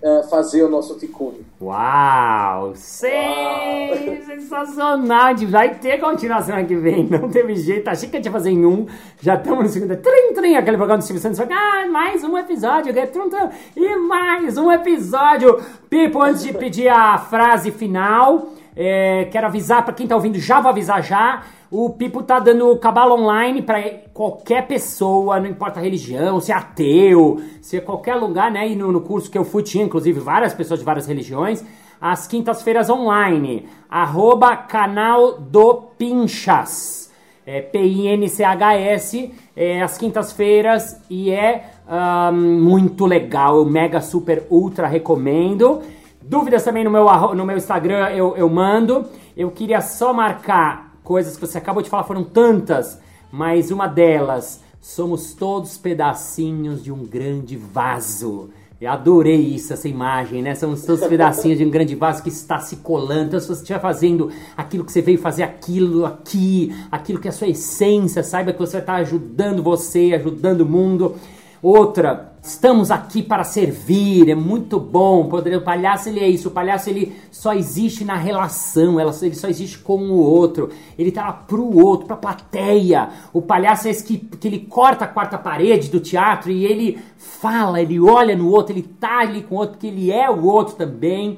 eh, 0.02 0.22
fazer 0.28 0.64
o 0.64 0.68
nosso 0.68 0.98
tikkun. 0.98 1.34
Uau! 1.60 2.72
Sim! 2.74 3.08
Sensacional! 4.26 5.36
Vai 5.48 5.76
ter 5.76 5.98
continuação 5.98 6.56
aqui 6.56 6.74
vem. 6.74 7.06
Não 7.06 7.28
teve 7.28 7.54
jeito. 7.54 7.86
Achei 7.88 8.08
que 8.08 8.16
a 8.16 8.18
gente 8.18 8.26
ia 8.26 8.32
fazer 8.32 8.50
em 8.50 8.66
um. 8.66 8.86
Já 9.20 9.36
estamos 9.36 9.62
no 9.62 9.68
segundo. 9.68 9.96
Trim, 9.96 10.34
trim! 10.34 10.56
Aquele 10.56 10.76
programa 10.76 10.98
do 10.98 11.04
Silvio 11.04 11.22
Santos. 11.22 11.38
Ah, 11.40 11.86
mais 11.86 12.24
um 12.24 12.36
episódio. 12.36 12.92
trum, 13.12 13.28
E 13.76 13.96
mais 13.96 14.58
um 14.58 14.72
episódio. 14.72 15.60
Pipo, 15.88 16.20
antes 16.20 16.42
de 16.42 16.52
pedir 16.52 16.88
a 16.88 17.16
frase 17.18 17.70
final, 17.70 18.48
é, 18.74 19.28
quero 19.30 19.46
avisar 19.46 19.84
para 19.84 19.94
quem 19.94 20.08
tá 20.08 20.16
ouvindo, 20.16 20.38
já 20.38 20.60
vou 20.60 20.70
avisar 20.70 21.00
já. 21.02 21.42
O 21.74 21.88
Pipo 21.88 22.22
tá 22.22 22.38
dando 22.38 22.76
cabala 22.76 23.14
online 23.14 23.62
para 23.62 23.82
qualquer 24.12 24.66
pessoa, 24.66 25.40
não 25.40 25.48
importa 25.48 25.80
a 25.80 25.82
religião, 25.82 26.38
se 26.38 26.52
é 26.52 26.54
ateu, 26.54 27.40
se 27.62 27.78
é 27.78 27.80
qualquer 27.80 28.14
lugar, 28.16 28.50
né? 28.50 28.68
E 28.68 28.76
no, 28.76 28.92
no 28.92 29.00
curso 29.00 29.30
que 29.30 29.38
eu 29.38 29.42
fui 29.42 29.62
tinha, 29.62 29.82
inclusive, 29.82 30.20
várias 30.20 30.52
pessoas 30.52 30.80
de 30.80 30.84
várias 30.84 31.06
religiões. 31.06 31.64
Às 31.98 32.26
quintas-feiras 32.26 32.90
online, 32.90 33.66
arroba 33.88 34.54
canal 34.54 35.40
do 35.40 35.76
Pinchas. 35.96 37.10
É 37.46 37.62
P-I-N-C-H-S, 37.62 39.32
é, 39.56 39.80
às 39.80 39.96
quintas-feiras 39.96 41.00
e 41.08 41.30
é 41.30 41.70
ahn, 41.88 42.36
muito 42.36 43.06
legal, 43.06 43.56
eu 43.56 43.64
mega 43.64 44.02
super 44.02 44.46
ultra 44.50 44.86
recomendo. 44.86 45.80
Dúvidas 46.20 46.64
também 46.64 46.84
no 46.84 46.90
meu, 46.90 47.06
no 47.34 47.46
meu 47.46 47.56
Instagram 47.56 48.10
eu, 48.10 48.36
eu 48.36 48.50
mando. 48.50 49.06
Eu 49.34 49.50
queria 49.50 49.80
só 49.80 50.12
marcar 50.12 50.91
coisas 51.02 51.36
que 51.36 51.46
você 51.46 51.58
acabou 51.58 51.82
de 51.82 51.90
falar, 51.90 52.04
foram 52.04 52.24
tantas, 52.24 52.98
mas 53.30 53.70
uma 53.70 53.86
delas, 53.86 54.60
somos 54.80 55.34
todos 55.34 55.78
pedacinhos 55.78 56.82
de 56.82 56.92
um 56.92 57.04
grande 57.04 57.56
vaso. 57.56 58.50
Eu 58.80 58.90
adorei 58.90 59.36
isso, 59.36 59.72
essa 59.72 59.88
imagem, 59.88 60.42
né? 60.42 60.56
Somos 60.56 60.82
todos 60.84 61.06
pedacinhos 61.06 61.58
de 61.58 61.64
um 61.64 61.70
grande 61.70 61.94
vaso 61.94 62.20
que 62.20 62.28
está 62.28 62.58
se 62.58 62.76
colando. 62.76 63.28
Então, 63.28 63.40
se 63.40 63.46
você 63.46 63.62
estiver 63.62 63.80
fazendo 63.80 64.28
aquilo 64.56 64.84
que 64.84 64.90
você 64.90 65.00
veio 65.00 65.18
fazer, 65.18 65.44
aquilo 65.44 66.04
aqui, 66.04 66.74
aquilo 66.90 67.20
que 67.20 67.28
é 67.28 67.30
a 67.30 67.32
sua 67.32 67.46
essência, 67.46 68.24
saiba 68.24 68.52
que 68.52 68.58
você 68.58 68.78
estar 68.78 68.96
ajudando 68.96 69.62
você, 69.62 70.12
ajudando 70.14 70.62
o 70.62 70.66
mundo. 70.66 71.14
Outra, 71.62 72.32
Estamos 72.44 72.90
aqui 72.90 73.22
para 73.22 73.44
servir, 73.44 74.28
é 74.28 74.34
muito 74.34 74.80
bom. 74.80 75.30
O 75.30 75.60
palhaço 75.60 76.08
ele 76.08 76.18
é 76.18 76.28
isso, 76.28 76.48
o 76.48 76.50
palhaço 76.50 76.90
ele 76.90 77.16
só 77.42 77.52
existe 77.52 78.04
na 78.04 78.14
relação, 78.14 79.00
ele 79.00 79.34
só 79.34 79.48
existe 79.48 79.76
com 79.76 79.98
o 79.98 80.16
outro. 80.16 80.70
Ele 80.96 81.10
tá 81.10 81.24
lá 81.24 81.32
pro 81.32 81.76
outro, 81.76 82.06
pra 82.06 82.14
plateia. 82.14 83.08
O 83.32 83.42
palhaço 83.42 83.88
é 83.88 83.90
esse 83.90 84.04
que, 84.04 84.16
que 84.16 84.46
ele 84.46 84.60
corta 84.60 85.06
a 85.06 85.08
quarta 85.08 85.36
parede 85.36 85.90
do 85.90 85.98
teatro 85.98 86.52
e 86.52 86.64
ele 86.64 87.00
fala, 87.18 87.82
ele 87.82 87.98
olha 87.98 88.36
no 88.36 88.48
outro, 88.48 88.72
ele 88.72 88.84
tá 88.84 89.18
ali 89.18 89.42
com 89.42 89.56
o 89.56 89.58
outro, 89.58 89.72
porque 89.72 89.88
ele 89.88 90.12
é 90.12 90.30
o 90.30 90.44
outro 90.44 90.76
também. 90.76 91.36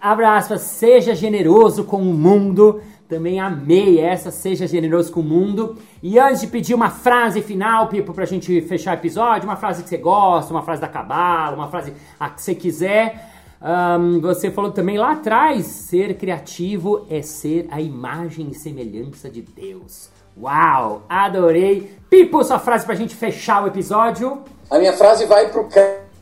Abra 0.00 0.36
aspas, 0.36 0.60
seja 0.60 1.16
generoso 1.16 1.82
com 1.82 2.00
o 2.00 2.14
mundo. 2.14 2.80
Também 3.08 3.40
amei 3.40 3.98
essa, 3.98 4.30
seja 4.30 4.68
generoso 4.68 5.10
com 5.10 5.18
o 5.18 5.24
mundo. 5.24 5.78
E 6.00 6.16
antes 6.16 6.42
de 6.42 6.46
pedir 6.46 6.74
uma 6.74 6.90
frase 6.90 7.42
final, 7.42 7.88
Pipo, 7.88 8.14
pra 8.14 8.24
gente 8.24 8.60
fechar 8.60 8.92
o 8.92 9.00
episódio, 9.00 9.48
uma 9.48 9.56
frase 9.56 9.82
que 9.82 9.88
você 9.88 9.98
gosta, 9.98 10.54
uma 10.54 10.62
frase 10.62 10.80
da 10.80 10.86
Cabala, 10.86 11.56
uma 11.56 11.66
frase 11.66 11.92
a 12.20 12.30
que 12.30 12.40
você 12.40 12.54
quiser. 12.54 13.39
Um, 13.62 14.20
você 14.20 14.50
falou 14.50 14.70
também 14.70 14.96
lá 14.96 15.12
atrás, 15.12 15.66
ser 15.66 16.16
criativo 16.16 17.06
é 17.10 17.20
ser 17.20 17.68
a 17.70 17.80
imagem 17.80 18.48
e 18.50 18.54
semelhança 18.54 19.28
de 19.28 19.42
Deus. 19.42 20.08
Uau, 20.40 21.02
adorei. 21.08 21.92
Pipo, 22.08 22.42
sua 22.42 22.58
frase 22.58 22.86
pra 22.86 22.94
gente 22.94 23.14
fechar 23.14 23.62
o 23.62 23.66
episódio. 23.66 24.38
A 24.70 24.78
minha 24.78 24.94
frase 24.94 25.26
vai 25.26 25.50
pro 25.50 25.68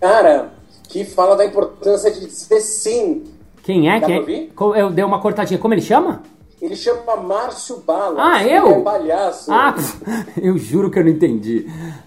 cara 0.01 0.51
que 0.89 1.05
fala 1.05 1.37
da 1.37 1.45
importância 1.45 2.11
de 2.11 2.27
dizer 2.27 2.61
sim. 2.61 3.25
Quem 3.63 3.89
é? 3.89 4.01
Dá 4.01 4.07
Quem 4.07 4.51
é? 4.77 4.81
Eu 4.81 4.91
dei 4.91 5.05
uma 5.05 5.21
cortadinha. 5.21 5.61
Como 5.61 5.75
ele 5.75 5.83
chama? 5.83 6.23
Ele 6.61 6.75
chama 6.75 7.17
Márcio 7.17 7.77
Bala. 7.87 8.17
Ah, 8.19 8.43
eu? 8.45 8.67
Ele 8.67 8.81
é 8.81 8.81
palhaço. 8.81 9.53
Ah, 9.53 9.75
eu 10.43 10.59
juro 10.59 10.91
que 10.91 10.99
eu 10.99 11.05
não 11.05 11.11
entendi. 11.11 11.67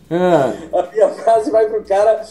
Ah. 0.10 0.54
A 0.78 0.92
minha 0.92 1.10
frase 1.10 1.50
vai 1.52 1.68
pro 1.70 1.82
cara 1.84 2.22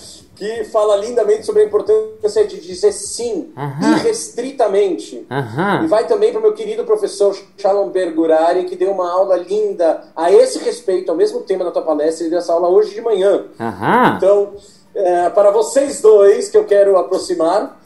que 0.40 0.64
fala 0.64 0.96
lindamente 0.96 1.44
sobre 1.44 1.60
a 1.60 1.66
importância 1.66 2.46
de 2.46 2.58
dizer 2.58 2.92
sim, 2.92 3.52
Aham. 3.54 3.98
irrestritamente. 3.98 5.26
Aham. 5.30 5.84
E 5.84 5.86
vai 5.86 6.06
também 6.06 6.30
para 6.32 6.38
o 6.38 6.42
meu 6.42 6.54
querido 6.54 6.82
professor 6.82 7.38
Shalom 7.58 7.90
Bergurari, 7.90 8.64
que 8.64 8.74
deu 8.74 8.90
uma 8.90 9.12
aula 9.12 9.36
linda 9.36 10.02
a 10.16 10.32
esse 10.32 10.58
respeito, 10.60 11.10
ao 11.10 11.16
mesmo 11.16 11.40
tema 11.40 11.62
da 11.62 11.70
tua 11.70 11.82
palestra, 11.82 12.22
ele 12.24 12.30
deu 12.30 12.38
essa 12.38 12.54
aula 12.54 12.70
hoje 12.70 12.94
de 12.94 13.02
manhã. 13.02 13.44
Aham. 13.60 14.14
Então, 14.16 14.54
é, 14.94 15.28
para 15.28 15.50
vocês 15.50 16.00
dois 16.00 16.48
que 16.48 16.56
eu 16.56 16.64
quero 16.64 16.96
aproximar, 16.96 17.78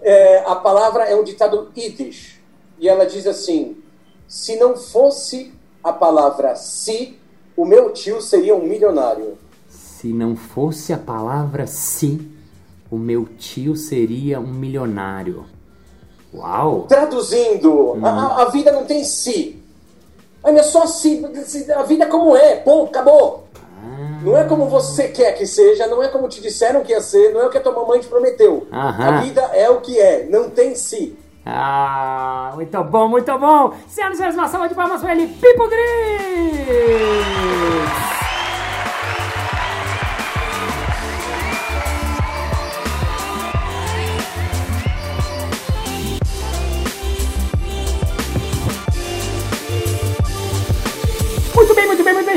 é, 0.00 0.44
a 0.46 0.54
palavra 0.54 1.06
é 1.06 1.16
um 1.16 1.24
ditado 1.24 1.72
Yiddish 1.76 2.40
e 2.78 2.88
ela 2.88 3.04
diz 3.04 3.26
assim: 3.26 3.78
se 4.28 4.54
não 4.54 4.76
fosse 4.76 5.52
a 5.82 5.92
palavra 5.92 6.54
se, 6.54 7.18
o 7.56 7.64
meu 7.64 7.90
tio 7.90 8.20
seria 8.20 8.54
um 8.54 8.62
milionário. 8.62 9.36
Se 10.06 10.12
não 10.12 10.36
fosse 10.36 10.92
a 10.92 10.96
palavra 10.96 11.66
se, 11.66 12.30
o 12.88 12.96
meu 12.96 13.24
tio 13.24 13.74
seria 13.74 14.38
um 14.38 14.46
milionário. 14.46 15.46
Uau! 16.32 16.82
Traduzindo, 16.82 17.94
hum. 17.94 18.06
a, 18.06 18.42
a, 18.42 18.44
vida 18.50 18.70
não 18.70 18.84
tem 18.84 19.02
si. 19.02 19.60
É 20.44 20.62
só 20.62 20.86
si, 20.86 21.24
a 21.74 21.82
vida 21.82 22.04
é 22.04 22.06
como 22.06 22.36
é, 22.36 22.54
ponto, 22.54 22.90
acabou. 22.90 23.48
Ah. 23.82 24.20
Não 24.22 24.36
é 24.36 24.44
como 24.44 24.66
você 24.66 25.08
quer 25.08 25.32
que 25.32 25.44
seja, 25.44 25.88
não 25.88 26.00
é 26.00 26.06
como 26.06 26.28
te 26.28 26.40
disseram 26.40 26.84
que 26.84 26.92
ia 26.92 27.00
ser, 27.00 27.34
não 27.34 27.40
é 27.40 27.46
o 27.46 27.50
que 27.50 27.58
a 27.58 27.60
tua 27.60 27.72
mamãe 27.72 27.98
te 27.98 28.06
prometeu. 28.06 28.68
Aham. 28.72 29.08
A 29.08 29.20
vida 29.22 29.40
é 29.54 29.68
o 29.68 29.80
que 29.80 29.98
é, 29.98 30.28
não 30.30 30.50
tem 30.50 30.76
si. 30.76 31.18
Ah, 31.44 32.52
muito 32.54 32.84
bom, 32.84 33.08
muito 33.08 33.36
bom. 33.40 33.74
Senhoras 33.88 34.14
e 34.14 34.18
senhores, 34.18 34.38
uma 34.38 34.46
salva 34.46 34.68
de 34.68 34.74
palmas 34.76 35.00
para 35.00 35.16
ele, 35.16 35.26
Pipo 35.26 35.68
Gris! 35.68 36.86